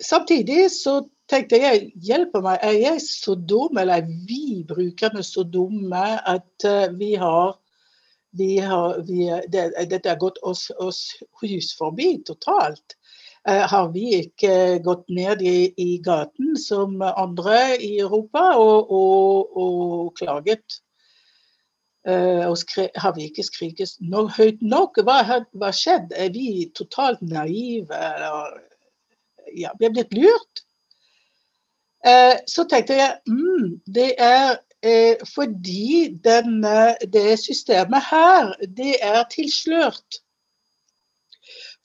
samtidig 0.02 0.72
så 0.74 1.04
tenkte 1.30 1.62
jeg 1.62 1.92
hjelper 2.02 2.42
meg, 2.42 2.58
er 2.66 2.74
jeg 2.74 3.06
så 3.06 3.38
dum, 3.38 3.78
eller 3.78 4.02
er 4.02 4.10
vi 4.26 4.64
brukerne 4.66 5.22
så 5.22 5.46
dumme 5.46 6.04
at 6.18 6.70
vi 6.98 7.12
har, 7.14 7.54
vi 8.34 8.56
har 8.58 8.98
vi, 9.06 9.28
det, 9.54 9.70
Dette 9.86 10.16
har 10.16 10.18
gått 10.18 10.42
oss, 10.42 10.66
oss 10.82 11.04
hus 11.44 11.76
forbi 11.78 12.16
totalt. 12.26 12.98
Eh, 13.48 13.66
har 13.72 13.88
vi 13.92 14.04
ikke 14.18 14.78
gått 14.84 15.06
ned 15.08 15.40
i, 15.40 15.72
i 15.80 15.96
gaten 16.04 16.58
som 16.60 16.98
andre 17.08 17.78
i 17.80 17.94
Europa 18.02 18.50
og, 18.60 18.90
og, 18.92 19.56
og 19.56 20.10
klaget. 20.18 20.80
Uh, 22.08 22.48
og 22.48 22.56
har 22.96 23.12
vi 23.12 23.26
ikke 23.28 23.44
skriket 23.44 23.98
no, 24.00 24.22
høyt 24.32 24.62
nok? 24.64 25.02
Hva 25.04 25.18
har 25.28 25.74
skjedd? 25.76 26.14
Er 26.16 26.30
vi 26.32 26.70
totalt 26.76 27.20
naive? 27.20 27.92
Eller, 27.92 28.54
ja, 29.56 29.72
vi 29.76 29.88
er 29.88 29.92
blitt 29.96 30.16
lurt. 30.16 30.64
Så 32.48 32.64
tenkte 32.64 32.96
jeg 32.96 33.18
mm, 33.28 33.82
det 33.84 34.14
er 34.16 34.54
fordi 35.28 36.16
denne, 36.24 36.94
det 37.12 37.36
systemet 37.42 38.06
her, 38.08 38.54
det 38.64 38.94
er 39.04 39.26
tilslørt. 39.28 40.22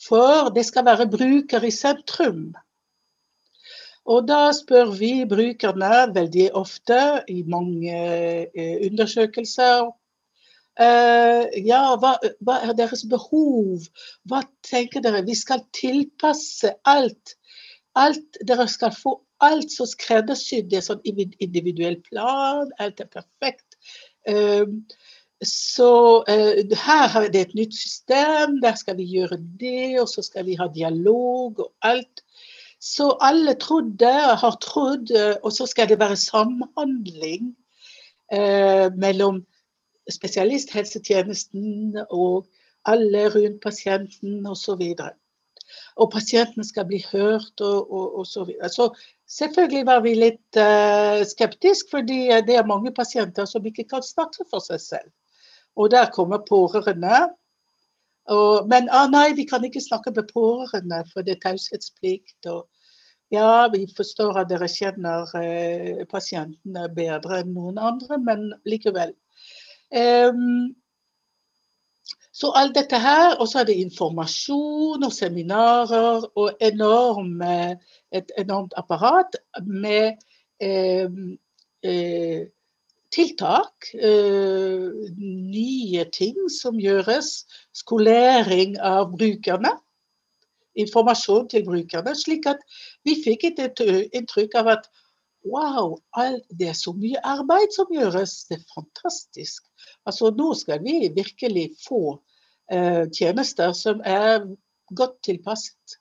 For 0.06 0.52
det 0.56 0.66
skal 0.68 0.86
være 0.86 1.10
bruker 1.10 1.66
i 1.66 1.74
sentrum. 1.74 2.54
Og 4.06 4.28
da 4.30 4.52
spør 4.54 4.92
vi 5.00 5.26
brukerne 5.26 6.06
veldig 6.14 6.50
ofte 6.54 7.00
i 7.34 7.42
mange 7.50 8.02
eh, 8.54 8.76
undersøkelser 8.86 9.90
Uh, 10.76 11.46
ja, 11.64 11.94
hva, 11.96 12.18
hva, 12.44 12.58
er 12.66 12.74
deres 12.76 13.06
behov? 13.08 13.86
Hva 14.28 14.42
tenker 14.68 15.00
dere? 15.06 15.22
Vi 15.24 15.36
skal 15.40 15.64
tilpasse 15.76 16.74
alt. 16.84 17.38
alt 17.96 18.40
dere 18.44 18.66
skal 18.68 18.92
få 18.92 19.14
alt 19.46 19.72
så 19.72 19.88
skreddersydd. 19.88 20.68
Det 20.72 20.82
er 20.82 20.84
sånn 20.90 21.06
individuell 21.08 22.02
plan, 22.04 22.74
alt 22.84 23.00
er 23.00 23.08
perfekt. 23.08 23.78
Så 25.44 26.24
uh, 26.24 26.78
her 26.86 27.16
er 27.20 27.32
det 27.32 27.42
et 27.42 27.56
nytt 27.56 27.76
system, 27.76 28.62
der 28.62 28.76
skal 28.76 28.96
vi 28.98 29.04
gjøre 29.04 29.38
det, 29.60 30.00
og 30.00 30.08
så 30.08 30.22
skal 30.24 30.46
vi 30.46 30.56
ha 30.56 30.68
dialog 30.72 31.60
og 31.60 31.72
alt. 31.82 32.24
Så 32.80 33.18
alle 33.22 33.56
trodde, 33.60 34.14
har 34.40 34.58
trodd, 34.62 35.12
uh, 35.12 35.36
og 35.44 35.52
så 35.52 35.66
skal 35.68 35.90
det 35.90 36.00
være 36.00 36.16
samhandling 36.16 37.52
uh, 38.32 38.88
mellom 38.96 39.44
spesialisthelsetjenesten 40.12 41.98
og 42.10 42.48
alle 42.86 43.28
rundt 43.36 43.62
pasienten 43.62 44.48
osv. 44.48 44.72
Og, 44.96 45.12
og 45.98 46.12
pasienten 46.12 46.64
skal 46.64 46.86
bli 46.88 47.02
hørt 47.12 47.60
og, 47.62 47.92
og, 47.92 48.28
så 48.28 48.46
videre. 48.46 48.70
Så 48.70 48.88
selvfølgelig 49.28 49.86
var 49.86 50.00
vi 50.06 50.14
litt 50.14 50.60
skeptiske, 51.28 51.90
fordi 51.90 52.20
det 52.46 52.56
er 52.56 52.70
mange 52.70 52.94
pasienter 52.94 53.50
som 53.50 53.66
ikke 53.66 53.88
kan 53.90 54.06
snakke 54.06 54.46
for 54.52 54.62
seg 54.62 54.80
selv. 54.80 55.10
Og 55.76 55.92
der 55.92 56.12
kommer 56.14 56.46
pårørende. 56.50 57.26
Og, 58.32 58.68
men 58.70 58.88
ah, 58.90 59.10
nei, 59.12 59.34
vi 59.38 59.46
kan 59.46 59.66
ikke 59.66 59.84
snakke 59.84 60.14
med 60.16 60.32
pårørende, 60.34 61.04
for 61.12 61.26
det 61.26 61.36
er 61.36 61.44
taushetsplikt. 61.44 62.48
Ja, 63.34 63.68
vi 63.74 63.86
forstår 63.98 64.40
at 64.42 64.50
dere 64.50 64.70
kjenner 64.70 65.30
eh, 65.42 66.02
pasientene 66.10 66.88
bedre 66.96 67.42
enn 67.42 67.54
noen 67.54 67.78
andre, 67.82 68.18
men 68.22 68.48
likevel. 68.70 69.14
Um, 69.94 70.74
så 72.36 72.52
alt 72.60 72.76
dette 72.76 73.00
her, 73.00 73.38
og 73.40 73.48
så 73.48 73.62
er 73.62 73.70
det 73.70 73.78
informasjon 73.80 75.06
og 75.08 75.14
seminarer 75.14 76.26
og 76.36 76.58
enorm, 76.60 77.40
et 78.12 78.34
enormt 78.38 78.76
apparat 78.78 79.38
med 79.64 80.18
eh, 80.60 81.08
eh, 81.80 82.42
tiltak, 83.16 83.90
uh, 83.96 84.92
nye 85.16 86.06
ting 86.16 86.38
som 86.52 86.80
gjøres, 86.82 87.46
skolering 87.76 88.76
av 88.84 89.16
brukerne, 89.16 89.72
informasjon 90.76 91.48
til 91.54 91.64
brukerne, 91.68 92.12
slik 92.20 92.48
at 92.52 92.62
vi 93.08 93.16
fikk 93.24 93.48
et 93.48 93.82
inntrykk 93.86 94.58
av 94.60 94.72
at 94.76 94.90
wow, 95.46 95.96
det 96.50 96.72
er 96.72 96.78
så 96.78 96.92
mye 96.98 97.22
arbeid 97.24 97.74
som 97.76 97.92
gjøres, 97.94 98.34
det 98.50 98.60
er 98.60 98.74
fantastisk. 98.74 99.68
Altså 100.06 100.32
nå 100.36 100.52
skal 100.58 100.82
vi 100.84 101.06
virkelig 101.16 101.70
få 101.86 102.02
uh, 102.18 103.04
tjenester 103.14 103.72
som 103.78 104.02
er 104.04 104.44
godt 104.96 105.22
tilpasset. 105.26 106.00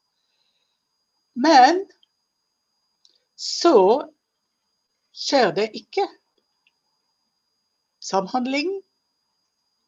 Men 1.35 1.85
så 3.37 4.05
skjer 5.15 5.53
det 5.57 5.71
ikke 5.79 6.07
samhandling. 8.05 8.71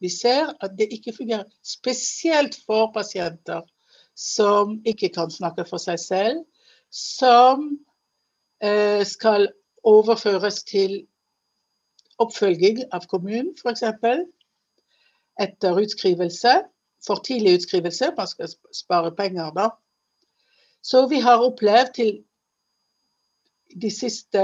Vi 0.00 0.08
ser 0.12 0.52
at 0.60 0.76
det 0.78 0.88
ikke 0.92 1.12
fungerer, 1.16 1.44
spesielt 1.64 2.58
for 2.66 2.90
pasienter 2.94 3.62
som 4.16 4.80
ikke 4.86 5.08
kan 5.12 5.30
snakke 5.30 5.64
for 5.68 5.80
seg 5.80 6.00
selv, 6.00 6.44
som 6.92 7.68
eh, 8.64 9.04
skal 9.04 9.50
overføres 9.84 10.62
til 10.64 11.02
oppfølging 12.18 12.86
av 12.96 13.04
kommunen, 13.10 13.52
f.eks. 13.60 13.84
Etter 15.40 15.82
utskrivelse. 15.82 16.62
For 17.06 17.20
tidlig 17.22 17.58
utskrivelse, 17.60 18.08
man 18.16 18.26
skal 18.26 18.48
spare 18.74 19.12
penger 19.14 19.52
da. 19.54 19.68
Så 20.82 21.04
vi 21.10 21.20
har 21.20 21.44
opplevd 21.44 21.92
til 21.94 22.16
de 23.74 23.90
siste 23.90 24.42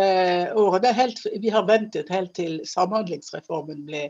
årene 0.58 0.92
helt, 0.96 1.20
Vi 1.40 1.50
har 1.52 1.66
ventet 1.68 2.10
helt 2.12 2.34
til 2.36 2.60
Samhandlingsreformen 2.68 3.84
ble, 3.86 4.02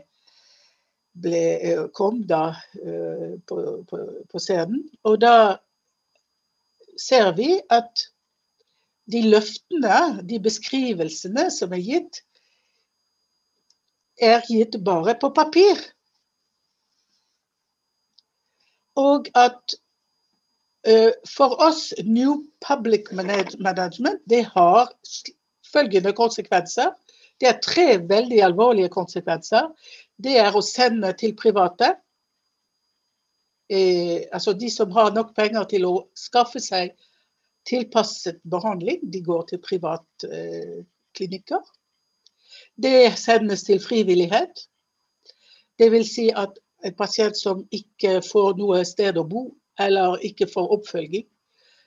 ble, 1.13 1.43
eh, 1.61 1.83
kom 1.93 2.23
da 2.27 2.55
uh, 2.55 3.35
på, 3.47 3.59
på, 3.89 4.01
på, 4.31 4.41
scenen. 4.41 4.83
Og 5.03 5.19
da 5.21 5.35
ser 6.99 7.31
vi 7.37 7.57
at 7.69 8.07
de 9.11 9.21
løftene, 9.27 10.23
de 10.23 10.39
beskrivelsene 10.39 11.49
som 11.51 11.73
er 11.75 11.83
gitt, 11.83 12.23
er 14.21 14.43
gitt 14.47 14.77
bare 14.85 15.17
på 15.19 15.29
papir. 15.35 15.79
Og 18.97 19.27
at 19.35 19.73
Eh, 19.73 19.82
for 21.29 21.55
oss, 21.63 21.93
New 22.03 22.43
Public 22.67 23.11
Management, 23.11 24.19
det 24.29 24.43
har 24.51 24.89
følgende 25.73 26.13
konsekvenser. 26.13 26.91
Det 27.39 27.47
er 27.49 27.59
tre 27.63 27.97
veldig 28.09 28.43
alvorlige 28.43 28.89
konsekvenser. 28.89 29.69
Det 30.23 30.37
er 30.39 30.55
å 30.55 30.61
sende 30.63 31.13
til 31.19 31.35
private. 31.39 31.95
Eh, 33.69 34.21
altså 34.31 34.53
de 34.53 34.69
som 34.71 34.91
har 34.91 35.13
nok 35.15 35.35
penger 35.35 35.63
til 35.71 35.85
å 35.87 36.07
skaffe 36.15 36.59
seg 36.61 36.91
tilpasset 37.67 38.41
behandling, 38.51 38.99
de 39.11 39.21
går 39.23 39.41
til 39.49 39.59
privatklinikker. 39.63 41.63
Eh, 41.63 41.71
det 42.83 43.17
sendes 43.17 43.63
til 43.63 43.79
frivillighet. 43.81 44.67
Vil 45.79 46.05
si 46.07 46.29
at 46.29 46.59
en 46.85 46.95
pasient 46.95 47.37
som 47.37 47.67
ikke 47.71 48.21
får 48.23 48.57
noe 48.59 48.83
sted 48.87 49.17
å 49.19 49.23
bo, 49.27 49.49
eller 49.79 50.21
ikke 50.25 50.47
får 50.49 50.71
oppfølging, 50.77 51.25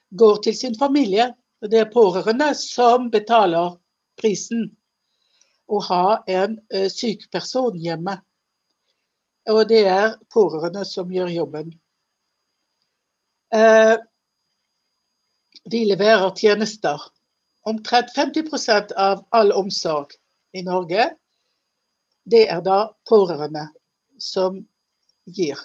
går 0.09 0.41
til 0.43 0.55
sin 0.57 0.75
familie. 0.79 1.33
Det 1.61 1.79
er 1.79 1.91
pårørende 1.93 2.51
som 2.57 3.09
betaler 3.11 3.77
prisen 4.19 4.67
å 5.67 5.79
ha 5.89 6.23
en 6.27 6.57
uh, 6.73 6.87
syk 6.91 7.27
person 7.31 7.77
hjemme. 7.79 8.17
Og 9.51 9.63
det 9.69 9.83
er 9.87 10.17
pårørende 10.33 10.83
som 10.87 11.11
gjør 11.11 11.31
jobben. 11.31 11.71
Uh, 13.55 13.95
de 15.71 15.83
leverer 15.87 16.31
tjenester. 16.35 17.01
Omtrent 17.67 18.11
50% 18.15 18.93
av 18.95 19.25
all 19.35 19.51
omsorg 19.51 20.13
i 20.55 20.63
Norge, 20.63 21.09
det 22.23 22.45
er 22.51 22.61
da 22.63 22.79
pårørende 23.09 23.65
som 24.19 24.61
gir. 25.27 25.59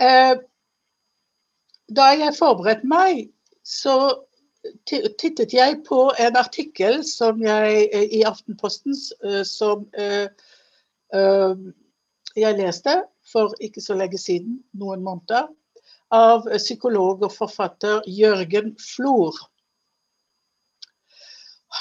Eh, 0.00 0.36
da 1.96 2.06
jeg 2.12 2.34
forberedte 2.36 2.88
meg, 2.90 3.28
så 3.64 3.96
tittet 4.86 5.54
jeg 5.54 5.78
på 5.86 6.08
en 6.18 6.36
artikkel 6.36 7.00
jeg, 7.00 7.88
eh, 7.92 8.08
i 8.18 8.22
Aftenposten 8.26 8.96
eh, 9.24 9.42
som 9.46 9.86
jeg 12.36 12.58
leste 12.58 12.96
for 13.32 13.54
ikke 13.62 13.80
så 13.80 13.94
lenge 13.94 14.18
siden, 14.18 14.58
noen 14.74 15.02
måneder, 15.06 15.48
av 16.12 16.44
psykolog 16.58 17.24
og 17.26 17.32
forfatter 17.34 18.04
Jørgen 18.06 18.76
Flor. 18.78 19.38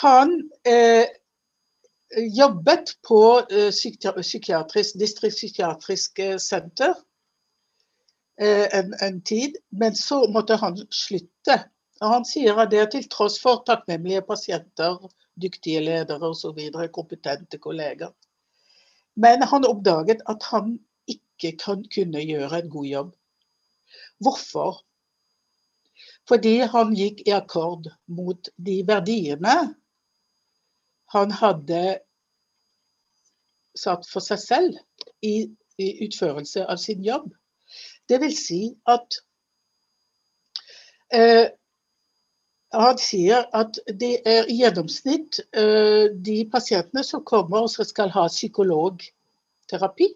Han 0.01 0.31
eh, 0.65 1.05
jobbet 2.33 2.95
på 3.05 3.21
eh, 3.49 3.69
psykiatrisk, 3.69 4.97
distriktspsykiatrisk 5.01 6.23
senter 6.41 6.95
en, 8.37 8.93
en, 9.01 9.21
tid, 9.21 9.55
men 9.69 9.95
så 9.95 10.25
måtte 10.27 10.57
han 10.59 10.77
slutte. 10.91 11.59
Og 12.01 12.09
han 12.11 12.25
sier 12.27 12.57
at 12.59 12.71
det 12.73 12.81
er 12.81 12.89
til 12.91 13.05
tross 13.11 13.37
for 13.39 13.63
takknemlige 13.67 14.25
pasienter, 14.27 14.97
dyktige 15.39 15.83
ledere 15.85 16.31
osv., 16.31 16.59
kompetente 16.91 17.59
kolleger. 17.63 18.11
Men 19.15 19.45
han 19.47 19.67
oppdaget 19.67 20.25
at 20.27 20.43
han 20.51 20.75
ikke 21.07 21.55
kan, 21.61 21.85
kunne 21.95 22.25
gjøre 22.27 22.59
en 22.59 22.69
god 22.69 22.89
jobb. 22.91 23.15
Hvorfor? 24.19 24.81
Fordi 26.27 26.57
han 26.73 26.95
gikk 26.97 27.23
i 27.27 27.35
akkord 27.35 27.87
mot 28.11 28.49
de 28.57 28.81
verdiene 28.87 29.55
han 31.13 31.31
hadde 31.31 31.81
satt 33.77 34.07
for 34.09 34.23
seg 34.23 34.39
selv 34.41 34.77
i, 35.23 35.47
i 35.79 35.87
utførelse 36.05 36.65
av 36.65 36.79
sin 36.81 37.03
jobb. 37.05 37.29
Det 38.09 38.21
vil 38.21 38.35
si 38.37 38.61
at 38.87 39.17
eh, 41.13 41.47
han 42.75 42.97
sier 42.99 43.45
at 43.55 43.79
det 44.01 44.19
er 44.27 44.49
i 44.51 44.59
gjennomsnitt 44.59 45.39
eh, 45.55 46.11
de 46.27 46.37
pasientene 46.51 47.03
som 47.07 47.23
kommer 47.25 47.65
og 47.65 47.87
skal 47.87 48.11
ha 48.13 48.27
psykologterapi, 48.27 50.09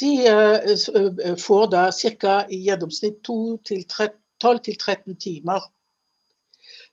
de 0.00 0.12
eh, 0.26 0.74
eh 0.74 1.36
får 1.38 1.66
da 1.70 1.90
ca. 2.20 2.36
i 2.50 2.62
gjennomsnitt 2.66 3.28
12-13 3.28 5.16
timer. 5.18 5.60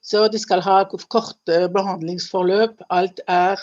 Så 0.02 0.28
de 0.28 0.38
skal 0.38 0.60
ha 0.62 0.82
korte 0.84 1.68
behandlingsforløp. 1.74 2.82
Alt 2.90 3.20
er 3.28 3.60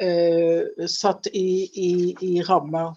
eh, 0.00 0.86
satt 0.88 1.28
i, 1.32 1.68
i, 1.74 2.16
i 2.20 2.42
rammer. 2.42 2.94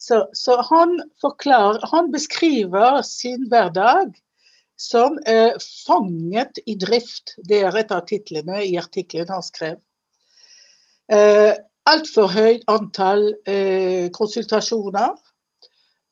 Så, 0.00 0.22
så 0.32 0.56
han, 0.70 0.96
forklarer, 1.20 1.84
han 1.92 2.08
beskriver 2.12 3.02
sin 3.04 3.48
hverdag 3.52 4.14
som 4.80 5.18
eh, 5.28 5.52
'fanget 5.60 6.58
i 6.66 6.74
drift'. 6.80 7.36
Det 7.48 7.60
er 7.60 7.76
et 7.76 7.92
av 7.92 8.06
titlene 8.08 8.62
i 8.64 8.78
artikkelen 8.80 9.28
han 9.28 9.44
skrev. 9.44 9.76
Eh, 11.12 11.52
Altfor 11.88 12.28
høyt 12.30 12.66
antall 12.68 13.30
eh, 13.48 14.10
konsultasjoner. 14.14 15.16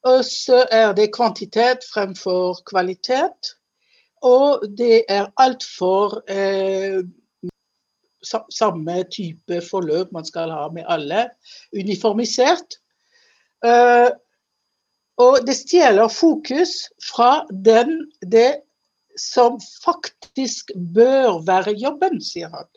Og 0.09 0.25
så 0.25 0.63
er 0.73 0.95
det 0.97 1.13
kvantitet 1.15 1.85
fremfor 1.93 2.63
kvalitet. 2.67 3.53
Og 4.25 4.65
det 4.79 5.05
er 5.13 5.29
altfor 5.39 6.19
eh, 6.31 7.03
samme 8.25 8.97
type 9.13 9.61
forløp 9.69 10.11
man 10.15 10.27
skal 10.27 10.51
ha 10.55 10.67
med 10.75 10.89
alle. 10.89 11.29
Uniformisert. 11.77 12.81
Uh, 13.65 14.11
og 15.19 15.43
det 15.47 15.57
stjeler 15.59 16.11
fokus 16.13 16.89
fra 17.03 17.43
den, 17.51 18.05
det 18.23 18.61
som 19.19 19.59
faktisk 19.83 20.71
bør 20.95 21.41
være 21.47 21.75
jobben, 21.79 22.21
sier 22.23 22.53
han. 22.55 22.69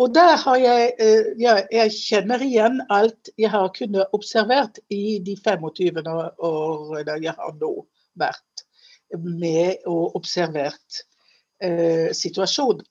Og 0.00 0.14
der 0.14 0.36
har 0.40 0.56
jeg, 0.58 0.92
uh, 0.96 1.32
jeg, 1.40 1.66
jeg 1.72 1.96
kjenner 1.98 2.44
igjen 2.44 2.80
alt 2.90 3.30
jeg 3.38 3.52
har 3.52 3.68
kunnet 3.76 4.16
observert 4.16 4.80
i 4.90 5.18
de 5.24 5.36
25 5.36 6.00
årene 6.08 7.18
jeg 7.22 7.36
har 7.36 7.58
nå 7.60 7.74
vært 8.18 8.64
med 9.20 9.84
og 9.86 10.16
observert 10.16 11.04
uh, 11.62 12.08
situasjonen. 12.16 12.86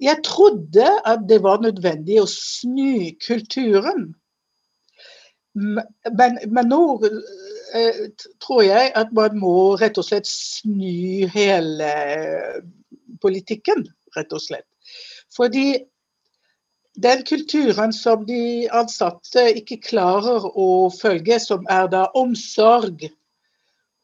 Jeg 0.00 0.20
trodde 0.24 0.86
at 1.08 1.24
det 1.28 1.40
var 1.42 1.62
nødvendig 1.64 2.20
å 2.20 2.28
snu 2.28 3.10
kulturen 3.24 4.10
men, 5.56 6.38
men 6.52 6.68
nå 6.68 6.80
eh, 7.74 8.00
tror 8.44 8.62
jeg 8.66 8.92
at 8.98 9.12
man 9.16 9.38
må 9.40 9.56
rett 9.80 9.98
og 9.98 10.06
slett 10.06 10.28
snu 10.28 11.26
hele 11.32 11.92
politikken, 13.22 13.86
rett 14.16 14.34
og 14.36 14.42
slett. 14.44 14.66
Fordi 15.36 15.70
den 16.96 17.24
kulturen 17.28 17.92
som 17.92 18.24
de 18.28 18.68
ansatte 18.72 19.42
ikke 19.60 19.80
klarer 19.84 20.46
å 20.56 20.88
følge, 20.92 21.40
som 21.40 21.66
er 21.72 21.88
da 21.92 22.06
omsorg 22.16 23.08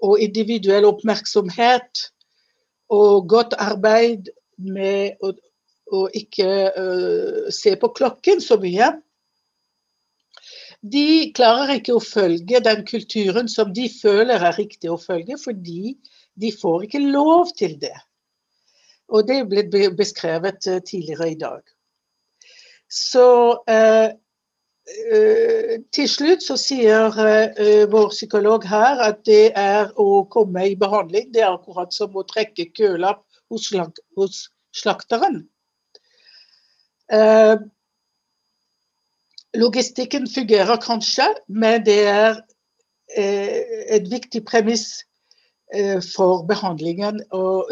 og 0.03 0.21
individuell 0.21 0.89
oppmerksomhet 0.89 2.09
og 2.93 3.29
godt 3.33 3.57
arbeid 3.61 4.29
med 4.57 5.17
å, 5.25 5.33
å 5.93 6.05
ikke 6.17 6.51
uh, 6.77 7.49
se 7.55 7.77
på 7.81 7.93
klokken 7.97 8.43
så 8.45 8.59
mye, 8.61 8.93
de 10.83 11.31
klarer 11.37 11.77
ikke 11.79 11.95
å 11.95 12.03
følge 12.03 12.61
den 12.65 12.83
kulturen 12.89 13.51
som 13.51 13.71
de 13.75 13.87
føler 13.93 14.43
er 14.43 14.57
riktig 14.59 14.91
å 14.91 14.99
følge, 14.99 15.39
fordi 15.39 15.95
de 16.35 16.51
får 16.55 16.89
ikke 16.89 17.05
lov 17.05 17.53
til 17.59 17.77
det. 17.83 17.95
Og 19.13 19.29
det 19.29 19.43
ble 19.47 19.91
beskrevet 19.95 20.67
eh, 20.67 20.81
tidligere 20.83 21.31
i 21.31 21.39
dag. 21.39 21.63
Så 22.93 23.27
eh, 23.71 24.11
eh, 25.13 25.75
til 25.95 26.09
slutt 26.11 26.43
så 26.45 26.57
sier 26.61 27.15
eh, 27.25 27.85
vår 27.93 28.11
psykolog 28.13 28.67
her 28.69 29.05
at 29.07 29.23
det 29.29 29.53
er 29.59 29.93
å 30.01 30.25
komme 30.33 30.67
i 30.73 30.79
behandling. 30.79 31.31
Det 31.33 31.45
er 31.45 31.53
akkurat 31.53 31.95
som 31.95 32.17
å 32.17 32.27
trekke 32.27 32.73
køla 32.75 33.15
hos, 33.53 33.71
hos 34.19 34.43
slakteren. 34.75 35.45
Eh, 39.53 39.61
logistikken 39.61 40.29
fungerer 40.29 40.77
kanskje, 40.77 41.35
men 41.49 41.85
det 41.87 42.07
er 42.07 42.41
eh, 43.17 43.61
et 43.89 44.11
viktig 44.11 44.45
premiss 44.45 45.05
eh, 45.75 46.01
for 46.17 46.47
behandlingen. 46.47 47.23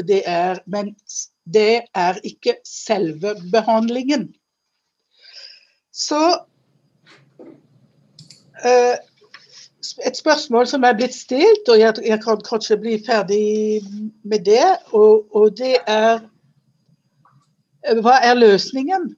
Det 0.09 0.23
er, 0.27 0.59
men 0.67 0.97
det 1.45 1.83
er 1.95 2.21
ikke 2.25 2.57
selve 2.65 3.35
behandlingen. 3.53 4.35
Så 5.93 6.41
et 10.07 10.17
spørsmål 10.17 10.67
som 10.67 10.85
er 10.85 10.93
blitt 10.97 11.15
stilt, 11.15 11.69
og 11.69 11.81
jeg, 11.81 11.95
jeg 12.07 12.21
kan 12.23 12.41
kanskje 12.45 12.77
bli 12.77 12.99
ferdig 13.07 13.81
med 14.23 14.45
det, 14.45 14.77
og, 14.93 15.37
og 15.37 15.57
det 15.57 15.77
er 15.87 16.21
Hva 17.81 18.19
er 18.21 18.35
løsningen? 18.37 19.17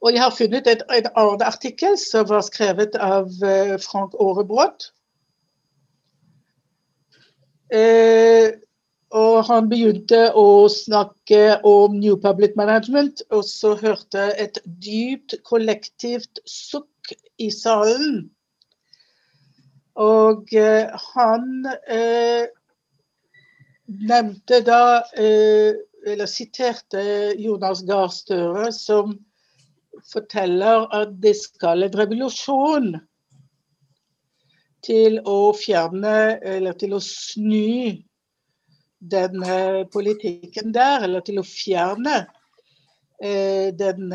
Og 0.00 0.14
jeg 0.14 0.22
har 0.22 0.32
funnet 0.32 0.68
et, 0.70 0.82
en 0.88 1.10
annen 1.12 1.42
artikkel 1.44 1.98
som 2.00 2.24
var 2.30 2.44
skrevet 2.46 2.96
av 2.96 3.28
uh, 3.44 3.76
Frank 3.84 4.16
Aarebrot. 4.16 4.88
Uh, 7.70 8.56
og 9.10 9.36
han 9.50 9.68
begynte 9.68 10.22
å 10.38 10.70
snakke 10.72 11.58
om 11.66 11.98
New 12.00 12.16
Public 12.22 12.56
Management, 12.56 13.24
og 13.34 13.44
så 13.44 13.74
hørte 13.76 14.30
et 14.40 14.60
dypt 14.64 15.34
kollektivt 15.44 16.40
sukk 16.48 17.12
i 17.42 17.50
salen. 17.52 18.30
Og 20.00 20.48
uh, 20.56 20.96
han 21.10 21.66
nevnte 23.90 24.60
da, 24.64 25.02
eller 25.18 26.30
siterte 26.30 27.02
Jonas 27.42 27.82
Gahr 27.84 28.08
Støre 28.14 28.70
som 28.72 29.18
forteller 30.08 30.86
at 30.96 31.14
det 31.22 31.34
skal 31.38 31.86
en 31.86 31.96
revolusjon 31.98 32.92
til 34.86 35.18
å 35.28 35.52
fjerne, 35.56 36.38
eller 36.40 36.76
til 36.80 36.96
å 36.96 37.02
snu 37.04 38.00
den 39.00 39.44
politikken 39.92 40.72
der, 40.76 41.04
eller 41.04 41.24
til 41.24 41.40
å 41.40 41.44
fjerne 41.44 42.22
eh, 43.20 43.68
den 43.76 44.12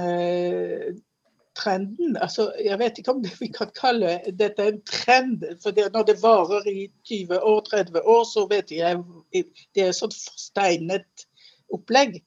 trenden. 1.55 2.17
Altså, 2.21 2.49
jeg 2.63 2.79
vet 2.79 2.99
ikke 2.99 3.15
om 3.15 3.23
vi 3.39 3.49
kan 3.53 3.71
kalle 3.75 4.17
dette 4.39 4.67
en 4.69 4.81
trend. 4.89 5.45
For 5.63 5.75
når 5.93 6.07
det 6.09 6.17
varer 6.23 6.67
i 6.69 6.87
20 7.07 7.39
år, 7.39 7.61
30 7.69 8.01
år, 8.15 8.23
så 8.29 8.45
vet 8.51 8.71
jeg 8.71 9.01
det 9.31 9.85
er 9.85 9.91
et 9.91 9.99
sånt 9.99 10.15
forsteinet 10.17 11.27
opplegg. 11.73 12.19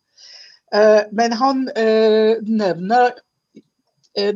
Eh, 0.74 1.02
men 1.12 1.32
han 1.40 1.66
eh, 1.76 2.40
nevner 2.44 3.16
at 4.16 4.34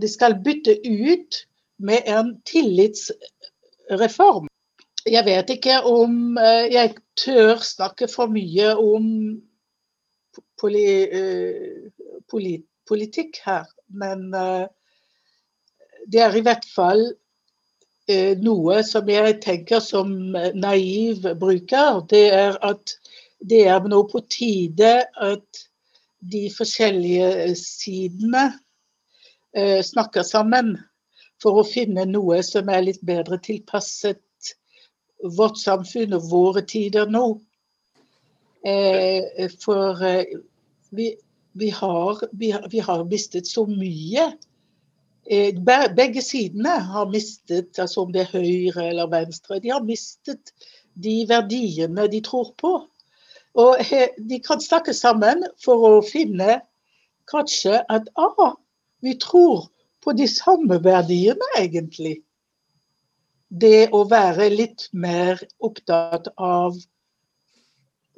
de 0.00 0.08
skal 0.08 0.40
bytte 0.44 0.80
ut 0.84 1.46
med 1.78 1.98
en 2.08 2.42
tillitsreform. 2.48 4.48
Jeg 5.06 5.24
vet 5.24 5.50
ikke 5.54 5.82
om 5.86 6.36
uh, 6.40 6.66
jeg 6.72 6.94
tør 7.16 7.56
snakke 7.62 8.08
for 8.10 8.26
mye 8.32 8.76
om 8.76 9.40
poli, 10.60 11.08
polit, 12.30 12.64
politikk 12.88 13.36
her, 13.44 13.64
men 13.88 14.34
det 16.12 16.20
er 16.20 16.36
i 16.36 16.40
hvert 16.44 16.64
fall 16.74 17.16
noe 18.44 18.82
som 18.84 19.08
jeg 19.08 19.40
tenker 19.44 19.80
som 19.80 20.36
naiv 20.54 21.22
bruker. 21.40 22.00
Det 22.10 22.32
er 22.32 22.58
at 22.64 22.96
det 23.40 23.66
er 23.68 23.88
nå 23.88 24.02
på 24.10 24.22
tide 24.32 25.04
at 25.04 25.66
de 26.32 26.46
forskjellige 26.54 27.28
eh, 27.44 27.54
sidene 27.58 28.44
eh, 29.56 29.82
snakker 29.84 30.26
sammen 30.26 30.76
for 31.42 31.60
å 31.60 31.66
finne 31.68 32.06
noe 32.08 32.40
som 32.46 32.70
er 32.72 32.86
litt 32.86 33.02
bedre 33.06 33.38
tilpasset 33.42 34.22
vårt 35.36 35.58
samfunn 35.60 36.16
og 36.16 36.30
våre 36.30 36.62
tider 36.68 37.08
nå. 37.10 37.26
Eh, 38.66 39.46
for 39.62 40.00
vi, 40.96 41.12
vi, 41.52 41.70
har, 41.70 42.24
vi, 42.32 42.52
vi, 42.72 42.82
har, 42.82 43.04
mistet 43.10 43.48
så 43.48 43.66
mye. 43.68 44.30
Begge 45.26 46.22
sidene 46.22 46.76
har 46.90 47.08
mistet, 47.10 47.78
altså 47.82 48.04
om 48.04 48.12
det 48.14 48.26
er 48.26 48.34
høyre 48.36 48.90
eller 48.90 49.10
venstre, 49.10 49.58
de 49.62 49.72
har 49.74 49.84
mistet 49.86 50.52
de 50.94 51.16
verdiene 51.28 52.06
de 52.12 52.20
tror 52.24 52.52
på. 52.60 52.76
Og 53.56 53.80
de 54.28 54.38
kan 54.44 54.60
snakke 54.60 54.92
sammen 54.96 55.44
for 55.64 55.88
å 55.88 56.04
finne 56.04 56.60
kanskje 57.30 57.80
at 57.92 58.08
ah, 58.20 58.54
vi 59.02 59.16
tror 59.20 59.66
på 60.04 60.14
de 60.14 60.28
samme 60.30 60.78
verdiene, 60.84 61.48
egentlig. 61.58 62.20
Det 63.48 63.88
å 63.94 64.04
være 64.10 64.50
litt 64.52 64.88
mer 64.92 65.40
opptatt 65.62 66.28
av 66.36 66.76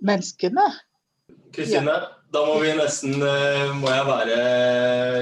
menneskene. 0.04 0.66
Kristine, 1.54 1.94
ja. 1.94 2.08
da 2.32 2.44
må 2.44 2.58
vi 2.60 2.74
nesten 2.76 3.22
eh, 3.24 3.70
Må 3.76 3.88
jeg 3.88 4.04
være 4.08 4.38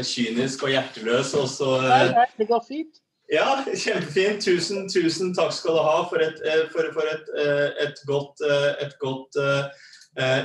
kynisk 0.07 0.65
og 0.67 0.73
hjerteløs, 0.75 1.35
og 1.39 1.47
så 1.51 1.77
Nei, 1.85 2.05
nei, 2.15 2.27
det 2.39 2.49
går 2.51 2.65
fint. 2.67 3.03
Ja, 3.31 3.63
kjempefint. 3.67 4.43
Tusen, 4.47 4.87
tusen 4.91 5.33
takk 5.35 5.55
skal 5.55 5.79
du 5.79 5.83
ha 5.87 5.97
for 6.11 6.23
et, 6.23 6.39
eh, 6.47 6.67
for, 6.75 6.91
for 6.95 7.11
et, 7.11 7.31
eh, 7.43 7.69
et 7.87 8.03
godt, 8.11 8.43
et 8.83 8.95
godt 9.03 9.39
Eh, 9.43 9.87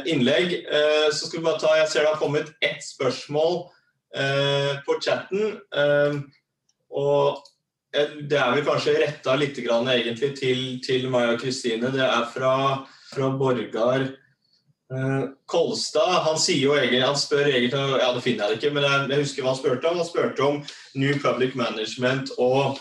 innlegg. 0.05 0.53
Eh, 0.65 1.07
så 1.11 1.28
skal 1.28 1.39
vi 1.39 1.45
bare 1.45 1.59
ta, 1.59 1.76
Jeg 1.78 1.88
ser 1.89 2.03
det 2.03 2.13
har 2.13 2.19
kommet 2.19 2.51
ett 2.61 2.84
spørsmål 2.84 3.63
eh, 4.15 4.76
på 4.86 4.99
chatten. 5.01 5.61
og 6.91 7.47
det 7.91 8.38
er 8.39 8.53
vel 8.55 8.63
kanskje 8.63 8.99
retta 9.01 9.36
litt 9.36 9.57
egentlig 9.59 10.30
til, 10.39 10.80
til 10.84 11.09
Maja 11.09 11.38
Kristine. 11.38 11.91
Det 11.91 12.03
er 12.03 12.26
fra, 12.32 12.86
fra 13.11 13.30
Borgar 13.36 14.05
Kolstad. 15.45 16.24
Han 16.24 16.39
sier 16.39 16.65
jo 16.69 16.76
egentlig, 16.76 17.01
han 17.03 17.19
spør 17.19 17.47
egentlig 17.47 17.99
Ja, 17.99 18.13
det 18.15 18.24
finner 18.24 18.47
jeg 18.47 18.59
ikke, 18.59 18.72
men 18.76 19.11
jeg 19.11 19.19
husker 19.26 19.43
hva 19.43 19.51
han 19.51 19.59
spurte 19.59 19.91
om. 19.91 19.99
Han 19.99 20.07
spurte 20.07 20.47
om 20.47 20.63
New 20.95 21.19
Public 21.19 21.55
Management 21.55 22.32
og 22.38 22.80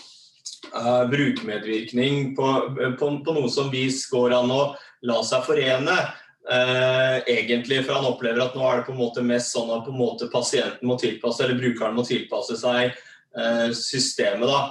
uh, 0.74 1.04
brukermedvirkning 1.10 2.36
på, 2.36 2.48
på, 2.98 3.10
på, 3.24 3.34
noe 3.34 3.50
som 3.50 3.70
vis 3.72 4.04
går 4.10 4.34
an 4.36 4.52
å 4.54 4.62
la 5.06 5.20
seg 5.26 5.46
forene. 5.46 5.96
Uh, 6.48 7.20
egentlig, 7.26 7.84
for 7.84 7.98
han 7.98 8.06
opplever 8.08 8.40
at 8.40 8.54
nå 8.56 8.64
er 8.64 8.80
det 8.80 8.86
på 8.88 8.94
en 8.94 9.02
måte 9.02 9.22
mest 9.22 9.52
sånn 9.52 9.68
at 9.74 9.84
på 9.84 9.92
en 9.92 10.00
måte 10.00 10.30
pasienten 10.32 10.88
må 10.88 10.96
tilpasse, 10.98 11.44
eller 11.44 11.60
brukeren 11.60 11.94
må 11.98 12.04
tilpasse 12.08 12.56
seg 12.58 12.94
uh, 13.36 13.68
systemet. 13.76 14.48
da. 14.48 14.62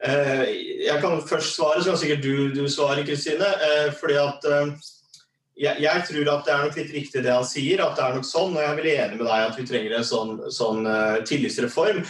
Uh, 0.00 0.46
jeg 0.86 1.02
kan 1.04 1.20
først 1.28 1.58
svare, 1.58 1.82
så 1.82 1.92
kan 1.92 2.00
sikkert 2.00 2.24
du, 2.24 2.48
du 2.56 2.64
svare, 2.72 3.04
Kristine. 3.06 3.52
fordi 4.00 4.16
at 4.22 4.48
jeg, 5.58 5.74
jeg, 5.82 6.02
tror 6.08 6.28
at 6.32 6.44
det 6.46 6.52
er 6.54 6.64
nok 6.64 6.76
litt 6.78 6.92
riktig 6.96 7.22
det 7.26 7.34
han 7.34 7.46
sier, 7.46 7.82
at 7.84 7.98
det 7.98 8.06
er 8.06 8.16
nok 8.16 8.26
sånn. 8.26 8.54
Og 8.56 8.62
jeg 8.62 8.72
er 8.72 8.78
veldig 8.80 8.98
enig 9.04 9.18
med 9.20 9.26
deg 9.28 9.46
at 9.50 9.58
vi 9.58 9.66
trenger 9.68 9.96
en 9.98 10.06
sånn, 10.06 10.36
sånn 10.54 10.86
tillitsreform. 11.28 12.04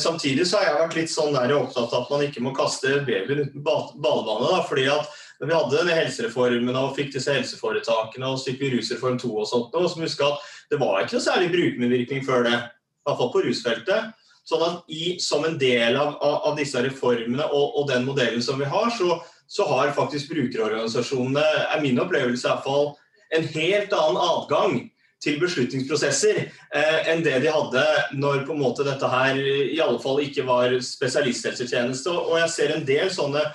samtidig 0.00 0.48
så 0.48 0.58
har 0.58 0.70
jeg 0.70 0.80
vært 0.80 0.96
litt 0.98 1.12
sånn 1.12 1.36
der 1.36 1.52
opptatt 1.56 1.92
av 1.92 2.06
at 2.06 2.14
man 2.16 2.24
ikke 2.26 2.42
må 2.42 2.56
kaste 2.56 3.04
babyen 3.06 3.44
uten 3.44 3.64
badevannet. 3.64 4.64
fordi 4.70 4.88
at 4.92 5.20
når 5.40 5.50
vi 5.50 5.56
hadde 5.56 5.78
denne 5.78 5.96
helsereformen 5.98 6.76
og 6.78 6.94
fikk 6.96 7.14
disse 7.16 7.32
helseforetakene, 7.34 8.28
og 8.28 8.38
så 8.38 8.50
fikk 8.50 8.60
vi 8.62 8.72
rusreform 8.76 9.18
2 9.20 9.30
og 9.32 9.48
sånt, 9.50 9.74
og 9.74 9.88
så 9.90 9.98
må 9.98 10.06
huske 10.06 10.28
at 10.28 10.50
det 10.70 10.80
var 10.80 11.02
ikke 11.02 11.18
noe 11.18 11.26
særlig 11.26 11.50
brukermedvirkning 11.54 12.24
før 12.26 12.46
det. 12.46 12.54
I 12.54 13.08
hvert 13.08 13.20
fall 13.20 13.32
på 13.34 13.42
rusfeltet. 13.44 14.12
Sånn 14.44 14.64
at 14.64 14.92
i, 14.92 15.16
Som 15.24 15.46
en 15.48 15.56
del 15.60 15.96
av, 15.96 16.16
av, 16.20 16.52
disse 16.56 16.80
reformene 16.84 17.46
og, 17.48 17.78
og, 17.80 17.86
den 17.88 18.04
modellen 18.04 18.42
som 18.44 18.60
vi 18.60 18.68
har, 18.68 18.90
så, 18.92 19.18
så 19.48 19.66
har 19.70 19.94
faktisk 19.96 20.32
brukerorganisasjonene, 20.32 21.44
er 21.74 21.84
min 21.84 22.00
opplevelse 22.00 22.44
i 22.44 22.50
hvert 22.50 22.66
fall, 22.66 22.92
en 23.34 23.48
helt 23.54 23.96
annen 23.96 24.20
adgang 24.20 24.76
til 25.24 25.38
beslutningsprosesser 25.40 26.42
eh, 26.44 26.98
enn 27.10 27.22
det 27.24 27.38
de 27.42 27.52
hadde 27.52 27.84
når 28.20 28.44
på 28.44 28.52
en 28.52 28.60
måte 28.60 28.84
dette 28.84 29.08
her 29.08 29.38
i 29.40 29.80
alle 29.80 30.00
fall 30.02 30.20
ikke 30.20 30.44
var 30.46 30.74
spesialisthelsetjeneste. 30.84 32.12
Og 32.12 32.36
jeg 32.42 32.52
ser 32.52 32.74
en 32.74 32.84
del 32.88 33.08
sånne 33.12 33.46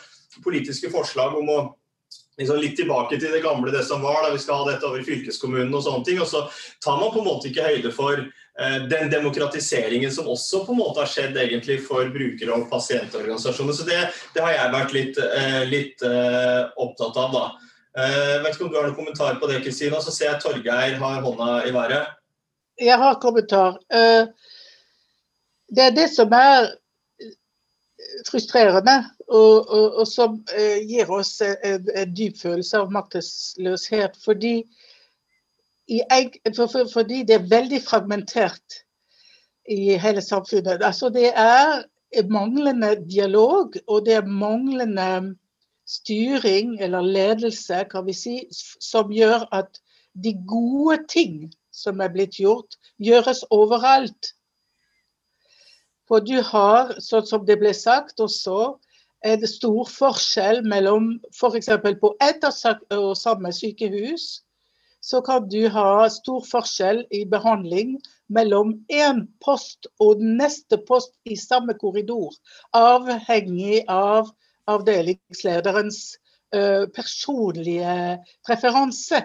politiske 0.44 0.92
forslag 0.94 1.38
om 1.38 1.52
å 1.54 1.60
liksom 2.40 2.60
litt 2.62 2.78
tilbake 2.80 3.20
til 3.20 3.34
det 3.34 3.42
gamle, 3.44 3.72
det 3.74 3.84
som 3.88 4.04
var, 4.04 4.22
da 4.24 4.34
vi 4.34 4.42
skal 4.42 4.62
ha 4.62 4.72
dette 4.72 4.88
over 4.88 5.04
fylkeskommunen 5.04 5.74
og 5.76 5.84
sånne 5.86 6.06
ting. 6.08 6.22
Og 6.24 6.30
så 6.30 6.46
tar 6.84 7.00
man 7.00 7.12
på 7.14 7.22
en 7.22 7.28
måte 7.28 7.50
ikke 7.50 7.68
høyde 7.68 7.92
for 7.96 8.22
eh, 8.22 8.78
den 8.92 9.12
demokratiseringen 9.12 10.14
som 10.16 10.30
også 10.32 10.64
på 10.66 10.76
en 10.76 10.82
måte 10.82 11.04
har 11.04 11.12
skjedd 11.12 11.40
egentlig 11.40 11.82
for 11.86 12.12
brukere 12.14 12.56
og 12.56 12.70
pasientorganisasjoner. 12.72 13.76
Så 13.76 13.88
det, 13.88 14.00
det 14.36 14.46
har 14.46 14.56
jeg 14.56 14.76
vært 14.78 14.96
litt, 14.96 15.20
eh, 15.26 15.64
litt 15.68 16.06
eh, 16.08 16.62
opptatt 16.80 17.20
av, 17.20 17.36
da. 17.36 17.50
Jeg 18.00 18.44
vet 18.46 18.54
ikke 18.54 18.64
om 18.64 18.70
du 18.72 18.76
har 18.78 18.86
noen 18.86 18.96
kommentar 18.96 19.40
på 19.42 19.48
det, 19.50 19.58
Kristina. 19.66 19.98
Så 20.00 20.14
ser 20.16 20.30
jeg 20.30 20.40
Torgeir 20.44 20.94
har 21.02 21.24
hånda 21.26 21.48
i 21.68 21.72
været. 21.76 22.14
Jeg 22.80 22.96
har 23.02 23.18
kommentar. 23.20 23.80
Det 23.90 25.84
er 25.84 25.96
det 25.98 26.06
som 26.14 26.32
er 26.38 26.70
frustrerende, 28.28 28.98
og, 29.28 29.70
og, 29.70 29.96
og 30.02 30.08
som 30.08 30.40
gir 30.90 31.10
oss 31.14 31.38
en, 31.46 31.88
en 31.96 32.14
dyp 32.18 32.38
følelse 32.42 32.82
av 32.82 32.92
maktesløshet. 32.92 34.18
Fordi, 34.24 34.54
for, 36.56 36.66
for, 36.66 36.90
fordi 36.94 37.24
det 37.28 37.38
er 37.38 37.52
veldig 37.52 37.82
fragmentert 37.86 38.82
i 39.70 39.98
hele 40.02 40.22
samfunnet. 40.22 40.84
Altså 40.84 41.10
det 41.14 41.32
er 41.36 41.84
manglende 42.30 42.96
dialog, 43.10 43.76
og 43.88 44.06
det 44.06 44.18
er 44.18 44.26
manglende 44.26 45.36
styring 45.90 46.80
eller 46.82 47.02
ledelse, 47.02 47.86
kan 47.92 48.06
vi 48.06 48.14
si, 48.14 48.36
som 48.82 49.12
gjør 49.14 49.48
at 49.54 49.80
de 50.14 50.34
gode 50.48 51.00
ting 51.10 51.54
som 51.74 52.02
er 52.02 52.12
blitt 52.14 52.38
gjort, 52.42 52.78
gjøres 53.02 53.44
overalt. 53.50 54.34
For 56.10 56.26
du 56.26 56.40
har, 56.42 56.96
sånn 57.06 57.28
som 57.30 57.46
det 57.46 57.60
ble 57.62 57.74
sagt 57.78 58.22
også, 58.24 58.80
en 59.30 59.48
stor 59.48 59.88
forskjell 59.92 60.64
mellom 60.68 61.12
f.eks. 61.34 61.70
For 61.70 61.98
på 62.02 62.14
ett 62.24 62.46
og 62.48 63.12
samme 63.20 63.52
sykehus 63.54 64.30
så 65.06 65.22
kan 65.24 65.46
du 65.52 65.62
ha 65.72 66.08
stor 66.12 66.44
forskjell 66.48 67.06
i 67.16 67.24
behandling 67.30 67.96
mellom 68.36 68.74
én 68.92 69.22
post 69.44 69.88
og 70.04 70.20
neste 70.20 70.80
post 70.90 71.14
i 71.24 71.38
samme 71.40 71.76
korridor, 71.80 72.34
avhengig 72.76 73.86
av 73.88 74.34
avdelingslederens 74.70 76.02
uh, 76.56 76.86
personlige 76.96 78.20
preferanse. 78.46 79.24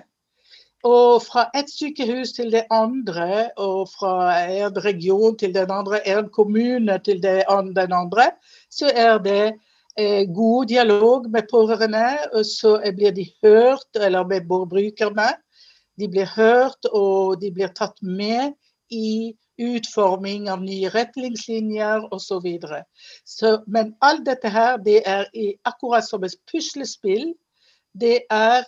Og 0.85 1.22
fra 1.24 1.47
et 1.57 1.70
sykehus 1.72 2.35
til 2.37 2.51
det 2.53 2.66
andre, 2.70 3.51
og 3.57 3.89
fra 3.89 4.14
en 4.53 4.76
region 4.85 5.39
til 5.39 5.55
den 5.55 5.70
andre, 5.72 6.03
en 6.09 6.28
kommune 6.28 6.99
til 7.05 7.22
den 7.22 7.93
andre, 7.93 8.26
så 8.70 8.93
er 8.95 9.18
det 9.18 9.55
eh, 9.99 10.26
god 10.35 10.66
dialog 10.66 11.30
med 11.30 11.49
pårørende. 11.51 12.18
Og 12.32 12.45
så 12.45 12.76
blir 12.97 13.16
de 13.16 13.24
hørt, 13.45 13.89
eller 13.97 14.26
med 14.26 14.45
brukerne. 14.49 15.30
De 16.01 16.09
blir 16.09 16.28
hørt, 16.37 16.85
og 16.93 17.41
de 17.41 17.53
blir 17.55 17.72
tatt 17.72 18.03
med 18.03 18.53
i 18.91 19.32
utforming 19.59 20.49
av 20.51 20.62
nye 20.62 20.91
retningslinjer 20.91 22.09
osv. 22.12 22.49
Men 23.66 23.95
alt 24.03 24.24
dette 24.26 24.51
her, 24.51 24.76
det 24.76 25.03
er 25.07 25.28
i, 25.35 25.55
akkurat 25.64 26.07
som 26.07 26.24
et 26.26 26.37
puslespill. 26.51 27.32
Det 27.95 28.24
er 28.30 28.64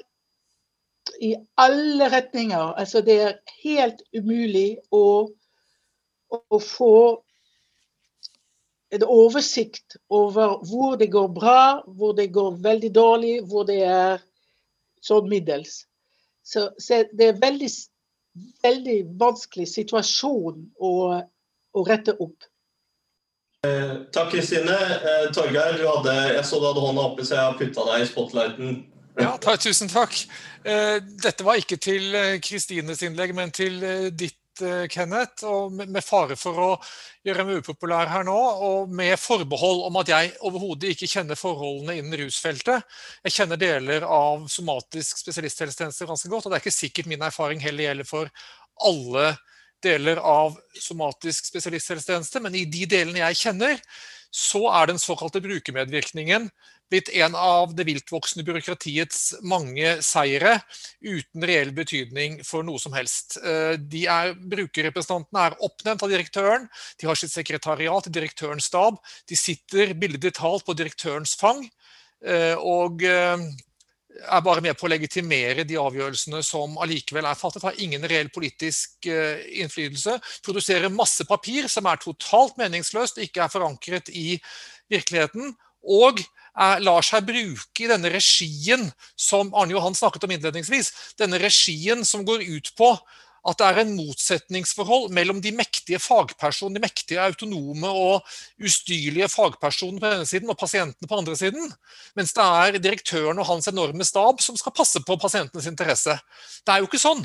i 1.20 1.34
alle 1.60 2.10
retninger. 2.12 2.74
Altså 2.76 3.00
det 3.04 3.16
er 3.22 3.38
helt 3.62 4.02
umulig 4.14 4.78
å, 4.94 5.30
å 6.30 6.60
få 6.62 6.98
en 8.94 9.02
oversikt 9.02 9.98
over 10.14 10.58
hvor 10.68 10.96
det 11.00 11.10
går 11.12 11.28
bra, 11.34 11.82
hvor 11.86 12.14
det 12.16 12.30
går 12.34 12.62
veldig 12.62 12.92
dårlig, 12.94 13.34
hvor 13.50 13.66
det 13.68 13.82
er 13.84 14.24
sånn 15.04 15.28
middels. 15.30 15.84
Så, 16.46 16.70
så 16.78 17.02
det 17.12 17.32
er 17.32 17.40
veldig 17.42 17.70
veldig 18.62 18.98
vanskelig 19.20 19.68
situasjon 19.70 20.60
å, 20.78 20.92
å 21.72 21.84
rette 21.86 22.16
opp. 22.22 22.48
Eh, 23.66 23.94
takk, 24.14 24.30
Kristine. 24.34 24.76
Eh, 24.76 25.28
Torgeir, 25.34 25.80
jeg 25.80 26.44
så 26.46 26.60
du 26.60 26.68
hadde 26.68 26.84
hånda 26.84 27.06
oppe, 27.08 27.24
så 27.26 27.38
jeg 27.38 27.44
har 27.44 27.58
putta 27.58 27.86
deg 27.90 28.04
i 28.04 28.10
spotlighten. 28.10 28.76
Ja, 29.16 29.36
takk, 29.40 29.62
tusen 29.64 29.88
takk. 29.88 30.12
Eh, 30.66 30.98
dette 31.22 31.44
var 31.46 31.56
ikke 31.56 31.78
til 31.80 32.12
eh, 32.12 32.34
Kristines 32.44 33.00
innlegg, 33.06 33.32
men 33.36 33.52
til 33.54 33.78
eh, 33.84 34.10
ditt 34.12 34.36
Kenneth, 34.88 35.44
og 35.44 35.74
med 35.76 36.00
fare 36.00 36.32
for 36.40 36.56
å 36.64 36.68
gjøre 37.28 37.44
meg 37.44 37.58
upopulær 37.60 38.08
her 38.08 38.22
nå, 38.24 38.36
og 38.64 38.92
med 38.96 39.18
forbehold 39.20 39.82
om 39.84 39.98
at 40.00 40.08
jeg 40.08 40.30
overhodet 40.48 40.94
ikke 40.94 41.10
kjenner 41.12 41.36
forholdene 41.36 41.98
innen 41.98 42.16
rusfeltet. 42.22 42.86
Jeg 43.28 43.34
kjenner 43.34 43.60
deler 43.60 44.06
av 44.08 44.46
somatisk 44.48 45.20
spesialisthelsetjeneste 45.20 46.08
ganske 46.08 46.32
godt, 46.32 46.48
og 46.48 46.54
det 46.54 46.56
er 46.56 46.64
ikke 46.64 46.72
sikkert 46.72 47.10
min 47.12 47.26
erfaring 47.28 47.60
heller 47.60 47.90
gjelder 47.90 48.08
for 48.08 48.32
alle 48.88 49.26
deler 49.84 50.22
av 50.24 50.56
somatisk 50.80 51.52
spesialisthelsetjeneste, 51.52 52.40
men 52.40 52.56
i 52.56 52.64
de 52.64 52.88
delene 52.88 53.26
jeg 53.26 53.42
kjenner, 53.42 53.84
så 54.32 54.70
er 54.72 54.88
den 54.88 55.00
såkalte 55.00 55.44
brukermedvirkningen 55.44 56.48
blitt 56.90 57.08
en 57.18 57.34
av 57.34 57.74
det 57.74 57.86
viltvoksende 57.88 58.44
byråkratiets 58.46 59.36
mange 59.46 59.96
seire 60.06 60.60
uten 61.02 61.46
reell 61.48 61.72
betydning 61.74 62.38
for 62.46 62.66
noe 62.66 62.80
som 62.82 62.94
helst. 62.96 63.38
Eh, 63.42 63.74
de 63.80 64.06
er, 64.10 64.34
brukerrepresentantene 64.38 65.48
er 65.48 65.58
oppnevnt 65.66 66.06
av 66.06 66.12
direktøren, 66.12 66.68
de 67.00 67.10
har 67.10 67.18
sitt 67.18 67.34
sekretariat 67.34 68.06
i 68.06 68.14
direktørens 68.14 68.70
stab, 68.70 69.00
de 69.26 69.38
sitter 69.38 69.96
billedlig 69.98 70.36
talt 70.38 70.66
på 70.66 70.76
direktørens 70.78 71.34
fang. 71.40 71.64
Eh, 72.24 72.54
og 72.56 73.02
eh, 73.04 73.42
er 74.16 74.46
bare 74.46 74.62
med 74.64 74.78
på 74.78 74.86
å 74.86 74.92
legitimere 74.94 75.66
de 75.68 75.76
avgjørelsene 75.76 76.38
som 76.46 76.78
allikevel 76.80 77.26
er 77.28 77.36
fattet. 77.36 77.66
Har 77.66 77.82
ingen 77.82 78.06
reell 78.08 78.30
politisk 78.32 79.04
innflytelse. 79.04 80.14
Produserer 80.46 80.88
masse 80.88 81.26
papir 81.28 81.68
som 81.68 81.84
er 81.90 82.00
totalt 82.00 82.56
meningsløst, 82.56 83.20
ikke 83.20 83.44
er 83.44 83.52
forankret 83.52 84.08
i 84.08 84.38
virkeligheten. 84.88 85.52
Og 85.84 86.24
er, 86.56 86.80
lar 86.84 87.04
seg 87.04 87.26
bruke 87.28 87.84
i 87.84 87.90
denne 87.90 88.10
regien 88.12 88.88
som 89.18 89.52
Arne 89.54 89.76
Johan 89.76 89.96
snakket 89.96 90.26
om 90.26 90.34
innledningsvis. 90.36 90.92
Denne 91.20 91.40
regien 91.42 92.04
som 92.08 92.24
går 92.26 92.44
ut 92.46 92.72
på 92.78 92.94
at 93.46 93.60
det 93.60 93.66
er 93.66 93.80
en 93.82 93.92
motsetningsforhold 93.94 95.12
mellom 95.14 95.38
de 95.42 95.52
mektige 95.54 96.00
fagpersonene, 96.02 96.80
de 96.80 96.82
mektige 96.82 97.22
autonome 97.22 97.90
og 97.94 98.26
ustyrlige 98.58 99.28
fagpersonene 99.30 100.02
på 100.02 100.10
denne 100.10 100.26
siden 100.26 100.50
og 100.50 100.58
pasientene 100.58 101.06
på 101.06 101.20
andre 101.20 101.36
siden. 101.38 101.70
Mens 102.18 102.34
det 102.36 102.46
er 102.46 102.80
direktøren 102.82 103.38
og 103.38 103.46
hans 103.46 103.70
enorme 103.70 104.06
stab 104.06 104.42
som 104.42 104.58
skal 104.58 104.74
passe 104.74 105.02
på 105.06 105.18
pasientenes 105.22 105.70
interesse. 105.70 106.18
Det 106.66 106.74
er 106.74 106.82
jo 106.82 106.90
ikke 106.90 107.02
sånn 107.02 107.22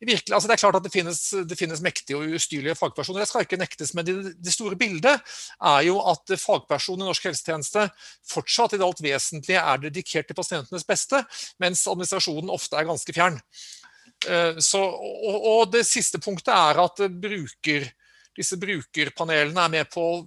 virkelig, 0.00 0.34
altså 0.34 0.48
det 0.48 0.54
er 0.54 0.62
klart 0.62 0.78
at 0.78 0.86
det 0.86 0.92
finnes, 0.94 1.20
det 1.48 1.58
finnes 1.58 1.82
mektige 1.84 2.18
og 2.18 2.36
ustyrlige 2.38 2.76
fagpersoner, 2.78 3.22
det 3.22 3.30
skal 3.30 3.44
ikke 3.44 3.60
nektes, 3.60 3.92
men 3.96 4.06
det, 4.06 4.14
det, 4.40 4.54
store 4.54 4.78
bildet 4.80 5.12
er 5.14 5.82
jo 5.86 5.98
at 6.12 6.34
fagpersoner 6.40 7.04
i 7.04 7.10
norsk 7.10 7.28
helsetjeneste 7.28 7.86
fortsatt 8.32 8.76
i 8.76 8.80
det 8.80 8.86
alt 8.86 9.04
vesentlige 9.04 9.60
er 9.60 9.84
dedikert 9.84 10.30
til 10.30 10.38
pasientenes 10.38 10.88
beste, 10.88 11.22
mens 11.62 11.86
administrasjonen 11.90 12.52
ofte 12.52 12.80
er 12.80 12.88
ganske 12.88 13.16
fjern. 13.16 13.40
Eh, 14.28 14.60
så, 14.64 14.82
og, 14.84 15.38
og 15.52 15.72
det 15.74 15.86
siste 15.88 16.20
punktet 16.22 16.52
er 16.54 16.80
at 16.84 17.04
bruker 17.20 17.88
disse 18.36 18.56
brukerpanelene 18.60 19.62
er 19.64 19.72
med 19.72 19.88
på 19.90 20.02
å 20.02 20.18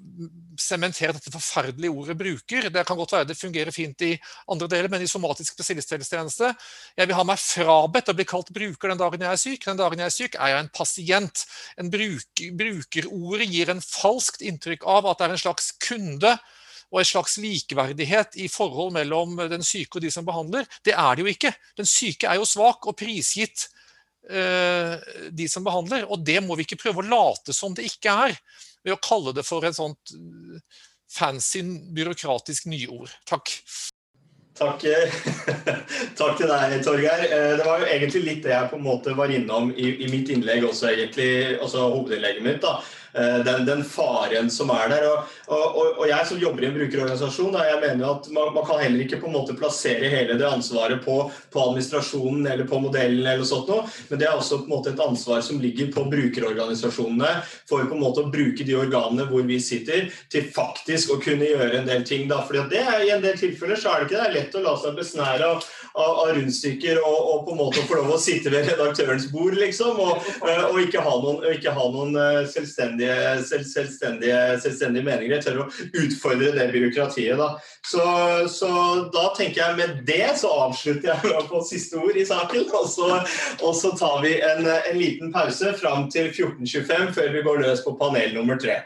sementere 0.60 1.16
dette 1.16 1.32
forferdelige 1.32 1.91
ordet 1.91 2.18
'bruker'. 2.20 2.70
Det 2.70 2.86
kan 2.86 2.97
godt 2.99 3.14
være 3.16 3.28
det 3.30 3.38
fungerer 3.39 3.72
fint 3.72 4.01
i 4.01 4.12
andre 4.51 4.68
deler, 4.68 4.89
men 4.91 5.01
i 5.01 5.08
somatisk 5.08 5.54
spesialisthelsetjeneste 5.54 6.54
Jeg 6.97 7.08
vil 7.08 7.16
ha 7.16 7.24
meg 7.24 7.39
frabedt 7.39 8.12
å 8.12 8.18
bli 8.18 8.26
kalt 8.26 8.51
bruker 8.54 8.89
den 8.91 8.99
dagen 8.99 9.22
jeg 9.22 9.32
er 9.32 9.39
syk. 9.39 9.66
Den 9.66 9.78
dagen 9.78 9.99
jeg 9.99 10.06
er 10.06 10.18
syk, 10.18 10.36
er 10.36 10.47
jeg 10.47 10.60
en 10.60 10.74
pasient. 10.76 11.45
En 11.78 11.89
bruk, 11.89 12.43
brukerordet 12.60 13.47
gir 13.49 13.72
en 13.72 13.82
falskt 13.82 14.41
inntrykk 14.41 14.84
av 14.86 15.08
at 15.08 15.20
det 15.20 15.26
er 15.26 15.38
en 15.38 15.45
slags 15.45 15.72
kunde 15.80 16.38
og 16.93 16.99
en 17.01 17.10
slags 17.10 17.39
likeverdighet 17.41 18.36
i 18.38 18.47
forhold 18.47 18.93
mellom 18.93 19.39
den 19.49 19.64
syke 19.66 19.97
og 19.97 20.04
de 20.04 20.12
som 20.14 20.26
behandler. 20.26 20.68
Det 20.86 20.93
er 20.93 21.16
det 21.16 21.24
jo 21.24 21.32
ikke. 21.32 21.54
Den 21.80 21.89
syke 21.89 22.30
er 22.30 22.38
jo 22.38 22.45
svak 22.45 22.86
og 22.86 22.97
prisgitt 22.99 23.70
de 24.24 25.47
som 25.51 25.65
behandler. 25.65 26.05
Og 26.07 26.21
det 26.24 26.39
må 26.45 26.55
vi 26.55 26.63
ikke 26.67 26.80
prøve 26.80 27.03
å 27.03 27.09
late 27.09 27.55
som 27.55 27.76
det 27.76 27.88
ikke 27.89 28.13
er, 28.28 28.38
ved 28.84 28.95
å 28.95 29.01
kalle 29.03 29.34
det 29.36 29.45
for 29.47 29.65
et 29.65 29.78
sånt 29.78 30.13
eh, 30.15 30.61
fancy 31.11 31.63
byråkratisk 31.95 32.67
nyord. 32.71 33.11
Takk. 33.30 33.51
Takk, 34.53 34.84
Takk 36.19 36.36
til 36.38 36.51
deg, 36.51 36.76
Torgeir. 36.86 37.24
Eh, 37.26 37.53
det 37.57 37.67
var 37.67 37.82
jo 37.82 37.89
egentlig 37.89 38.26
litt 38.28 38.43
det 38.45 38.53
jeg 38.53 38.69
på 38.71 38.80
en 38.80 38.86
måte 38.86 39.15
var 39.17 39.34
innom 39.34 39.71
i, 39.74 39.95
i 40.05 40.11
mitt 40.11 40.30
innlegg 40.34 40.67
også, 40.67 40.91
egentlig, 40.91 41.32
altså 41.59 41.88
hovedinnlegget 41.88 42.45
mitt. 42.45 42.61
da 42.63 42.78
Eh, 42.82 43.03
den, 43.14 43.66
den, 43.68 43.84
faren 43.86 44.49
som 44.49 44.72
er 44.74 44.89
der. 44.89 45.05
Og, 45.11 45.34
og, 45.53 45.89
og, 45.99 46.05
jeg 46.09 46.28
som 46.30 46.39
jobber 46.41 46.64
i 46.66 46.70
en 46.70 46.78
brukerorganisasjon, 46.78 47.57
jeg 47.59 47.80
mener 47.82 48.07
at 48.09 48.30
man, 48.34 48.53
man, 48.55 48.66
kan 48.66 48.82
heller 48.82 49.03
ikke 49.05 49.20
på 49.22 49.30
en 49.30 49.36
måte 49.38 49.57
plassere 49.57 50.09
hele 50.09 50.38
det 50.39 50.47
ansvaret 50.47 51.03
på, 51.05 51.18
på 51.53 51.66
administrasjonen 51.68 52.47
eller 52.49 52.70
på 52.70 52.80
modellen, 52.82 53.26
eller 53.26 53.45
sånt 53.47 53.70
noe, 53.70 53.86
men 54.09 54.22
det 54.22 54.30
er 54.30 54.38
også 54.38 54.64
på 54.64 54.70
en 54.70 54.76
måte 54.76 54.93
et 54.93 55.03
ansvar 55.03 55.43
som 55.45 55.61
ligger 55.61 55.91
på 55.93 56.05
brukerorganisasjonene 56.09 57.34
for 57.70 57.86
på 57.88 57.97
en 57.97 58.03
måte 58.03 58.24
å 58.24 58.32
bruke 58.34 58.66
de 58.66 58.76
organene 58.78 59.28
hvor 59.30 59.45
vi 59.47 59.59
sitter, 59.61 60.09
til 60.34 60.49
faktisk 60.55 61.14
å 61.14 61.20
kunne 61.24 61.47
gjøre 61.47 61.82
en 61.82 61.89
del 61.89 62.05
ting. 62.07 62.26
Da. 62.30 62.41
Fordi 62.47 62.66
det 62.72 62.84
er, 62.84 63.03
I 63.03 63.14
en 63.16 63.24
del 63.24 63.38
tilfeller 63.39 63.80
så 63.80 63.93
er 63.93 64.01
det 64.01 64.09
ikke 64.09 64.20
det 64.20 64.28
er 64.28 64.38
lett 64.38 64.57
å 64.57 64.64
la 64.66 64.76
seg 64.82 64.97
besnære 64.97 65.49
av, 65.53 65.68
av, 65.94 66.12
av 66.24 66.32
rundstykker 66.38 67.00
og, 67.04 67.18
og, 67.18 67.44
på 67.46 67.54
en 67.54 67.60
måte 67.60 67.84
få 67.88 68.00
lov 68.00 68.14
å 68.16 68.20
sitte 68.22 68.52
ved 68.54 68.70
redaktørens 68.72 69.28
bord, 69.34 69.56
liksom, 69.60 70.00
og, 70.02 70.30
og 70.41 70.80
ikke 70.82 71.04
ha 71.06 71.14
noen, 71.22 71.44
ikke 71.54 71.74
ha 71.76 71.88
noen 71.94 72.18
eh, 72.20 72.39
selvstendige, 72.50 73.18
selv, 73.50 73.68
selvstendige, 73.70 74.39
selvstendige, 74.64 75.06
meninger. 75.06 75.36
Jeg 75.38 75.46
tør 75.46 75.62
å 75.66 75.68
utfordre 76.04 76.54
det 76.58 76.70
byråkratiet. 76.74 77.38
Da. 77.39 77.52
Så, 77.86 78.08
så, 78.54 78.72
da 79.14 79.28
tenker 79.38 79.62
jeg 79.62 79.80
med 79.80 80.02
det 80.08 80.34
så 80.41 80.52
avslutter 80.66 81.14
jeg 81.14 81.46
på 81.52 81.64
siste 81.68 82.02
ord 82.02 82.18
i 82.18 82.26
saken. 82.28 82.68
Og 82.74 82.89
så, 82.89 83.12
og 83.62 83.78
så 83.78 83.94
tar 84.00 84.20
vi 84.26 84.36
en, 84.41 84.66
en 84.74 85.00
liten 85.00 85.34
pause 85.36 85.76
fram 85.80 86.10
til 86.14 86.32
14.25 86.34 87.14
før 87.14 87.32
vi 87.38 87.46
går 87.46 87.64
løs 87.68 87.86
på 87.86 87.98
panel 88.02 88.34
nummer 88.38 88.60
tre. 88.62 88.82